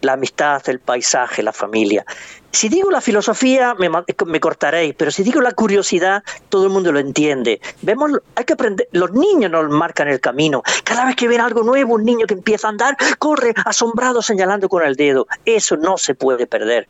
la 0.00 0.14
amistad, 0.14 0.62
el 0.68 0.80
paisaje, 0.80 1.42
la 1.42 1.52
familia. 1.52 2.04
Si 2.52 2.68
digo 2.68 2.90
la 2.90 3.00
filosofía, 3.00 3.74
me, 3.78 4.40
cortaréis, 4.40 4.94
pero 4.96 5.10
si 5.10 5.22
digo 5.22 5.40
la 5.40 5.52
curiosidad, 5.52 6.24
todo 6.48 6.64
el 6.64 6.70
mundo 6.70 6.90
lo 6.90 6.98
entiende. 6.98 7.60
Vemos, 7.82 8.10
hay 8.34 8.44
que 8.44 8.54
aprender, 8.54 8.88
los 8.92 9.12
niños 9.12 9.50
nos 9.50 9.68
marcan 9.70 10.08
el 10.08 10.20
camino. 10.20 10.62
Cada 10.82 11.04
vez 11.04 11.14
que 11.14 11.28
ven 11.28 11.40
algo 11.40 11.62
nuevo, 11.62 11.94
un 11.94 12.04
niño 12.04 12.26
que 12.26 12.34
empieza 12.34 12.66
a 12.66 12.70
andar, 12.70 12.96
corre 13.18 13.54
asombrado 13.64 14.20
señalando 14.20 14.68
con 14.68 14.84
el 14.84 14.96
dedo. 14.96 15.28
Eso 15.44 15.76
no 15.76 15.96
se 15.96 16.14
puede 16.14 16.46
perder. 16.46 16.88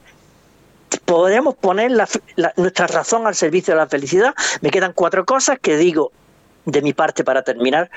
Podemos 1.04 1.54
poner 1.56 1.92
nuestra 2.56 2.86
razón 2.86 3.26
al 3.26 3.34
servicio 3.34 3.74
de 3.74 3.80
la 3.80 3.86
felicidad. 3.86 4.34
Me 4.62 4.70
quedan 4.70 4.92
cuatro 4.94 5.24
cosas 5.26 5.58
que 5.60 5.76
digo 5.76 6.10
de 6.64 6.80
mi 6.80 6.94
parte 6.94 7.22
para 7.22 7.42
terminar. 7.42 7.90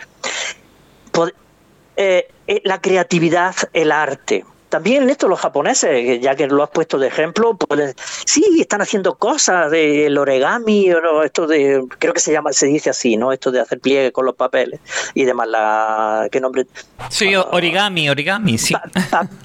Eh, 1.95 2.27
eh, 2.47 2.61
la 2.65 2.81
creatividad, 2.81 3.55
el 3.71 3.91
arte 3.91 4.43
también 4.73 5.07
esto 5.07 5.27
los 5.27 5.39
japoneses, 5.39 6.19
ya 6.19 6.35
que 6.35 6.47
lo 6.47 6.63
has 6.63 6.69
puesto 6.71 6.97
de 6.97 7.07
ejemplo, 7.07 7.55
pues 7.55 7.93
sí, 8.25 8.43
están 8.59 8.81
haciendo 8.81 9.13
cosas 9.13 9.69
del 9.69 10.17
origami, 10.17 10.91
o 10.91 11.21
esto 11.21 11.45
de, 11.45 11.83
creo 11.99 12.11
que 12.11 12.19
se 12.19 12.31
llama, 12.31 12.51
se 12.53 12.65
dice 12.65 12.89
así, 12.89 13.15
¿no? 13.15 13.31
Esto 13.31 13.51
de 13.51 13.59
hacer 13.59 13.79
pliegue 13.79 14.11
con 14.11 14.25
los 14.25 14.33
papeles 14.33 14.79
y 15.13 15.25
demás, 15.25 15.47
la, 15.47 16.27
¿qué 16.31 16.41
nombre? 16.41 16.65
Sí, 17.11 17.35
origami, 17.35 18.09
origami, 18.09 18.57
sí. 18.57 18.73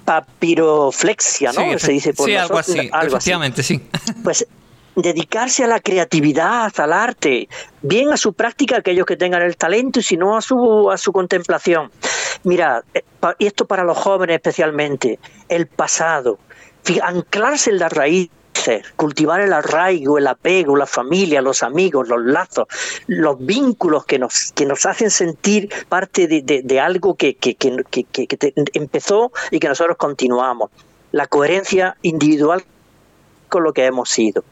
papiroflexia, 0.06 1.52
¿no? 1.52 1.78
se 1.78 1.92
dice 1.92 2.14
por 2.14 2.26
sí, 2.26 2.34
algo 2.34 2.56
así, 2.56 2.88
algo 2.90 3.16
efectivamente, 3.16 3.62
sí. 3.62 3.86
Pues 4.24 4.46
dedicarse 4.96 5.62
a 5.62 5.66
la 5.66 5.80
creatividad, 5.80 6.72
al 6.80 6.92
arte, 6.94 7.50
bien 7.82 8.10
a 8.12 8.16
su 8.16 8.32
práctica 8.32 8.78
aquellos 8.78 9.04
que 9.04 9.16
tengan 9.16 9.42
el 9.42 9.58
talento 9.58 10.00
y 10.00 10.02
si 10.02 10.16
no 10.16 10.38
a 10.38 10.40
su, 10.40 10.90
a 10.90 10.96
su 10.96 11.12
contemplación. 11.12 11.90
Mira, 12.44 12.84
eh, 12.94 13.02
y 13.38 13.46
esto 13.46 13.66
para 13.66 13.84
los 13.84 13.98
jóvenes 13.98 14.36
especialmente, 14.36 15.18
el 15.48 15.66
pasado, 15.66 16.38
anclarse 17.02 17.70
en 17.70 17.78
las 17.78 17.92
raíces, 17.92 18.30
cultivar 18.96 19.40
el 19.40 19.52
arraigo, 19.52 20.18
el 20.18 20.26
apego, 20.26 20.76
la 20.76 20.86
familia, 20.86 21.42
los 21.42 21.62
amigos, 21.62 22.08
los 22.08 22.20
lazos, 22.24 22.66
los 23.06 23.44
vínculos 23.44 24.04
que 24.04 24.18
nos, 24.18 24.52
que 24.52 24.66
nos 24.66 24.86
hacen 24.86 25.10
sentir 25.10 25.70
parte 25.88 26.26
de, 26.26 26.80
algo 26.80 27.14
que, 27.14 27.34
que, 27.36 27.54
que 27.54 28.54
empezó 28.72 29.32
y 29.50 29.58
que 29.58 29.68
nosotros 29.68 29.96
continuamos. 29.96 30.70
La 31.12 31.26
coherencia 31.26 31.96
individual 32.02 32.64
con 33.48 33.62
lo 33.62 33.72
que 33.72 33.86
hemos 33.86 34.10
sido. 34.10 34.44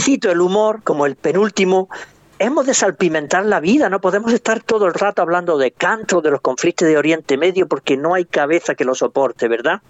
Cito 0.00 0.30
el 0.30 0.40
humor 0.40 0.82
como 0.82 1.06
el 1.06 1.16
penúltimo 1.16 1.88
hemos 2.40 2.64
de 2.64 2.72
salpimentar 2.72 3.44
la 3.44 3.60
vida, 3.60 3.90
no 3.90 4.00
podemos 4.00 4.32
estar 4.32 4.62
todo 4.62 4.86
el 4.86 4.94
rato 4.94 5.20
hablando 5.20 5.58
de 5.58 5.72
canto, 5.72 6.22
de 6.22 6.30
los 6.30 6.40
conflictos 6.40 6.88
de 6.88 6.96
Oriente 6.96 7.36
Medio, 7.36 7.68
porque 7.68 7.98
no 7.98 8.14
hay 8.14 8.24
cabeza 8.24 8.74
que 8.74 8.86
lo 8.86 8.94
soporte, 8.94 9.46
¿verdad? 9.46 9.82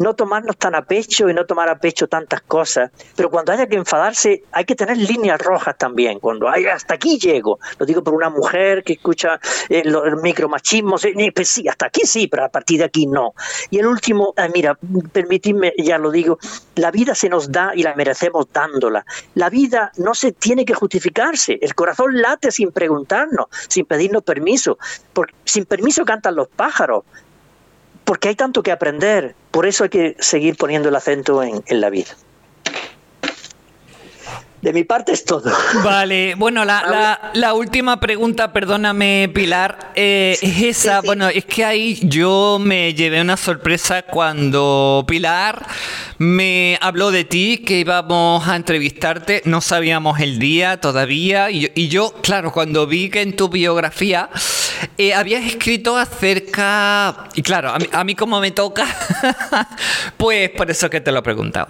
No 0.00 0.14
tomarnos 0.14 0.56
tan 0.56 0.74
a 0.74 0.82
pecho 0.82 1.28
y 1.28 1.34
no 1.34 1.46
tomar 1.46 1.68
a 1.68 1.78
pecho 1.78 2.08
tantas 2.08 2.42
cosas, 2.42 2.90
pero 3.14 3.30
cuando 3.30 3.52
haya 3.52 3.68
que 3.68 3.76
enfadarse 3.76 4.42
hay 4.50 4.64
que 4.64 4.74
tener 4.74 4.96
líneas 4.96 5.40
rojas 5.40 5.78
también, 5.78 6.18
cuando 6.18 6.48
hay 6.48 6.66
hasta 6.66 6.94
aquí 6.94 7.16
llego, 7.16 7.60
lo 7.78 7.86
digo 7.86 8.02
por 8.02 8.12
una 8.12 8.28
mujer 8.28 8.82
que 8.82 8.94
escucha 8.94 9.38
eh, 9.68 9.82
el, 9.84 10.16
micromachismo, 10.16 10.96
pues 11.32 11.48
sí, 11.48 11.68
hasta 11.68 11.86
aquí 11.86 12.02
sí, 12.04 12.26
pero 12.26 12.44
a 12.44 12.48
partir 12.48 12.78
de 12.78 12.86
aquí 12.86 13.06
no. 13.06 13.34
Y 13.70 13.78
el 13.78 13.86
último, 13.86 14.34
ah, 14.36 14.48
mira, 14.52 14.76
permitidme, 15.12 15.72
ya 15.78 15.98
lo 15.98 16.10
digo, 16.10 16.38
la 16.74 16.90
vida 16.90 17.14
se 17.14 17.28
nos 17.28 17.52
da 17.52 17.70
y 17.72 17.84
la 17.84 17.94
merecemos 17.94 18.46
dándola. 18.52 19.06
La 19.34 19.48
vida 19.48 19.92
no 19.96 20.14
se 20.14 20.32
tiene 20.32 20.64
que 20.64 20.74
justificarse, 20.74 21.56
el 21.62 21.74
corazón 21.84 22.22
late 22.22 22.50
sin 22.50 22.72
preguntarnos, 22.72 23.46
sin 23.68 23.84
pedirnos 23.84 24.22
permiso. 24.22 24.78
Porque 25.12 25.34
sin 25.44 25.66
permiso 25.66 26.06
cantan 26.06 26.34
los 26.34 26.48
pájaros. 26.48 27.04
Porque 28.06 28.28
hay 28.28 28.36
tanto 28.36 28.62
que 28.62 28.72
aprender. 28.72 29.34
Por 29.50 29.66
eso 29.66 29.84
hay 29.84 29.90
que 29.90 30.16
seguir 30.18 30.56
poniendo 30.56 30.88
el 30.88 30.96
acento 30.96 31.42
en, 31.42 31.62
la 31.68 31.90
vida. 31.90 32.12
De 34.64 34.72
mi 34.72 34.82
parte 34.82 35.12
es 35.12 35.26
todo. 35.26 35.52
Vale, 35.84 36.36
bueno, 36.36 36.64
la, 36.64 37.32
la, 37.34 37.52
última 37.52 38.00
pregunta, 38.00 38.54
perdóname 38.54 39.30
Pilar, 39.34 39.92
eh, 39.94 40.38
es 40.40 40.62
esa, 40.62 41.02
bueno, 41.02 41.28
es 41.28 41.44
que 41.44 41.66
ahí 41.66 42.00
yo 42.00 42.56
me 42.58 42.94
llevé 42.94 43.20
una 43.20 43.36
sorpresa 43.36 44.00
cuando 44.04 45.04
Pilar 45.06 45.66
me 46.16 46.78
habló 46.80 47.10
de 47.10 47.24
ti, 47.24 47.58
que 47.58 47.80
íbamos 47.80 48.48
a 48.48 48.56
entrevistarte, 48.56 49.42
no 49.44 49.60
sabíamos 49.60 50.18
el 50.20 50.38
día 50.38 50.80
todavía, 50.80 51.50
y 51.50 51.88
yo, 51.88 52.14
claro, 52.22 52.50
cuando 52.50 52.86
vi 52.86 53.10
que 53.10 53.20
en 53.20 53.36
tu 53.36 53.50
biografía 53.50 54.30
eh, 54.96 55.12
habías 55.12 55.44
escrito 55.44 55.98
acerca, 55.98 57.28
y 57.34 57.42
claro, 57.42 57.68
a 57.70 57.78
mí, 57.78 57.86
a 57.92 58.02
mí 58.02 58.14
como 58.14 58.40
me 58.40 58.50
toca, 58.50 58.86
pues 60.16 60.48
por 60.50 60.70
eso 60.70 60.88
que 60.88 61.02
te 61.02 61.12
lo 61.12 61.18
he 61.18 61.22
preguntado. 61.22 61.68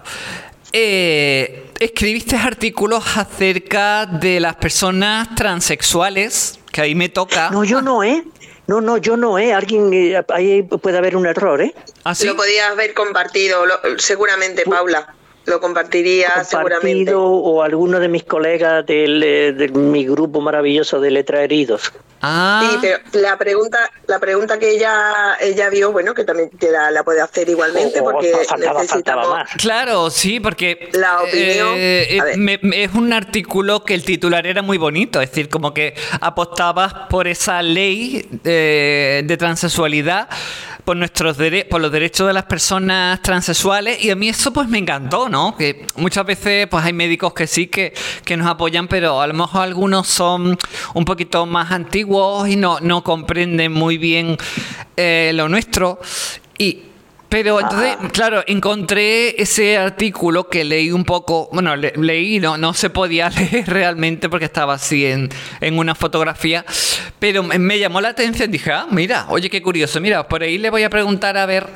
Eh, 0.77 1.71
escribiste 1.79 2.35
artículos 2.35 3.17
acerca 3.17 4.07
de 4.07 4.41
las 4.41 4.57
personas 4.57 5.33
transexuales, 5.37 6.59
que 6.73 6.81
ahí 6.81 6.97
me 6.97 7.09
toca. 7.09 7.51
No, 7.51 7.63
yo 7.63 7.81
no, 7.81 8.03
¿eh? 8.03 8.25
No, 8.67 8.81
no, 8.81 8.97
yo 8.97 9.17
no, 9.17 9.39
¿eh? 9.39 9.53
Alguien, 9.53 9.95
eh, 9.95 10.21
ahí 10.31 10.65
puede 10.65 10.99
haber 10.99 11.17
un 11.17 11.27
error, 11.27 11.63
¿eh? 11.63 11.73
¿Ah, 12.03 12.13
Lo 12.25 12.35
podías 12.35 12.73
haber 12.73 12.93
compartido, 12.93 13.65
seguramente, 13.99 14.65
Paula 14.65 15.15
lo 15.47 15.61
compartiría 15.61 16.45
seguramente. 16.45 17.13
O 17.15 17.63
alguno 17.63 18.01
de 18.01 18.09
mis 18.09 18.25
colegas 18.25 18.85
del, 18.87 19.23
eh, 19.23 19.53
de 19.53 19.69
mi 19.69 20.05
grupo 20.05 20.41
maravilloso 20.41 21.01
de 21.01 21.11
Letra 21.11 21.43
Heridos. 21.43 21.93
Ah. 22.27 22.71
Sí, 22.71 22.79
pero 22.81 22.99
la 23.23 23.37
pregunta, 23.37 23.91
la 24.07 24.19
pregunta 24.19 24.59
que 24.59 24.71
ella, 24.71 25.37
ella 25.41 25.69
vio, 25.69 25.93
bueno, 25.93 26.15
que 26.15 26.25
también 26.25 26.51
la, 26.91 27.05
puede 27.05 27.21
hacer 27.21 27.49
igualmente, 27.51 28.03
porque 28.03 28.33
necesitamos. 28.59 29.47
Claro, 29.59 30.09
sí, 30.09 30.41
porque. 30.41 30.89
La 30.95 31.21
opinión. 31.21 31.75
Eh, 31.77 32.19
eh, 32.19 32.61
es 32.73 32.95
un 32.95 33.13
artículo 33.13 33.85
que 33.85 33.93
el 33.95 34.05
titular 34.05 34.47
era 34.47 34.63
muy 34.63 34.79
bonito, 34.79 35.21
es 35.21 35.31
decir, 35.31 35.51
como 35.51 35.75
que 35.75 35.95
apostabas 36.21 36.95
por 37.11 37.29
esa 37.29 37.61
ley 37.61 38.27
de 38.43 39.37
transexualidad 39.39 40.29
por 40.85 40.97
nuestros 40.97 41.37
por 41.71 41.81
los 41.81 41.91
derechos 41.91 42.27
de 42.27 42.33
las 42.33 42.45
personas 42.45 43.21
transexuales 43.23 44.03
y 44.05 44.11
a 44.11 44.17
mí 44.17 44.29
eso 44.29 44.53
pues 44.53 44.69
me 44.69 44.79
encantó, 44.79 45.29
¿no? 45.29 45.57
Que 45.57 45.87
muchas 45.97 46.27
veces 46.27 46.67
pues 46.69 46.85
hay 46.85 46.93
médicos 46.93 47.33
que 47.33 47.47
sí 47.47 47.67
que, 47.67 47.95
nos 48.37 48.47
apoyan, 48.47 48.89
pero 48.89 49.21
a 49.21 49.27
lo 49.27 49.35
mejor 49.35 49.63
algunos 49.63 50.09
son 50.09 50.59
un 50.93 51.05
poquito 51.05 51.47
más 51.47 51.73
antiguos 51.73 52.14
y 52.47 52.57
no, 52.57 52.79
no 52.81 53.03
comprenden 53.03 53.73
muy 53.73 53.99
bien 53.99 54.37
eh, 54.97 55.33
lo 55.35 55.49
nuestro. 55.49 55.99
Y 56.59 56.83
Pero 57.29 57.61
entonces, 57.61 57.97
claro, 58.13 58.45
encontré 58.47 59.41
ese 59.43 59.77
artículo 59.77 60.49
que 60.49 60.65
leí 60.65 60.93
un 60.93 61.05
poco, 61.05 61.49
bueno, 61.53 61.75
leí, 61.75 62.39
no, 62.39 62.57
no 62.57 62.73
se 62.75 62.91
podía 62.91 63.29
leer 63.51 63.67
realmente 63.67 64.29
porque 64.29 64.45
estaba 64.45 64.75
así 64.75 65.07
en, 65.07 65.29
en 65.61 65.79
una 65.79 65.95
fotografía, 65.95 66.65
pero 67.19 67.43
me 67.43 67.79
llamó 67.79 68.01
la 68.01 68.11
atención, 68.11 68.51
dije, 68.51 68.71
ah, 68.71 68.87
mira, 68.91 69.27
oye, 69.31 69.51
qué 69.51 69.61
curioso, 69.61 70.01
mira, 70.01 70.29
por 70.29 70.43
ahí 70.43 70.59
le 70.59 70.71
voy 70.71 70.85
a 70.85 70.91
preguntar 70.91 71.37
a 71.37 71.47
ver 71.47 71.69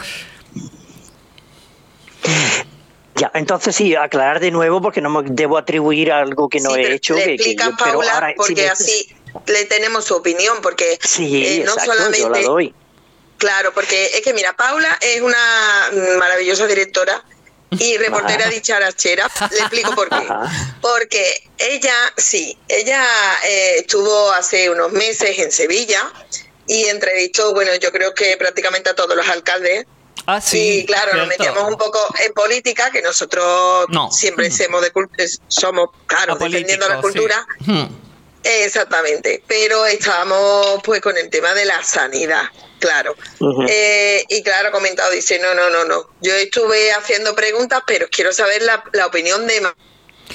ya, 3.18 3.32
entonces 3.34 3.74
sí, 3.74 3.96
aclarar 3.96 4.38
de 4.38 4.52
nuevo 4.52 4.80
porque 4.80 5.00
no 5.00 5.10
me 5.10 5.28
debo 5.28 5.58
atribuir 5.58 6.12
algo 6.12 6.48
que 6.48 6.60
no 6.60 6.76
he 6.76 6.94
hecho. 6.94 7.14
Le 7.14 7.34
explica 7.34 7.72
Paula 7.76 8.32
porque 8.36 8.68
así 8.68 9.08
le 9.46 9.64
tenemos 9.64 10.04
su 10.04 10.14
opinión, 10.14 10.58
porque 10.62 10.98
sí, 11.02 11.44
eh, 11.44 11.62
no 11.64 11.74
solamente... 11.74 12.20
Yo 12.20 12.28
la 12.28 12.40
doy. 12.42 12.74
Claro, 13.38 13.72
porque 13.72 14.06
es 14.14 14.20
que 14.22 14.34
mira, 14.34 14.56
Paula 14.56 14.98
es 15.00 15.20
una 15.20 15.90
maravillosa 16.18 16.66
directora 16.66 17.24
y 17.70 17.96
reportera 17.98 18.48
dicharachera. 18.48 19.30
Le 19.52 19.58
explico 19.58 19.94
por 19.94 20.08
qué. 20.08 20.28
Porque 20.80 21.48
ella, 21.58 21.94
sí, 22.16 22.58
ella 22.66 23.06
eh, 23.46 23.76
estuvo 23.78 24.32
hace 24.32 24.70
unos 24.70 24.90
meses 24.90 25.38
en 25.38 25.52
Sevilla 25.52 26.12
y 26.66 26.86
entrevistó, 26.86 27.54
bueno, 27.54 27.74
yo 27.76 27.92
creo 27.92 28.12
que 28.12 28.36
prácticamente 28.36 28.90
a 28.90 28.94
todos 28.96 29.16
los 29.16 29.28
alcaldes 29.28 29.86
Ah, 30.30 30.42
sí. 30.42 30.80
Y 30.80 30.84
claro, 30.84 31.16
nos 31.16 31.26
metemos 31.26 31.62
un 31.66 31.78
poco 31.78 31.98
en 32.22 32.34
política, 32.34 32.90
que 32.90 33.00
nosotros 33.00 33.86
siempre 34.10 34.50
somos, 34.50 34.82
de, 34.82 34.92
somos, 35.48 35.88
claro, 36.06 36.36
defendiendo 36.36 36.86
la 36.86 37.00
cultura. 37.00 37.46
Hmm. 37.60 37.86
Exactamente, 38.42 39.42
pero 39.46 39.84
estábamos 39.86 40.80
pues 40.84 41.00
con 41.00 41.16
el 41.16 41.28
tema 41.28 41.54
de 41.54 41.64
la 41.64 41.82
sanidad, 41.82 42.44
claro. 42.78 43.14
Eh, 43.68 44.24
y 44.28 44.42
claro, 44.42 44.68
ha 44.68 44.72
comentado, 44.72 45.10
dice, 45.10 45.38
no, 45.38 45.54
no, 45.54 45.70
no, 45.70 45.84
no. 45.84 46.08
Yo 46.20 46.34
estuve 46.34 46.92
haciendo 46.92 47.34
preguntas, 47.34 47.82
pero 47.86 48.06
quiero 48.10 48.32
saber 48.32 48.62
la, 48.62 48.84
la 48.92 49.06
opinión 49.06 49.46
de 49.46 49.60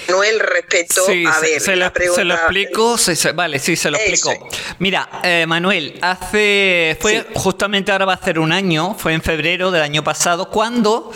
Manuel 0.08 0.40
respecto 0.40 1.06
a 1.06 1.40
ver 1.40 1.62
se, 1.62 1.76
lo, 1.76 1.92
se 2.14 2.24
lo 2.24 2.34
explico 2.34 2.96
vale 3.36 3.60
sí 3.60 3.76
se 3.76 3.92
lo 3.92 3.98
explico 3.98 4.50
mira 4.80 5.08
eh, 5.24 5.46
Manuel 5.48 6.00
hace 6.02 6.98
fue 7.00 7.28
justamente 7.36 7.92
ahora 7.92 8.06
va 8.06 8.14
a 8.14 8.24
ser 8.24 8.40
un 8.40 8.52
año 8.52 8.96
fue 8.98 9.14
en 9.14 9.22
febrero 9.22 9.70
del 9.70 9.84
año 9.84 10.04
pasado 10.04 10.50
cuando 10.50 11.12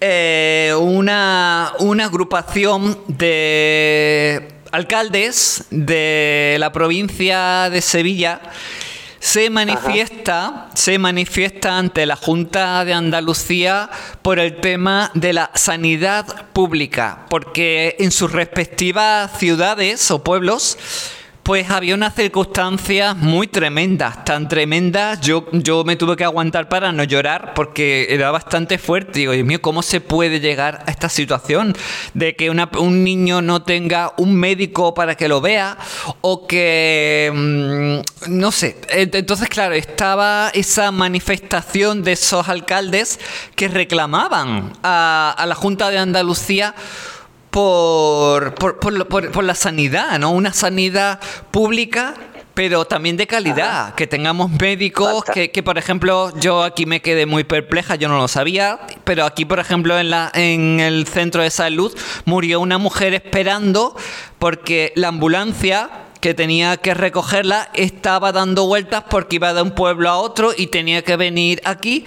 eh, 0.00 0.74
una, 0.78 1.72
una 1.78 2.04
agrupación 2.04 3.02
de 3.08 4.53
alcaldes 4.74 5.66
de 5.70 6.56
la 6.58 6.72
provincia 6.72 7.70
de 7.70 7.80
Sevilla 7.80 8.40
se 9.20 9.48
manifiesta, 9.48 10.68
se 10.74 10.98
manifiesta 10.98 11.78
ante 11.78 12.04
la 12.06 12.16
Junta 12.16 12.84
de 12.84 12.92
Andalucía 12.92 13.88
por 14.20 14.40
el 14.40 14.56
tema 14.56 15.12
de 15.14 15.32
la 15.32 15.52
sanidad 15.54 16.46
pública, 16.52 17.24
porque 17.30 17.94
en 18.00 18.10
sus 18.10 18.32
respectivas 18.32 19.38
ciudades 19.38 20.10
o 20.10 20.24
pueblos 20.24 20.76
pues 21.44 21.68
había 21.70 21.94
unas 21.94 22.14
circunstancias 22.14 23.14
muy 23.18 23.46
tremendas, 23.46 24.24
tan 24.24 24.48
tremendas, 24.48 25.20
yo, 25.20 25.46
yo 25.52 25.84
me 25.84 25.94
tuve 25.94 26.16
que 26.16 26.24
aguantar 26.24 26.70
para 26.70 26.90
no 26.90 27.04
llorar 27.04 27.52
porque 27.54 28.06
era 28.08 28.30
bastante 28.30 28.78
fuerte. 28.78 29.18
Digo, 29.18 29.32
Dios 29.32 29.46
mío, 29.46 29.60
¿cómo 29.60 29.82
se 29.82 30.00
puede 30.00 30.40
llegar 30.40 30.82
a 30.86 30.90
esta 30.90 31.10
situación 31.10 31.76
de 32.14 32.34
que 32.34 32.48
un 32.48 33.04
niño 33.04 33.42
no 33.42 33.62
tenga 33.62 34.14
un 34.16 34.34
médico 34.34 34.94
para 34.94 35.16
que 35.16 35.28
lo 35.28 35.42
vea 35.42 35.76
o 36.22 36.46
que, 36.46 37.30
mm, 37.34 38.30
no 38.30 38.50
sé, 38.50 38.80
entonces 38.88 39.48
claro, 39.50 39.74
estaba 39.74 40.50
esa 40.54 40.90
manifestación 40.92 42.02
de 42.02 42.12
esos 42.12 42.48
alcaldes 42.48 43.20
que 43.54 43.68
reclamaban 43.68 44.72
a, 44.82 45.34
a 45.36 45.44
la 45.44 45.54
Junta 45.54 45.90
de 45.90 45.98
Andalucía 45.98 46.74
por, 47.54 48.52
por, 48.56 49.44
la 49.44 49.54
sanidad, 49.54 50.18
¿no? 50.18 50.32
Una 50.32 50.52
sanidad 50.52 51.20
pública 51.52 52.14
pero 52.52 52.84
también 52.84 53.16
de 53.16 53.26
calidad, 53.26 53.96
que 53.96 54.06
tengamos 54.06 54.48
médicos, 54.48 55.24
que, 55.24 55.50
que, 55.50 55.62
por 55.64 55.76
ejemplo 55.76 56.32
yo 56.38 56.62
aquí 56.62 56.86
me 56.86 57.02
quedé 57.02 57.26
muy 57.26 57.42
perpleja, 57.42 57.96
yo 57.96 58.08
no 58.08 58.16
lo 58.16 58.28
sabía, 58.28 58.78
pero 59.02 59.24
aquí 59.24 59.44
por 59.44 59.58
ejemplo 59.58 59.98
en, 59.98 60.10
la, 60.10 60.30
en 60.34 60.78
el 60.78 61.06
centro 61.06 61.42
de 61.42 61.50
salud 61.50 61.92
murió 62.24 62.60
una 62.60 62.78
mujer 62.78 63.12
esperando 63.14 63.96
porque 64.38 64.92
la 64.94 65.08
ambulancia 65.08 65.90
que 66.20 66.34
tenía 66.34 66.76
que 66.76 66.94
recogerla 66.94 67.70
estaba 67.74 68.30
dando 68.30 68.66
vueltas 68.66 69.04
porque 69.10 69.36
iba 69.36 69.52
de 69.52 69.62
un 69.62 69.72
pueblo 69.72 70.08
a 70.08 70.16
otro 70.16 70.52
y 70.56 70.68
tenía 70.68 71.02
que 71.02 71.16
venir 71.16 71.60
aquí 71.64 72.04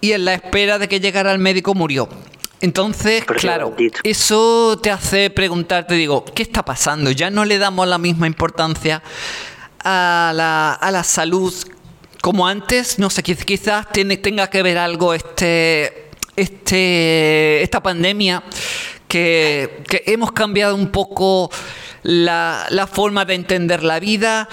y 0.00 0.12
en 0.12 0.24
la 0.24 0.34
espera 0.34 0.78
de 0.78 0.88
que 0.88 1.00
llegara 1.00 1.32
el 1.32 1.38
médico 1.38 1.74
murió. 1.74 2.08
Entonces, 2.62 3.24
claro, 3.24 3.74
eso 4.04 4.78
te 4.80 4.92
hace 4.92 5.30
preguntarte, 5.30 5.94
digo, 5.94 6.24
¿qué 6.24 6.44
está 6.44 6.64
pasando? 6.64 7.10
Ya 7.10 7.28
no 7.28 7.44
le 7.44 7.58
damos 7.58 7.88
la 7.88 7.98
misma 7.98 8.28
importancia 8.28 9.02
a 9.82 10.32
la, 10.32 10.72
a 10.72 10.90
la 10.92 11.02
salud 11.02 11.52
como 12.20 12.46
antes. 12.46 13.00
No 13.00 13.10
sé, 13.10 13.24
quizás 13.24 13.90
tiene, 13.90 14.16
tenga 14.16 14.48
que 14.48 14.62
ver 14.62 14.78
algo 14.78 15.12
este, 15.12 16.10
este, 16.36 17.64
esta 17.64 17.82
pandemia, 17.82 18.44
que, 19.08 19.82
hemos 20.06 20.30
cambiado 20.30 20.76
un 20.76 20.92
poco 20.92 21.50
la, 22.04 22.66
la 22.70 22.86
forma 22.86 23.24
de 23.24 23.34
entender 23.34 23.82
la 23.82 23.98
vida. 23.98 24.48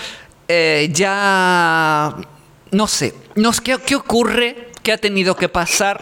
Eh, 0.48 0.90
ya, 0.92 2.16
no 2.72 2.88
sé, 2.88 3.14
no, 3.36 3.52
¿qué, 3.64 3.78
¿qué 3.86 3.96
ocurre? 3.96 4.69
¿Qué 4.90 4.94
ha 4.94 4.98
tenido 4.98 5.36
que 5.36 5.50
pasar 5.50 6.02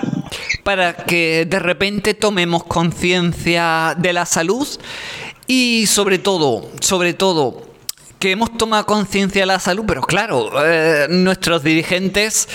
para 0.63 0.95
que 0.95 1.45
de 1.45 1.59
repente 1.59 2.13
tomemos 2.13 2.63
conciencia 2.63 3.93
de 3.97 4.13
la 4.13 4.25
salud 4.25 4.65
y 5.45 5.87
sobre 5.87 6.19
todo, 6.19 6.71
sobre 6.79 7.13
todo, 7.13 7.69
que 8.17 8.31
hemos 8.31 8.57
tomado 8.57 8.85
conciencia 8.85 9.41
de 9.41 9.45
la 9.45 9.59
salud, 9.59 9.83
pero 9.85 10.01
claro, 10.03 10.49
eh, 10.65 11.07
nuestros 11.09 11.63
dirigentes 11.63 12.47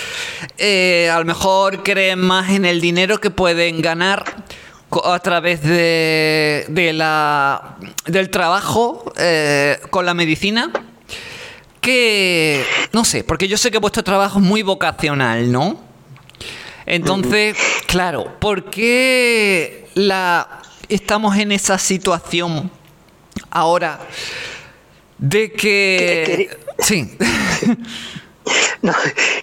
eh, 0.57 1.07
a 1.13 1.19
lo 1.19 1.25
mejor 1.25 1.83
creen 1.83 2.17
más 2.17 2.49
en 2.49 2.65
el 2.65 2.81
dinero 2.81 3.21
que 3.21 3.29
pueden 3.29 3.83
ganar 3.83 4.43
a 5.03 5.19
través 5.19 5.61
de 5.61 6.91
la, 6.95 7.77
del 8.07 8.31
trabajo 8.31 9.13
eh, 9.19 9.77
con 9.91 10.07
la 10.07 10.15
medicina 10.15 10.71
que, 11.79 12.65
no 12.91 13.05
sé, 13.05 13.23
porque 13.23 13.47
yo 13.47 13.55
sé 13.55 13.69
que 13.69 13.77
vuestro 13.77 14.03
trabajo 14.03 14.39
es 14.39 14.45
muy 14.45 14.63
vocacional, 14.63 15.51
¿no? 15.51 15.92
Entonces, 16.85 17.55
claro, 17.87 18.39
¿por 18.39 18.69
qué 18.69 19.87
la, 19.95 20.61
estamos 20.89 21.37
en 21.37 21.51
esa 21.51 21.77
situación 21.77 22.71
ahora 23.51 23.99
de 25.17 25.51
que... 25.51 26.49
Sí. 26.79 27.17
No, 28.81 28.93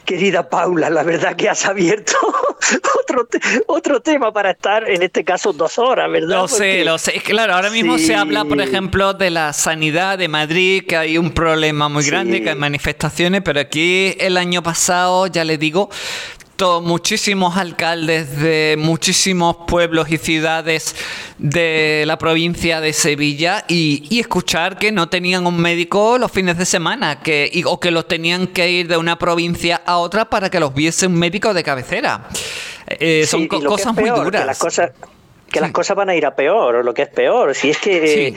querida 0.04 0.50
Paula, 0.50 0.90
la 0.90 1.02
verdad 1.02 1.34
que 1.34 1.48
has 1.48 1.64
abierto 1.64 2.12
otro, 3.00 3.26
otro 3.66 4.00
tema 4.02 4.30
para 4.30 4.50
estar, 4.50 4.88
en 4.88 5.02
este 5.02 5.24
caso, 5.24 5.54
dos 5.54 5.78
horas, 5.78 6.10
¿verdad? 6.10 6.42
Lo 6.42 6.48
sé, 6.48 6.84
lo 6.84 6.98
sé. 6.98 7.14
Claro, 7.24 7.54
ahora 7.54 7.70
mismo 7.70 7.96
se 7.96 8.14
habla, 8.14 8.44
por 8.44 8.60
ejemplo, 8.60 9.14
de 9.14 9.30
la 9.30 9.54
sanidad 9.54 10.18
de 10.18 10.28
Madrid, 10.28 10.84
que 10.86 10.96
hay 10.98 11.16
un 11.16 11.30
problema 11.30 11.88
muy 11.88 12.04
grande, 12.04 12.42
que 12.42 12.50
hay 12.50 12.56
manifestaciones, 12.56 13.40
pero 13.42 13.60
aquí 13.60 14.14
el 14.18 14.36
año 14.36 14.62
pasado, 14.62 15.26
ya 15.26 15.44
le 15.44 15.56
digo, 15.56 15.88
muchísimos 16.82 17.56
alcaldes 17.56 18.38
de 18.38 18.76
muchísimos 18.78 19.56
pueblos 19.66 20.10
y 20.10 20.18
ciudades 20.18 20.94
de 21.38 22.04
la 22.06 22.18
provincia 22.18 22.80
de 22.80 22.92
Sevilla 22.92 23.64
y, 23.66 24.20
escuchar 24.20 24.78
que 24.78 24.92
no 24.92 25.08
tenían 25.08 25.46
un 25.46 25.58
médico 25.58 26.18
los 26.18 26.30
fines 26.30 26.58
de 26.58 26.66
semana 26.66 27.20
que, 27.20 27.62
o 27.64 27.80
que 27.80 27.90
los 27.90 28.06
tenían 28.06 28.46
que 28.46 28.70
ir 28.70 28.88
de 28.88 28.98
una 28.98 29.18
provincia 29.18 29.80
a 29.86 29.96
otra 29.96 30.28
para 30.28 30.50
que 30.50 30.60
los 30.60 30.74
viese 30.74 31.06
un 31.06 31.14
médico 31.14 31.54
de 31.54 31.64
cabecera. 31.64 32.28
Eh, 32.86 33.26
son 33.26 33.48
cosas 33.48 33.94
muy 33.94 34.10
duras. 34.10 34.44
las 34.44 34.58
cosas 34.58 34.90
que 35.50 35.60
las 35.60 35.72
cosas 35.72 35.96
van 35.96 36.08
a 36.08 36.14
ir 36.14 36.24
a 36.24 36.34
peor, 36.34 36.76
o 36.76 36.82
lo 36.82 36.94
que 36.94 37.02
es 37.02 37.08
peor. 37.08 37.54
Si 37.54 37.70
es 37.70 37.78
que 37.78 38.34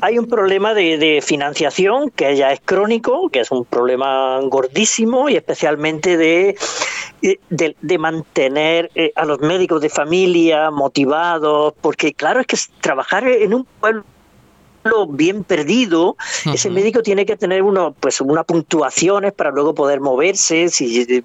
hay 0.00 0.18
un 0.18 0.26
problema 0.26 0.74
de, 0.74 1.22
financiación 1.24 2.10
que 2.10 2.36
ya 2.36 2.52
es 2.52 2.60
crónico, 2.64 3.28
que 3.28 3.40
es 3.40 3.50
un 3.50 3.64
problema 3.64 4.40
gordísimo, 4.42 5.28
y 5.28 5.36
especialmente 5.36 6.16
de, 6.16 6.56
de, 7.50 7.98
mantener 7.98 8.90
eh, 8.94 9.12
a 9.14 9.24
los 9.24 9.40
médicos 9.40 9.80
de 9.80 9.90
familia 9.90 10.70
motivados, 10.70 11.74
porque 11.80 12.14
claro, 12.14 12.40
es 12.40 12.46
que 12.46 12.56
trabajar 12.80 13.28
en 13.28 13.54
un 13.54 13.64
pueblo 13.80 14.04
bien 15.08 15.44
perdido, 15.44 16.16
ese 16.52 16.70
médico 16.70 17.02
tiene 17.02 17.24
que 17.24 17.36
tener 17.36 17.62
uno, 17.62 17.94
pues 17.98 18.20
unas 18.20 18.44
puntuaciones 18.44 19.32
para 19.32 19.50
luego 19.50 19.74
poder 19.74 20.00
moverse. 20.00 20.68
Si, 20.68 21.22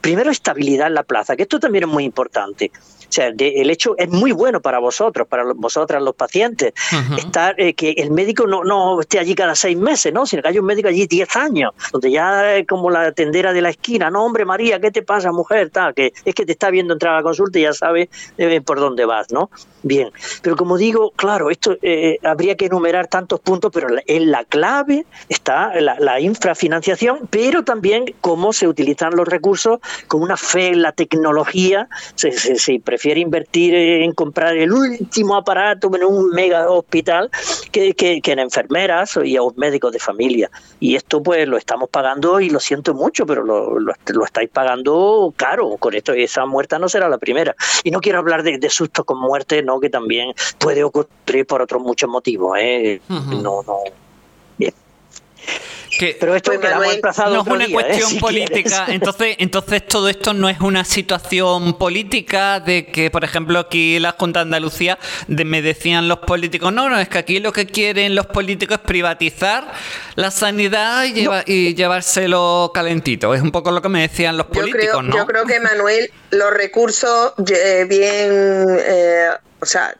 primero 0.00 0.30
estabilidad 0.30 0.88
en 0.88 0.94
la 0.94 1.04
plaza, 1.04 1.36
que 1.36 1.42
esto 1.42 1.60
también 1.60 1.84
es 1.84 1.90
muy 1.90 2.04
importante. 2.04 2.72
O 3.08 3.12
sea, 3.12 3.28
el 3.28 3.70
hecho 3.70 3.94
es 3.96 4.08
muy 4.08 4.32
bueno 4.32 4.60
para 4.60 4.78
vosotros, 4.78 5.26
para 5.28 5.44
vosotras 5.54 6.02
los 6.02 6.14
pacientes, 6.14 6.74
estar 7.16 7.58
eh, 7.60 7.74
que 7.74 7.90
el 7.92 8.10
médico 8.10 8.46
no, 8.46 8.64
no 8.64 9.00
esté 9.00 9.18
allí 9.18 9.34
cada 9.34 9.54
seis 9.54 9.76
meses, 9.76 10.12
¿no? 10.12 10.26
Sino 10.26 10.42
que 10.42 10.48
hay 10.48 10.58
un 10.58 10.66
médico 10.66 10.88
allí 10.88 11.06
diez 11.06 11.34
años, 11.36 11.72
donde 11.92 12.10
ya 12.10 12.56
es 12.56 12.66
como 12.66 12.90
la 12.90 13.12
tendera 13.12 13.52
de 13.52 13.62
la 13.62 13.70
esquina, 13.70 14.10
no, 14.10 14.24
hombre, 14.24 14.44
María, 14.44 14.80
¿qué 14.80 14.90
te 14.90 15.02
pasa, 15.02 15.32
mujer? 15.32 15.70
Tal, 15.70 15.94
que 15.94 16.12
es 16.24 16.34
que 16.34 16.44
te 16.44 16.52
está 16.52 16.70
viendo 16.70 16.92
entrar 16.92 17.14
a 17.14 17.16
la 17.18 17.22
consulta 17.22 17.58
y 17.58 17.62
ya 17.62 17.72
sabe 17.72 18.08
eh, 18.38 18.60
por 18.60 18.80
dónde 18.80 19.04
vas, 19.04 19.30
¿no? 19.30 19.50
Bien, 19.82 20.10
pero 20.42 20.56
como 20.56 20.78
digo, 20.78 21.12
claro, 21.14 21.50
esto 21.50 21.76
eh, 21.82 22.18
habría 22.24 22.56
que 22.56 22.66
enumerar 22.66 23.06
tantos 23.06 23.38
puntos, 23.40 23.70
pero 23.72 23.88
en 24.06 24.30
la 24.30 24.44
clave 24.44 25.06
está 25.28 25.72
la, 25.80 26.20
infrafinanciación, 26.20 27.28
pero 27.30 27.62
también 27.62 28.06
cómo 28.20 28.52
se 28.52 28.66
utilizan 28.66 29.14
los 29.14 29.28
recursos 29.28 29.78
con 30.08 30.22
una 30.22 30.36
fe 30.36 30.68
en 30.68 30.82
la 30.82 30.92
tecnología. 30.92 31.88
Se, 32.14 32.32
se, 32.32 32.72
prefiere 32.96 33.20
invertir 33.20 33.74
en 33.74 34.12
comprar 34.12 34.56
el 34.56 34.72
último 34.72 35.36
aparato 35.36 35.94
en 35.94 36.02
un 36.02 36.30
mega 36.30 36.70
hospital 36.70 37.30
que, 37.70 37.92
que, 37.92 38.22
en 38.24 38.38
enfermeras 38.38 39.18
y 39.22 39.36
a 39.36 39.42
un 39.42 39.52
médicos 39.56 39.92
de 39.92 39.98
familia. 39.98 40.50
Y 40.80 40.96
esto 40.96 41.22
pues 41.22 41.46
lo 41.46 41.58
estamos 41.58 41.90
pagando 41.90 42.40
y 42.40 42.48
lo 42.48 42.58
siento 42.58 42.94
mucho, 42.94 43.26
pero 43.26 43.44
lo, 43.44 43.78
lo, 43.78 44.24
estáis 44.24 44.48
pagando 44.48 45.30
caro. 45.36 45.76
Con 45.76 45.94
esto 45.94 46.14
esa 46.14 46.46
muerta 46.46 46.78
no 46.78 46.88
será 46.88 47.10
la 47.10 47.18
primera. 47.18 47.54
Y 47.84 47.90
no 47.90 48.00
quiero 48.00 48.18
hablar 48.18 48.42
de, 48.42 48.56
de 48.56 48.70
sustos 48.70 49.04
con 49.04 49.20
muerte, 49.20 49.62
no 49.62 49.78
que 49.78 49.90
también 49.90 50.32
puede 50.56 50.82
ocurrir 50.82 51.46
por 51.46 51.60
otros 51.60 51.82
muchos 51.82 52.08
motivos. 52.08 52.56
¿eh? 52.58 53.02
No, 53.10 53.62
no. 53.62 53.80
Bien. 54.56 54.72
Pero 56.18 56.34
esto 56.34 56.52
no 56.52 56.82
es 57.40 57.46
una 57.46 57.64
¿eh? 57.64 57.72
cuestión 57.72 58.18
política. 58.18 58.86
Entonces, 58.88 59.36
entonces 59.38 59.86
todo 59.86 60.08
esto 60.08 60.32
no 60.34 60.48
es 60.48 60.60
una 60.60 60.84
situación 60.84 61.78
política 61.78 62.60
de 62.60 62.86
que, 62.86 63.10
por 63.10 63.24
ejemplo, 63.24 63.58
aquí 63.58 63.98
la 63.98 64.12
Junta 64.18 64.40
de 64.40 64.42
Andalucía 64.42 64.98
de, 65.28 65.44
me 65.44 65.62
decían 65.62 66.08
los 66.08 66.18
políticos, 66.20 66.72
no, 66.72 66.88
no, 66.88 66.98
es 66.98 67.08
que 67.08 67.18
aquí 67.18 67.40
lo 67.40 67.52
que 67.52 67.66
quieren 67.66 68.14
los 68.14 68.26
políticos 68.26 68.78
es 68.78 68.84
privatizar 68.84 69.72
la 70.14 70.30
sanidad 70.30 71.04
y, 71.04 71.26
y 71.46 71.74
llevárselo 71.74 72.70
calentito. 72.74 73.34
Es 73.34 73.42
un 73.42 73.52
poco 73.52 73.70
lo 73.70 73.82
que 73.82 73.88
me 73.88 74.02
decían 74.02 74.36
los 74.36 74.46
políticos, 74.46 74.84
yo 74.84 74.90
creo, 74.90 75.02
¿no? 75.02 75.16
Yo 75.16 75.26
creo 75.26 75.44
que 75.44 75.60
Manuel, 75.60 76.10
los 76.30 76.50
recursos 76.50 77.32
eh, 77.50 77.86
bien 77.88 78.66
eh, 78.80 79.28
o 79.60 79.66
sea, 79.66 79.94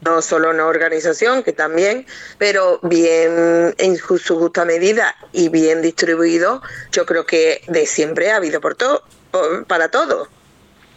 no 0.00 0.22
solo 0.22 0.50
una 0.50 0.66
organización, 0.66 1.42
que 1.42 1.52
también, 1.52 2.06
pero 2.38 2.80
bien 2.82 3.74
en 3.78 3.96
su 3.96 4.38
justa 4.38 4.64
medida 4.64 5.14
y 5.32 5.48
bien 5.48 5.82
distribuido, 5.82 6.62
yo 6.92 7.04
creo 7.04 7.26
que 7.26 7.62
de 7.68 7.86
siempre 7.86 8.30
ha 8.30 8.36
habido 8.36 8.60
por 8.60 8.74
todo, 8.74 9.04
para 9.66 9.90
todo. 9.90 10.28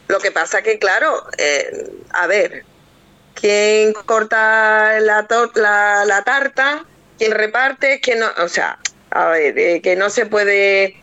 Lo 0.07 0.19
que 0.19 0.31
pasa 0.31 0.61
que, 0.61 0.79
claro, 0.79 1.25
eh, 1.37 1.91
a 2.11 2.27
ver, 2.27 2.63
¿quién 3.33 3.93
corta 4.05 4.99
la, 4.99 5.27
la, 5.55 6.05
la, 6.05 6.23
tarta? 6.23 6.85
¿Quién 7.17 7.31
reparte? 7.31 7.99
¿Quién 8.01 8.19
no? 8.19 8.27
O 8.37 8.47
sea, 8.47 8.77
a 9.09 9.29
ver, 9.29 9.57
eh, 9.57 9.81
que 9.81 9.95
no 9.95 10.09
se 10.09 10.25
puede 10.25 10.95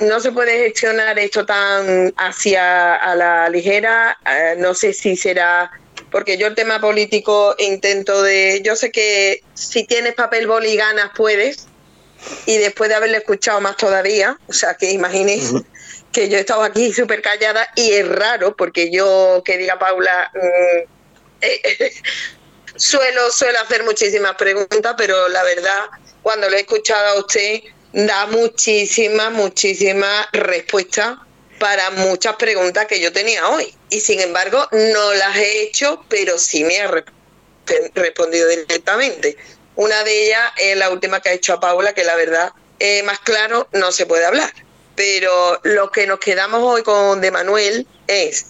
no 0.00 0.20
se 0.20 0.32
puede 0.32 0.58
gestionar 0.64 1.18
esto 1.18 1.44
tan 1.44 2.12
hacia 2.16 2.94
a 2.94 3.14
la 3.14 3.48
ligera. 3.48 4.18
Eh, 4.26 4.54
no 4.58 4.74
sé 4.74 4.92
si 4.92 5.16
será 5.16 5.70
porque 6.12 6.36
yo 6.36 6.46
el 6.46 6.54
tema 6.54 6.80
político 6.80 7.56
intento 7.58 8.22
de, 8.22 8.60
yo 8.62 8.76
sé 8.76 8.92
que 8.92 9.42
si 9.54 9.84
tienes 9.84 10.14
papel 10.14 10.46
boli 10.46 10.72
y 10.72 10.76
ganas 10.76 11.10
puedes, 11.16 11.66
y 12.46 12.58
después 12.58 12.88
de 12.88 12.94
haberle 12.94 13.16
escuchado 13.16 13.60
más 13.60 13.76
todavía, 13.76 14.38
o 14.46 14.52
sea 14.52 14.74
que 14.74 14.92
imaginéis 14.92 15.52
que 16.12 16.28
yo 16.28 16.36
he 16.36 16.40
estado 16.40 16.62
aquí 16.62 16.92
súper 16.92 17.22
callada 17.22 17.66
y 17.74 17.92
es 17.92 18.06
raro 18.06 18.54
porque 18.54 18.92
yo, 18.92 19.42
que 19.44 19.56
diga 19.56 19.78
Paula, 19.78 20.30
mm, 20.34 20.90
eh, 21.40 21.92
suelo, 22.76 23.30
suelo 23.32 23.58
hacer 23.60 23.82
muchísimas 23.82 24.36
preguntas, 24.36 24.94
pero 24.96 25.28
la 25.28 25.42
verdad, 25.42 25.86
cuando 26.22 26.48
lo 26.48 26.56
he 26.56 26.60
escuchado 26.60 27.16
a 27.16 27.18
usted, 27.18 27.62
da 27.92 28.26
muchísimas, 28.26 29.32
muchísimas 29.32 30.26
respuestas 30.32 31.16
para 31.62 31.90
muchas 31.90 32.34
preguntas 32.34 32.86
que 32.86 32.98
yo 32.98 33.12
tenía 33.12 33.48
hoy. 33.48 33.72
Y 33.88 34.00
sin 34.00 34.18
embargo, 34.18 34.66
no 34.72 35.14
las 35.14 35.36
he 35.36 35.62
hecho, 35.62 36.04
pero 36.08 36.36
sí 36.36 36.64
me 36.64 36.80
ha 36.80 36.90
respondido 37.94 38.48
directamente. 38.48 39.36
Una 39.76 40.02
de 40.02 40.24
ellas 40.24 40.42
es 40.56 40.76
la 40.76 40.90
última 40.90 41.20
que 41.20 41.28
ha 41.28 41.32
hecho 41.34 41.52
a 41.52 41.60
Paula, 41.60 41.92
que 41.92 42.02
la 42.02 42.16
verdad, 42.16 42.50
eh, 42.80 43.04
más 43.04 43.20
claro, 43.20 43.68
no 43.74 43.92
se 43.92 44.06
puede 44.06 44.26
hablar. 44.26 44.52
Pero 44.96 45.60
lo 45.62 45.92
que 45.92 46.04
nos 46.08 46.18
quedamos 46.18 46.64
hoy 46.64 46.82
con 46.82 47.20
de 47.20 47.30
Manuel 47.30 47.86
es 48.08 48.46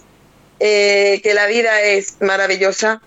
eh, 0.59 1.21
que 1.21 1.35
la 1.35 1.45
vida 1.45 1.83
es 1.83 2.15
maravillosa, 2.19 2.99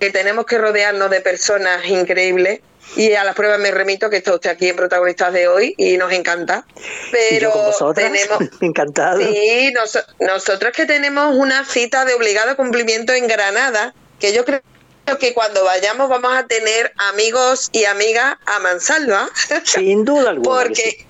que 0.00 0.10
tenemos 0.10 0.46
que 0.46 0.58
rodearnos 0.58 1.10
de 1.10 1.20
personas 1.20 1.84
increíbles 1.86 2.58
y 2.96 3.12
a 3.14 3.24
las 3.24 3.34
pruebas 3.34 3.58
me 3.58 3.70
remito 3.70 4.10
que 4.10 4.18
está 4.18 4.34
usted 4.34 4.50
aquí 4.50 4.68
en 4.68 4.76
Protagonistas 4.76 5.32
de 5.32 5.48
hoy 5.48 5.74
y 5.76 5.96
nos 5.96 6.12
encanta. 6.12 6.66
Pero 7.10 7.52
tenemos. 7.94 8.38
Encantado. 8.60 9.20
Sí, 9.20 9.72
nosotros 10.18 10.72
que 10.74 10.86
tenemos 10.86 11.34
una 11.36 11.64
cita 11.64 12.04
de 12.04 12.14
obligado 12.14 12.56
cumplimiento 12.56 13.12
en 13.12 13.26
Granada, 13.26 13.94
que 14.18 14.32
yo 14.32 14.44
creo 14.44 14.62
que 15.18 15.34
cuando 15.34 15.64
vayamos 15.64 16.08
vamos 16.08 16.32
a 16.34 16.46
tener 16.46 16.92
amigos 17.12 17.68
y 17.72 17.84
amigas 17.84 18.36
a 18.46 18.58
mansalva. 18.60 19.28
Sin 19.64 20.04
duda 20.04 20.30
alguna. 20.30 20.58
Porque 20.58 21.06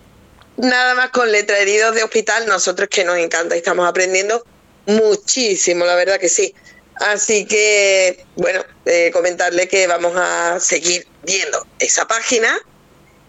nada 0.57 0.95
más 0.95 1.11
con 1.11 1.31
letra 1.33 1.59
heridos 1.59 1.95
de 1.95 2.03
hospital, 2.03 2.47
nosotros 2.47 2.89
que 2.89 3.05
nos 3.05 3.17
encanta 3.17 3.55
y 3.57 3.59
estamos 3.59 3.89
aprendiendo 3.89 4.45
muchísimo, 4.87 5.85
la 5.85 5.95
verdad 5.95 6.19
que 6.19 6.29
sí. 6.29 6.55
Así 7.01 7.47
que, 7.47 8.27
bueno, 8.37 8.63
eh, 8.85 9.11
comentarle 9.11 9.67
que 9.69 9.87
vamos 9.87 10.13
a 10.17 10.61
seguir 10.61 11.09
viendo 11.23 11.67
esa 11.79 12.07
página, 12.07 12.59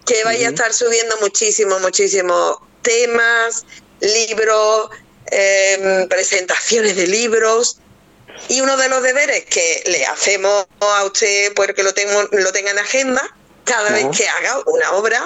que 0.04 0.22
vaya 0.24 0.48
a 0.48 0.50
estar 0.50 0.74
subiendo 0.74 1.16
muchísimo, 1.22 1.78
muchísimos 1.80 2.58
temas, 2.82 3.64
libros, 4.00 4.90
em, 5.30 6.06
presentaciones 6.06 6.96
de 6.96 7.06
libros. 7.06 7.78
Y 8.48 8.60
uno 8.60 8.76
de 8.76 8.90
los 8.90 9.02
deberes 9.02 9.46
que 9.46 9.82
le 9.86 10.04
hacemos 10.04 10.66
a 10.80 11.04
usted, 11.04 11.54
porque 11.54 11.82
lo, 11.82 11.94
tengo, 11.94 12.24
lo 12.30 12.52
tenga 12.52 12.72
en 12.72 12.78
agenda, 12.78 13.22
cada 13.64 13.90
vez 13.90 14.06
que 14.14 14.28
haga 14.28 14.62
una 14.66 14.92
obra, 14.92 15.24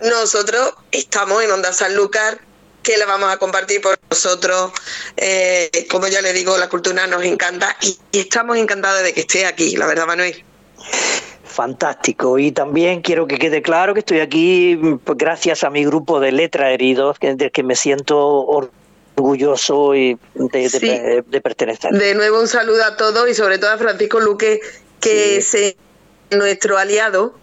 nosotros 0.00 0.74
estamos 0.90 1.42
en 1.42 1.50
Onda 1.50 1.72
Sanlúcar 1.72 2.45
que 2.86 2.96
la 2.96 3.04
vamos 3.04 3.32
a 3.32 3.36
compartir 3.36 3.80
por 3.80 3.98
nosotros. 4.08 4.70
Eh, 5.16 5.88
como 5.90 6.06
ya 6.06 6.22
le 6.22 6.32
digo, 6.32 6.56
la 6.56 6.68
cultura 6.68 7.04
nos 7.08 7.24
encanta 7.24 7.76
y, 7.82 7.98
estamos 8.12 8.56
encantados 8.56 9.02
de 9.02 9.12
que 9.12 9.22
esté 9.22 9.44
aquí, 9.44 9.76
la 9.76 9.86
verdad, 9.86 10.06
Manuel. 10.06 10.44
Fantástico. 11.44 12.38
Y 12.38 12.52
también 12.52 13.02
quiero 13.02 13.26
que 13.26 13.38
quede 13.38 13.60
claro 13.60 13.92
que 13.92 14.00
estoy 14.00 14.20
aquí 14.20 14.78
pues, 15.04 15.18
gracias 15.18 15.64
a 15.64 15.70
mi 15.70 15.84
grupo 15.84 16.20
de 16.20 16.30
letra 16.30 16.70
heridos, 16.70 17.16
del 17.20 17.50
que 17.50 17.64
me 17.64 17.74
siento 17.74 18.18
orgulloso 19.16 19.96
y 19.96 20.16
de, 20.34 21.40
pertenecer. 21.42 21.90
De 21.90 22.14
nuevo 22.14 22.38
un 22.38 22.46
saludo 22.46 22.84
a 22.84 22.96
todos 22.96 23.28
y 23.28 23.34
sobre 23.34 23.58
todo 23.58 23.70
a 23.70 23.78
Francisco 23.78 24.20
Luque, 24.20 24.60
que 25.00 25.42
se 25.42 25.76
nuestro 26.30 26.78
aliado. 26.78 27.34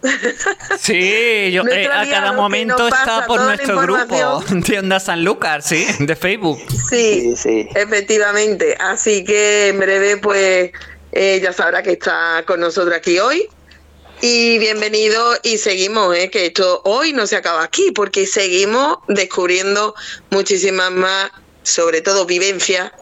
Sí, 0.80 1.52
yo, 1.52 1.64
eh, 1.72 1.88
a 1.92 2.10
cada 2.10 2.34
momento 2.34 2.88
está 2.88 3.26
por 3.26 3.42
nuestro 3.42 3.80
grupo 3.82 4.44
de 4.50 4.80
Onda 4.80 5.00
Sanlúcar, 5.00 5.62
sí, 5.62 5.86
de 6.00 6.16
Facebook. 6.16 6.60
Sí, 6.90 7.36
sí, 7.36 7.68
efectivamente. 7.76 8.76
Así 8.80 9.24
que 9.24 9.70
en 9.70 9.80
breve, 9.80 10.18
pues 10.18 10.72
eh, 11.12 11.40
ya 11.42 11.54
sabrá 11.54 11.84
que 11.84 11.92
está 11.92 12.44
con 12.46 12.60
nosotros 12.60 12.96
aquí 12.96 13.20
hoy. 13.20 13.48
Y 14.22 14.58
bienvenido 14.58 15.36
y 15.44 15.58
seguimos, 15.58 16.16
eh, 16.16 16.30
que 16.30 16.46
esto 16.46 16.82
hoy 16.86 17.12
no 17.12 17.28
se 17.28 17.36
acaba 17.36 17.62
aquí, 17.62 17.92
porque 17.92 18.26
seguimos 18.26 19.00
descubriendo 19.10 19.96
muchísimas 20.30 20.92
más, 20.92 21.30
sobre 21.64 22.02
todo 22.02 22.26
vivencias, 22.26 22.94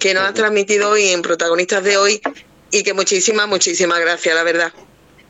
que 0.00 0.14
nos 0.14 0.24
ha 0.24 0.34
transmitido 0.34 0.90
hoy 0.90 1.10
en 1.10 1.22
protagonistas 1.22 1.84
de 1.84 1.96
hoy 1.96 2.20
y 2.72 2.82
que 2.82 2.92
muchísimas, 2.92 3.46
muchísimas 3.46 4.00
gracias, 4.00 4.34
la 4.34 4.42
verdad. 4.42 4.72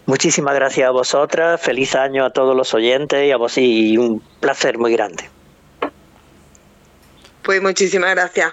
Muchísimas 0.06 0.54
gracias 0.54 0.86
a 0.86 0.90
vosotras, 0.90 1.60
feliz 1.60 1.94
año 1.94 2.26
a 2.26 2.30
todos 2.30 2.54
los 2.54 2.74
oyentes 2.74 3.26
y 3.26 3.30
a 3.30 3.36
vos 3.36 3.56
y 3.56 3.96
un 3.96 4.20
placer 4.40 4.78
muy 4.78 4.92
grande. 4.92 5.30
Pues 7.42 7.62
muchísimas 7.62 8.10
gracias. 8.10 8.52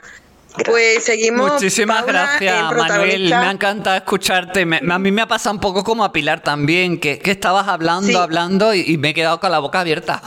Pues 0.66 1.06
seguimos. 1.06 1.54
Muchísimas 1.54 2.06
gracias, 2.06 2.74
Manuel. 2.74 3.30
Me 3.30 3.36
ha 3.36 3.52
encantado 3.52 3.96
escucharte. 3.96 4.62
a 4.62 5.00
mí 5.00 5.12
me 5.12 5.22
ha 5.22 5.28
pasado 5.28 5.56
un 5.56 5.62
poco 5.62 5.84
como 5.84 6.04
a 6.04 6.12
Pilar 6.12 6.42
también, 6.42 7.00
que, 7.00 7.22
estabas 7.24 7.68
hablando, 7.68 8.20
hablando 8.20 8.74
y, 8.74 8.98
me 8.98 9.10
he 9.10 9.14
quedado 9.14 9.40
con 9.40 9.52
la 9.52 9.60
boca 9.60 9.80
abierta. 9.80 10.22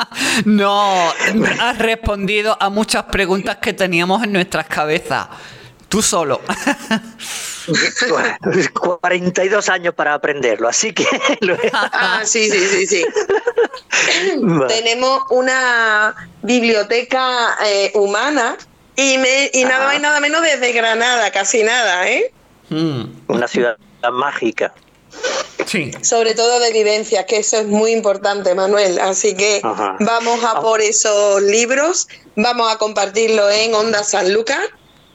no, 0.44 1.10
has 1.60 1.78
respondido 1.78 2.56
a 2.58 2.70
muchas 2.70 3.04
preguntas 3.04 3.56
que 3.56 3.72
teníamos 3.72 4.24
en 4.24 4.32
nuestras 4.32 4.66
cabezas. 4.66 5.28
Tú 5.88 6.02
solo. 6.02 6.40
42 8.74 9.68
años 9.68 9.94
para 9.94 10.14
aprenderlo, 10.14 10.68
así 10.68 10.92
que... 10.92 11.06
ah, 11.72 12.22
sí, 12.24 12.50
sí, 12.50 12.66
sí, 12.66 12.86
sí. 12.86 13.04
Tenemos 14.68 15.22
una 15.30 16.14
biblioteca 16.42 17.58
eh, 17.64 17.92
humana 17.94 18.56
Y, 18.96 19.18
me, 19.18 19.50
y 19.52 19.64
nada 19.64 19.86
más 19.86 19.96
y 19.96 20.00
nada 20.00 20.20
menos 20.20 20.42
desde 20.42 20.72
Granada, 20.72 21.30
casi 21.30 21.62
nada, 21.62 22.08
¿eh? 22.08 22.32
Mm. 22.70 23.04
Una 23.28 23.48
ciudad 23.48 23.76
mágica. 24.12 24.72
Sí. 25.66 25.90
Sobre 26.02 26.34
todo 26.34 26.60
de 26.60 26.72
vivencias, 26.72 27.24
que 27.26 27.38
eso 27.38 27.58
es 27.58 27.66
muy 27.66 27.92
importante, 27.92 28.54
Manuel. 28.54 28.98
Así 28.98 29.36
que 29.36 29.60
vamos 29.62 30.44
a 30.44 30.52
ah. 30.52 30.60
por 30.60 30.80
esos 30.80 31.42
libros, 31.42 32.08
vamos 32.36 32.72
a 32.72 32.78
compartirlo 32.78 33.50
en 33.50 33.74
Onda 33.74 34.02
San 34.02 34.32
Lucas. 34.32 34.58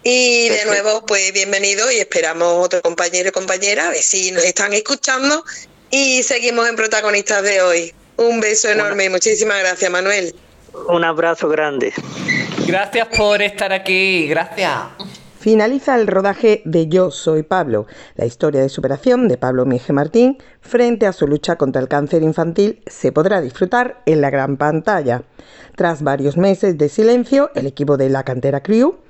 Y 0.05 0.49
de 0.49 0.65
nuevo, 0.65 1.05
pues 1.05 1.31
bienvenido 1.31 1.89
y 1.89 1.95
esperamos 1.95 2.65
otro 2.65 2.81
compañero 2.81 3.29
y 3.29 3.31
compañera, 3.31 3.87
a 3.87 3.89
ver 3.91 4.01
si 4.01 4.31
nos 4.31 4.43
están 4.43 4.73
escuchando. 4.73 5.45
Y 5.91 6.23
seguimos 6.23 6.67
en 6.67 6.75
protagonistas 6.75 7.41
de 7.41 7.61
hoy. 7.61 7.93
Un 8.17 8.41
beso 8.41 8.67
enorme 8.69 9.05
y 9.05 9.09
muchísimas 9.09 9.59
gracias, 9.59 9.89
Manuel. 9.89 10.35
Un 10.89 11.05
abrazo 11.05 11.47
grande. 11.47 11.93
Gracias 12.67 13.07
por 13.15 13.41
estar 13.41 13.71
aquí, 13.71 14.27
gracias. 14.27 14.77
Finaliza 15.39 15.95
el 15.95 16.07
rodaje 16.07 16.61
de 16.65 16.87
Yo 16.87 17.09
Soy 17.09 17.43
Pablo, 17.43 17.85
la 18.15 18.25
historia 18.25 18.61
de 18.61 18.69
superación 18.69 19.29
de 19.29 19.37
Pablo 19.37 19.65
Mije 19.65 19.93
Martín 19.93 20.37
frente 20.59 21.05
a 21.05 21.13
su 21.13 21.27
lucha 21.27 21.55
contra 21.57 21.81
el 21.81 21.87
cáncer 21.87 22.23
infantil 22.23 22.81
se 22.87 23.11
podrá 23.13 23.39
disfrutar 23.39 24.01
en 24.05 24.19
la 24.19 24.29
gran 24.29 24.57
pantalla. 24.57 25.23
Tras 25.77 26.01
varios 26.01 26.35
meses 26.35 26.77
de 26.77 26.89
silencio, 26.89 27.51
el 27.55 27.67
equipo 27.67 27.95
de 27.95 28.09
La 28.09 28.23
Cantera 28.23 28.63
Crew 28.63 29.02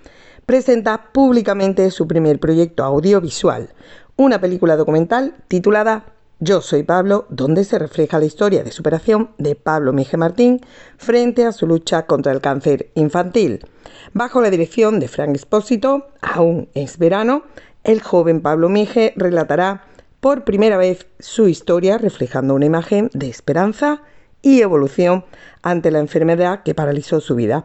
presenta 0.46 1.12
públicamente 1.12 1.90
su 1.92 2.08
primer 2.08 2.40
proyecto 2.40 2.84
audiovisual, 2.84 3.70
una 4.16 4.40
película 4.40 4.76
documental 4.76 5.36
titulada 5.48 6.14
yo 6.40 6.60
soy 6.60 6.84
Pablo, 6.84 7.26
donde 7.30 7.64
se 7.64 7.80
refleja 7.80 8.20
la 8.20 8.26
historia 8.26 8.66
de 8.66 8.72
superación 8.72 9.30
de 9.38 9.56
Pablo 9.56 9.94
Mije 9.94 10.18
Martín 10.18 10.60
frente 10.98 11.46
a 11.46 11.54
su 11.54 11.68
lucha 11.68 12.06
contra 12.06 12.34
el 12.34 12.42
cáncer 12.42 12.90
infantil. 12.96 13.66
Bajo 14.12 14.42
la 14.42 14.50
dirección 14.50 15.00
de 15.00 15.08
Frank 15.08 15.36
Espósito, 15.36 16.08
aún 16.22 16.68
es 16.74 16.98
verano, 16.98 17.44
el 17.86 18.02
joven 18.02 18.42
Pablo 18.42 18.68
Mije 18.68 19.14
relatará 19.16 19.86
por 20.20 20.44
primera 20.44 20.76
vez 20.76 21.08
su 21.20 21.48
historia 21.48 21.98
reflejando 21.98 22.56
una 22.56 22.66
imagen 22.66 23.10
de 23.14 23.30
esperanza 23.30 24.02
y 24.42 24.62
evolución 24.62 25.24
ante 25.62 25.92
la 25.92 26.00
enfermedad 26.00 26.64
que 26.64 26.76
paralizó 26.76 27.22
su 27.22 27.36
vida. 27.36 27.64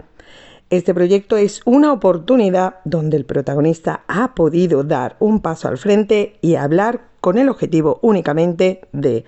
Este 0.71 0.93
proyecto 0.93 1.39
es 1.39 1.63
una 1.65 1.95
oportunidad 1.95 2.81
donde 2.85 3.17
el 3.17 3.25
protagonista 3.25 4.03
ha 4.07 4.35
podido 4.35 4.85
dar 4.85 5.17
un 5.19 5.41
paso 5.41 5.67
al 5.67 5.79
frente 5.79 6.37
y 6.43 6.57
hablar 6.57 7.01
con 7.23 7.39
el 7.39 7.49
objetivo 7.49 7.99
únicamente 8.03 8.83
de 8.93 9.25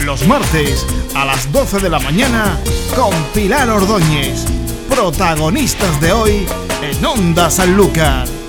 Los 0.05 0.27
martes 0.27 0.87
a 1.15 1.25
las 1.25 1.53
12 1.53 1.79
de 1.79 1.91
la 1.91 1.99
mañana 1.99 2.59
con 2.97 3.13
Pilar 3.35 3.69
Ordóñez. 3.69 4.47
Protagonistas 4.89 6.01
de 6.01 6.13
hoy 6.13 6.47
en 6.83 7.05
Onda 7.05 7.51
Sanlúcar. 7.51 8.40